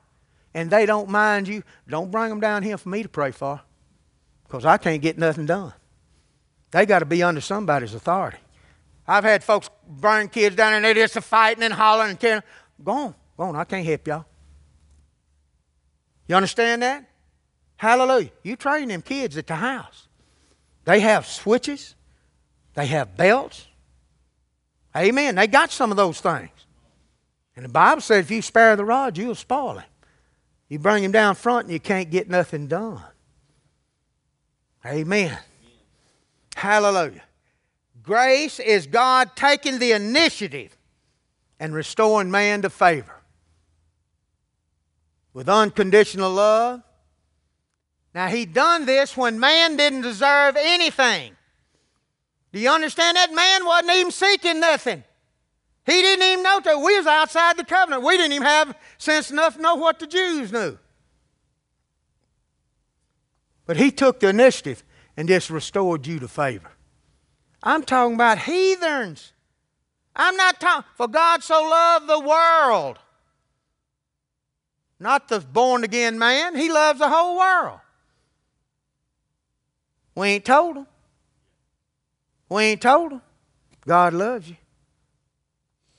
and 0.52 0.68
they 0.72 0.86
don't 0.86 1.08
mind 1.08 1.46
you, 1.46 1.62
don't 1.88 2.10
bring 2.10 2.30
them 2.30 2.40
down 2.40 2.64
here 2.64 2.76
for 2.76 2.88
me 2.88 3.04
to 3.04 3.08
pray 3.08 3.30
for 3.30 3.60
because 4.42 4.64
I 4.64 4.76
can't 4.76 5.00
get 5.00 5.18
nothing 5.18 5.46
done. 5.46 5.72
They 6.72 6.84
got 6.84 6.98
to 6.98 7.04
be 7.04 7.22
under 7.22 7.40
somebody's 7.40 7.94
authority. 7.94 8.38
I've 9.06 9.22
had 9.22 9.44
folks 9.44 9.70
bring 9.86 10.30
kids 10.30 10.56
down 10.56 10.74
and 10.74 10.84
they're 10.84 10.94
just 10.94 11.14
fighting 11.20 11.62
and 11.62 11.72
hollering 11.72 12.10
and 12.10 12.18
tearing. 12.18 12.42
Go 12.82 12.90
on, 12.90 13.14
go 13.36 13.44
on. 13.44 13.54
I 13.54 13.62
can't 13.62 13.86
help 13.86 14.08
y'all. 14.08 14.24
You 16.26 16.34
understand 16.34 16.82
that? 16.82 17.08
Hallelujah. 17.76 18.30
You 18.42 18.56
train 18.56 18.88
them 18.88 19.02
kids 19.02 19.36
at 19.36 19.46
the 19.46 19.54
house. 19.54 20.08
They 20.84 20.98
have 20.98 21.24
switches, 21.24 21.94
they 22.74 22.86
have 22.86 23.16
belts. 23.16 23.68
Amen. 24.96 25.34
They 25.34 25.46
got 25.46 25.70
some 25.70 25.90
of 25.90 25.96
those 25.96 26.20
things. 26.20 26.50
And 27.54 27.64
the 27.64 27.70
Bible 27.70 28.00
says 28.00 28.24
if 28.24 28.30
you 28.30 28.42
spare 28.42 28.76
the 28.76 28.84
rod, 28.84 29.18
you'll 29.18 29.34
spoil 29.34 29.78
him. 29.78 29.88
You 30.68 30.78
bring 30.78 31.04
him 31.04 31.12
down 31.12 31.34
front 31.34 31.66
and 31.66 31.72
you 31.72 31.80
can't 31.80 32.10
get 32.10 32.28
nothing 32.28 32.66
done. 32.66 33.02
Amen. 34.84 35.36
Hallelujah. 36.54 37.22
Grace 38.02 38.60
is 38.60 38.86
God 38.86 39.30
taking 39.36 39.78
the 39.78 39.92
initiative 39.92 40.76
and 41.58 41.74
restoring 41.74 42.30
man 42.30 42.62
to 42.62 42.70
favor. 42.70 43.20
With 45.32 45.48
unconditional 45.48 46.32
love. 46.32 46.82
Now, 48.14 48.28
he 48.28 48.46
done 48.46 48.86
this 48.86 49.16
when 49.16 49.38
man 49.38 49.76
didn't 49.76 50.00
deserve 50.00 50.56
anything. 50.56 51.35
Do 52.56 52.62
you 52.62 52.70
understand 52.70 53.18
that? 53.18 53.34
Man 53.34 53.66
wasn't 53.66 53.90
even 53.90 54.10
seeking 54.10 54.60
nothing. 54.60 55.04
He 55.84 55.92
didn't 55.92 56.24
even 56.24 56.42
know 56.42 56.58
that 56.64 56.78
we 56.78 56.96
was 56.96 57.06
outside 57.06 57.58
the 57.58 57.66
covenant. 57.66 58.02
We 58.02 58.16
didn't 58.16 58.32
even 58.32 58.46
have 58.46 58.74
sense 58.96 59.30
enough 59.30 59.56
to 59.56 59.60
know 59.60 59.74
what 59.74 59.98
the 59.98 60.06
Jews 60.06 60.50
knew. 60.50 60.78
But 63.66 63.76
he 63.76 63.90
took 63.90 64.20
the 64.20 64.30
initiative 64.30 64.84
and 65.18 65.28
just 65.28 65.50
restored 65.50 66.06
you 66.06 66.18
to 66.18 66.28
favor. 66.28 66.70
I'm 67.62 67.82
talking 67.82 68.14
about 68.14 68.38
heathens. 68.38 69.34
I'm 70.14 70.34
not 70.38 70.58
talking, 70.58 70.88
for 70.94 71.08
God 71.08 71.42
so 71.42 71.62
loved 71.62 72.08
the 72.08 72.20
world. 72.20 72.98
Not 74.98 75.28
the 75.28 75.40
born 75.40 75.84
again 75.84 76.18
man. 76.18 76.56
He 76.56 76.72
loves 76.72 77.00
the 77.00 77.10
whole 77.10 77.36
world. 77.36 77.80
We 80.14 80.28
ain't 80.28 80.46
told 80.46 80.78
him. 80.78 80.86
We 82.48 82.62
ain't 82.62 82.82
told 82.82 83.12
him. 83.12 83.22
God 83.86 84.14
loves 84.14 84.48
you. 84.48 84.56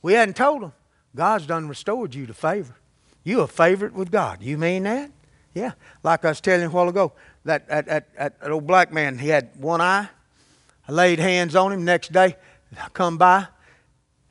We 0.02 0.14
hadn't 0.14 0.36
told 0.36 0.64
him. 0.64 0.74
God's 1.16 1.45
done 1.45 1.68
restored 1.68 2.14
you 2.14 2.26
to 2.28 2.34
favor. 2.34 2.76
You 3.24 3.41
a 3.41 3.48
favorite 3.48 3.93
with 3.93 4.12
God. 4.12 4.41
You 4.41 4.58
mean 4.58 4.84
that? 4.84 5.12
Yeah. 5.54 5.72
Like 6.04 6.24
I 6.24 6.30
was 6.30 6.41
telling 6.41 6.62
you 6.62 6.68
a 6.68 6.70
while 6.70 6.88
ago, 6.88 7.14
that, 7.45 7.68
that, 7.68 7.88
that, 7.88 8.16
that 8.16 8.52
old 8.52 8.68
black 8.68 8.93
man, 8.93 9.18
he 9.18 9.30
had 9.30 9.50
one 9.58 9.82
eye. 9.82 10.10
I 10.88 10.91
laid 10.91 11.20
hands 11.20 11.56
on 11.56 11.74
him. 11.74 11.84
Next 11.84 12.14
day, 12.14 12.36
I 12.80 12.89
come 12.89 13.18
by. 13.18 13.48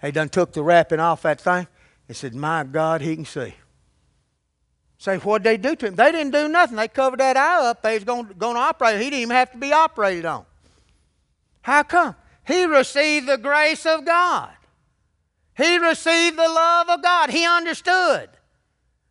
He 0.00 0.12
done 0.12 0.28
took 0.28 0.52
the 0.52 0.62
wrapping 0.62 1.00
off 1.00 1.22
that 1.22 1.40
thing. 1.40 1.66
He 2.06 2.14
said, 2.14 2.34
My 2.34 2.64
God, 2.64 3.00
he 3.00 3.16
can 3.16 3.24
see. 3.24 3.54
Say, 4.98 5.18
what'd 5.18 5.44
they 5.44 5.56
do 5.56 5.76
to 5.76 5.86
him? 5.88 5.94
They 5.94 6.10
didn't 6.10 6.32
do 6.32 6.48
nothing. 6.48 6.76
They 6.76 6.88
covered 6.88 7.20
that 7.20 7.36
eye 7.36 7.68
up. 7.68 7.82
They 7.82 7.94
was 7.94 8.04
going 8.04 8.26
to 8.34 8.46
operate. 8.46 8.98
He 8.98 9.10
didn't 9.10 9.20
even 9.20 9.36
have 9.36 9.52
to 9.52 9.58
be 9.58 9.72
operated 9.72 10.24
on. 10.24 10.46
How 11.66 11.82
come? 11.82 12.14
He 12.46 12.64
received 12.64 13.26
the 13.26 13.38
grace 13.38 13.86
of 13.86 14.04
God. 14.04 14.52
He 15.56 15.78
received 15.78 16.38
the 16.38 16.48
love 16.48 16.88
of 16.88 17.02
God. 17.02 17.28
He 17.28 17.44
understood. 17.44 18.28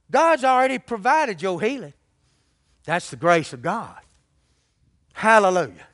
God's 0.09 0.45
already 0.45 0.79
provided 0.79 1.41
your 1.41 1.59
healing. 1.59 1.91
That's 2.85 3.09
the 3.09 3.17
grace 3.17 3.51
of 3.51 3.61
God. 3.61 3.99
Hallelujah. 5.11 5.85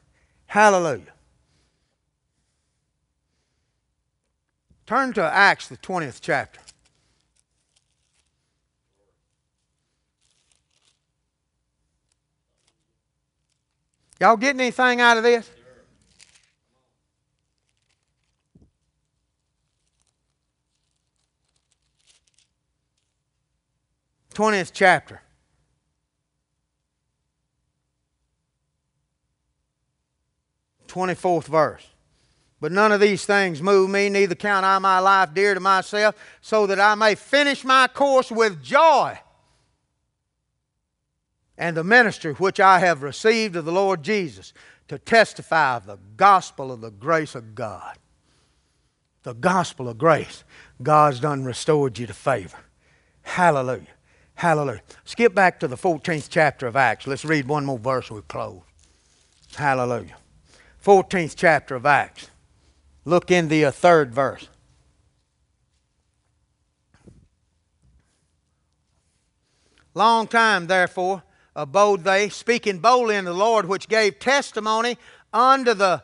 Hallelujah. 0.45 1.14
Turn 4.86 5.14
to 5.14 5.24
Acts, 5.24 5.68
the 5.68 5.78
20th 5.78 6.20
chapter. 6.22 6.59
Y'all 14.20 14.38
getting 14.38 14.62
anything 14.62 15.01
out 15.01 15.18
of 15.18 15.24
this? 15.24 15.49
Twentieth 24.34 24.73
chapter. 24.73 25.21
Twenty 30.88 31.15
fourth 31.15 31.47
verse. 31.47 31.86
But 32.59 32.71
none 32.71 32.91
of 32.91 32.99
these 33.01 33.25
things 33.25 33.61
move 33.61 33.89
me, 33.89 34.07
neither 34.09 34.36
count 34.36 34.65
I 34.65 34.77
my 34.79 34.99
life 34.99 35.34
dear 35.34 35.53
to 35.53 35.59
myself, 35.59 36.15
so 36.41 36.67
that 36.67 36.79
I 36.79 36.93
may 36.95 37.15
finish 37.15 37.63
my 37.63 37.88
course 37.88 38.32
with 38.32 38.61
joy 38.61 39.17
and 41.57 41.77
the 41.77 41.84
ministry 41.84 42.34
which 42.34 42.59
I 42.59 42.79
have 42.79 43.03
received 43.03 43.55
of 43.55 43.65
the 43.65 43.71
Lord 43.71 44.03
Jesus 44.03 44.53
to 44.88 44.97
testify 44.97 45.77
of 45.77 45.86
the 45.86 45.99
gospel 46.17 46.71
of 46.71 46.82
the 46.82 46.91
grace 46.91 47.36
of 47.36 47.55
God. 47.55 47.97
The 49.23 49.34
gospel 49.34 49.88
of 49.88 49.97
grace. 49.97 50.43
God's 50.82 51.19
done 51.19 51.45
restored 51.45 51.99
you 51.99 52.07
to 52.07 52.13
favor. 52.13 52.57
Hallelujah. 53.21 53.88
Hallelujah. 54.42 54.82
Skip 55.06 55.36
back 55.36 55.60
to 55.60 55.68
the 55.68 55.76
14th 55.76 56.28
chapter 56.28 56.66
of 56.66 56.76
Acts. 56.76 57.06
Let's 57.06 57.24
read 57.24 57.48
one 57.48 57.64
more 57.64 57.78
verse 57.78 58.10
we 58.10 58.22
close. 58.24 58.64
Hallelujah. 59.56 60.16
14th 60.84 61.36
chapter 61.38 61.76
of 61.76 61.86
Acts. 61.86 62.32
Look 63.06 63.30
in 63.30 63.50
the 63.50 63.66
uh, 63.66 63.70
third 63.70 64.12
verse. 64.12 64.48
Long 69.94 70.26
time, 70.26 70.66
therefore, 70.66 71.22
abode 71.56 72.04
they, 72.04 72.30
speaking 72.30 72.80
boldly 72.80 73.18
in 73.18 73.26
the 73.26 73.34
Lord, 73.34 73.68
which 73.68 73.88
gave 73.88 74.18
testimony 74.18 74.98
unto 75.32 75.76
the 75.76 76.02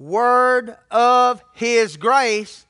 word 0.00 0.76
of 0.90 1.44
his 1.54 1.96
grace. 1.96 2.66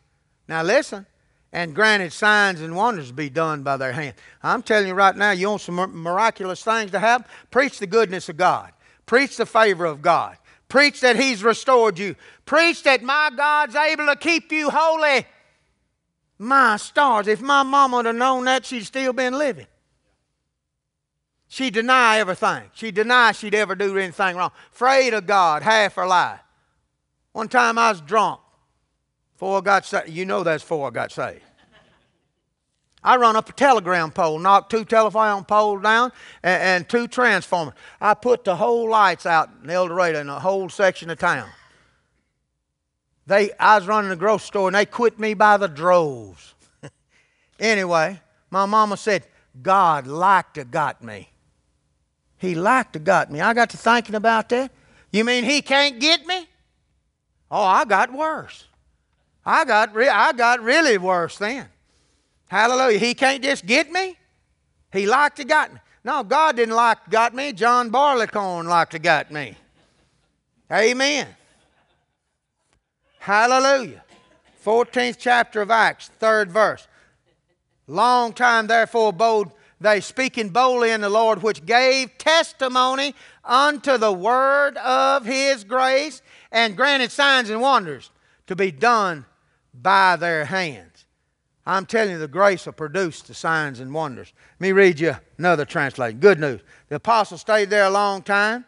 Now 0.47 0.62
listen, 0.62 1.07
and 1.53 1.74
granted 1.74 2.12
signs 2.12 2.61
and 2.61 2.76
wonders 2.76 3.12
be 3.12 3.30
done 3.30 3.62
by 3.62 3.76
their 3.76 3.92
hand. 3.92 4.14
I'm 4.42 4.62
telling 4.62 4.88
you 4.88 4.94
right 4.94 5.16
now, 5.16 5.30
you 5.30 5.49
want 5.49 5.62
some 5.62 5.76
miraculous 6.03 6.62
things 6.62 6.90
to 6.90 6.99
happen? 6.99 7.26
Preach 7.51 7.78
the 7.78 7.86
goodness 7.86 8.28
of 8.28 8.36
God. 8.36 8.72
Preach 9.07 9.36
the 9.36 9.47
favor 9.47 9.84
of 9.84 10.03
God. 10.03 10.36
Preach 10.68 11.01
that 11.01 11.16
He's 11.16 11.44
restored 11.44 11.99
you. 11.99 12.16
Preach 12.44 12.82
that 12.82 13.03
my 13.03 13.30
God's 13.36 13.76
able 13.76 14.07
to 14.07 14.16
keep 14.16 14.51
you 14.51 14.70
holy. 14.70 15.26
My 16.38 16.76
stars, 16.76 17.28
if 17.28 17.40
my 17.40 17.62
mama 17.62 17.97
would 17.99 18.07
have 18.07 18.16
known 18.16 18.44
that, 18.44 18.66
she'd 18.66 18.84
still 18.84 19.12
been 19.12 19.38
living. 19.38 19.66
She 21.49 21.70
deny 21.70 22.18
everything. 22.18 22.64
She 22.74 22.90
deny 22.90 23.32
she'd 23.32 23.55
ever 23.55 23.74
do 23.74 23.97
anything 23.97 24.36
wrong. 24.36 24.51
Afraid 24.72 25.14
of 25.14 25.26
God, 25.26 25.62
half 25.62 25.94
her 25.94 26.07
life. 26.07 26.40
One 27.32 27.49
time 27.49 27.78
I 27.78 27.90
was 27.90 28.01
drunk. 28.01 28.40
Before 29.37 29.59
I 29.59 29.61
got 29.61 29.84
saved. 29.84 30.09
You 30.09 30.24
know 30.24 30.43
that's 30.43 30.62
before 30.62 30.89
I 30.89 30.91
got 30.91 31.12
saved. 31.12 31.43
I 33.05 33.16
run 33.16 33.37
up 33.37 33.51
a 33.51 33.53
telegram 33.53 34.11
pole, 34.11 34.39
knocked 34.39 34.70
two 34.70 34.87
telephone 34.87 35.45
poles 35.45 35.82
down, 35.82 36.11
and, 36.43 36.62
and, 36.62 36.89
two 36.89 37.07
transformers. 37.07 37.74
I 38.01 38.14
put 38.14 38.45
the 38.45 38.57
whole 38.57 38.89
lights 38.89 39.26
out 39.26 39.51
in 39.62 39.68
El 39.68 39.89
Dorado 39.89 40.20
in 40.20 40.28
a 40.30 40.41
whole 40.41 40.70
section 40.70 41.11
of 41.11 41.18
town. 41.18 41.49
They, 43.26 43.53
I 43.61 43.76
was 43.76 43.87
running 43.87 44.11
a 44.11 44.16
grocery 44.16 44.47
store, 44.47 44.68
and 44.68 44.74
they 44.74 44.87
quit 44.87 45.18
me 45.18 45.34
by 45.34 45.59
the 45.59 45.68
droves. 45.68 46.55
anyway, 47.61 48.20
my 48.51 48.64
mama 48.64 48.97
said, 48.97 49.26
God 49.61 50.07
like 50.07 50.55
to 50.55 50.64
got 50.64 51.05
me. 51.05 51.28
He 52.39 52.55
liked 52.55 52.95
to 52.95 52.99
got 52.99 53.30
me. 53.30 53.41
I 53.41 53.53
got 53.53 53.70
to 53.70 53.76
thinking 53.76 54.14
about 54.14 54.49
that. 54.49 54.72
You 55.12 55.24
mean 55.24 55.45
he 55.45 55.61
can't 55.61 56.01
get 56.01 56.26
me? 56.26 56.49
Oh, 57.51 57.62
I 57.62 57.84
got 57.84 58.12
worse. 58.12 58.64
I 59.47 59.64
got, 59.64 59.94
re- 59.94 60.09
I 60.09 60.32
got 60.32 60.61
really 60.61 60.99
worse 60.99 61.38
then. 61.38 61.68
Hallelujah. 62.49 62.99
He 62.99 63.14
can't 63.14 63.42
just 63.42 63.64
get 63.64 63.90
me. 63.92 64.18
He 64.92 65.07
liked 65.07 65.36
to 65.36 65.44
got 65.44 65.72
me. 65.72 65.80
No, 66.05 66.24
God 66.24 66.57
didn't 66.57 66.74
like 66.74 67.09
got 67.11 67.32
me. 67.32 67.53
John 67.53 67.90
Barleycorn 67.90 68.66
liked 68.66 68.92
to 68.92 68.99
got 68.99 69.30
me. 69.30 69.57
Amen. 70.70 71.28
Hallelujah. 73.20 74.03
14th 74.64 75.16
chapter 75.18 75.62
of 75.62 75.70
Acts, 75.70 76.09
third 76.18 76.51
verse. 76.51 76.88
Long 77.86 78.32
time 78.32 78.66
therefore 78.66 79.11
abode 79.11 79.53
they 79.80 80.01
speaking 80.01 80.49
boldly 80.49 80.90
in 80.90 81.03
the 81.03 81.09
Lord, 81.09 81.42
which 81.42 81.66
gave 81.66 82.16
testimony 82.18 83.14
unto 83.44 83.99
the 83.99 84.12
word 84.12 84.76
of 84.78 85.24
his 85.24 85.64
grace, 85.64 86.22
and 86.51 86.76
granted 86.76 87.12
signs 87.12 87.51
and 87.51 87.61
wonders 87.61 88.11
to 88.47 88.57
be 88.57 88.70
done 88.70 89.26
by 89.83 90.16
their 90.16 90.45
hands. 90.45 91.07
I'm 91.66 91.85
telling 91.85 92.12
you, 92.12 92.18
the 92.18 92.29
grace 92.29 92.66
will 92.66 92.72
produce 92.74 93.22
the 93.22 93.35
signs 93.35 93.81
and 93.81 93.93
wonders. 93.93 94.33
Let 94.55 94.68
me 94.68 94.72
read 94.72 95.01
you 95.01 95.16
another 95.37 95.64
translation. 95.64 96.20
Good 96.20 96.39
news. 96.39 96.61
The 96.89 96.97
apostles 96.97 97.41
stayed 97.41 97.70
there 97.70 97.87
a 97.87 97.91
long 97.91 98.22
time. 98.22 98.64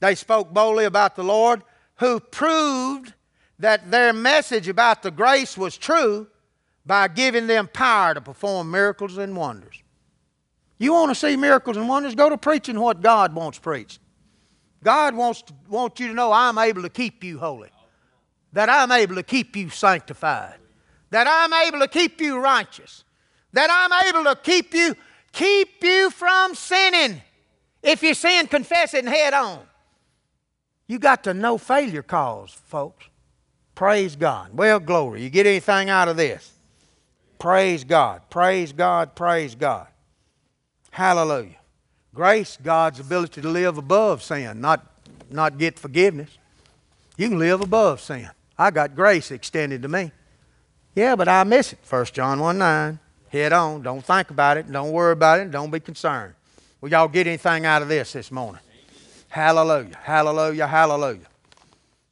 They 0.00 0.14
spoke 0.14 0.52
boldly 0.52 0.84
about 0.84 1.14
the 1.14 1.22
Lord, 1.22 1.62
who 1.96 2.20
proved 2.20 3.14
that 3.58 3.90
their 3.90 4.12
message 4.12 4.68
about 4.68 5.02
the 5.02 5.10
grace 5.10 5.56
was 5.56 5.78
true 5.78 6.26
by 6.84 7.08
giving 7.08 7.46
them 7.46 7.68
power 7.72 8.14
to 8.14 8.20
perform 8.20 8.70
miracles 8.70 9.18
and 9.18 9.36
wonders. 9.36 9.82
You 10.78 10.92
want 10.92 11.10
to 11.10 11.14
see 11.14 11.36
miracles 11.36 11.76
and 11.76 11.88
wonders? 11.88 12.14
Go 12.14 12.28
to 12.28 12.36
preaching 12.36 12.78
what 12.78 13.00
God 13.00 13.34
wants 13.34 13.58
preached. 13.58 14.00
God 14.84 15.14
wants, 15.14 15.42
to, 15.42 15.54
wants 15.68 15.98
you 16.00 16.08
to 16.08 16.14
know 16.14 16.32
I'm 16.32 16.58
able 16.58 16.82
to 16.82 16.90
keep 16.90 17.24
you 17.24 17.38
holy, 17.38 17.70
that 18.56 18.70
I'm 18.70 18.90
able 18.90 19.16
to 19.16 19.22
keep 19.22 19.54
you 19.54 19.68
sanctified, 19.68 20.54
that 21.10 21.26
I'm 21.28 21.52
able 21.66 21.80
to 21.80 21.88
keep 21.88 22.22
you 22.22 22.38
righteous, 22.38 23.04
that 23.52 23.68
I'm 23.70 24.08
able 24.08 24.24
to 24.30 24.34
keep 24.34 24.72
you 24.72 24.96
keep 25.30 25.84
you 25.84 26.08
from 26.08 26.54
sinning. 26.54 27.20
If 27.82 28.02
you 28.02 28.14
sin, 28.14 28.46
confess 28.46 28.94
it 28.94 29.04
and 29.04 29.14
head 29.14 29.34
on. 29.34 29.60
You 30.86 30.98
got 30.98 31.22
to 31.24 31.34
know 31.34 31.58
failure 31.58 32.02
cause, 32.02 32.50
folks. 32.50 33.04
Praise 33.74 34.16
God. 34.16 34.56
Well, 34.56 34.80
glory. 34.80 35.22
You 35.22 35.28
get 35.28 35.46
anything 35.46 35.90
out 35.90 36.08
of 36.08 36.16
this? 36.16 36.50
Praise 37.38 37.84
God. 37.84 38.22
Praise 38.30 38.72
God. 38.72 39.14
Praise 39.14 39.54
God. 39.54 39.88
Hallelujah. 40.92 41.56
Grace, 42.14 42.56
God's 42.62 43.00
ability 43.00 43.42
to 43.42 43.48
live 43.50 43.76
above 43.76 44.22
sin, 44.22 44.62
not, 44.62 44.86
not 45.28 45.58
get 45.58 45.78
forgiveness. 45.78 46.38
You 47.18 47.28
can 47.28 47.38
live 47.38 47.60
above 47.60 48.00
sin. 48.00 48.30
I 48.58 48.70
got 48.70 48.94
grace 48.94 49.30
extended 49.30 49.82
to 49.82 49.88
me. 49.88 50.12
Yeah, 50.94 51.14
but 51.14 51.28
I 51.28 51.44
miss 51.44 51.74
it. 51.74 51.78
1 51.88 52.06
John 52.06 52.40
1 52.40 52.58
9. 52.58 52.98
Head 53.28 53.52
on. 53.52 53.82
Don't 53.82 54.04
think 54.04 54.30
about 54.30 54.56
it. 54.56 54.70
Don't 54.70 54.92
worry 54.92 55.12
about 55.12 55.40
it. 55.40 55.50
Don't 55.50 55.70
be 55.70 55.80
concerned. 55.80 56.34
Will 56.80 56.90
y'all 56.90 57.08
get 57.08 57.26
anything 57.26 57.66
out 57.66 57.82
of 57.82 57.88
this 57.88 58.12
this 58.12 58.30
morning? 58.30 58.60
Hallelujah. 59.28 59.96
Hallelujah. 60.02 60.66
Hallelujah. 60.66 61.26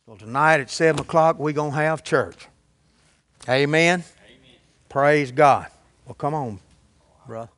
Well, 0.06 0.18
tonight 0.18 0.60
at 0.60 0.70
7 0.70 1.00
o'clock, 1.00 1.38
we're 1.38 1.52
going 1.52 1.70
to 1.70 1.76
have 1.78 2.04
church. 2.04 2.48
Amen. 3.48 4.04
Amen. 4.04 4.04
Praise 4.90 5.32
God. 5.32 5.68
Well, 6.04 6.14
come 6.14 6.34
on, 6.34 6.60
brother. 7.26 7.50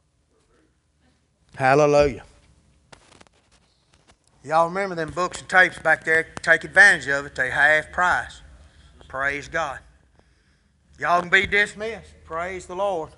Hallelujah. 1.56 2.22
Y'all 4.44 4.68
remember 4.68 4.94
them 4.94 5.10
books 5.10 5.40
and 5.40 5.48
tapes 5.48 5.78
back 5.80 6.04
there? 6.04 6.28
Take 6.42 6.62
advantage 6.62 7.08
of 7.08 7.26
it. 7.26 7.34
They 7.34 7.50
half 7.50 7.90
price. 7.90 8.42
Praise 9.08 9.48
God. 9.48 9.78
Y'all 10.98 11.20
can 11.20 11.30
be 11.30 11.46
dismissed. 11.46 12.14
Praise 12.24 12.66
the 12.66 12.76
Lord. 12.76 13.10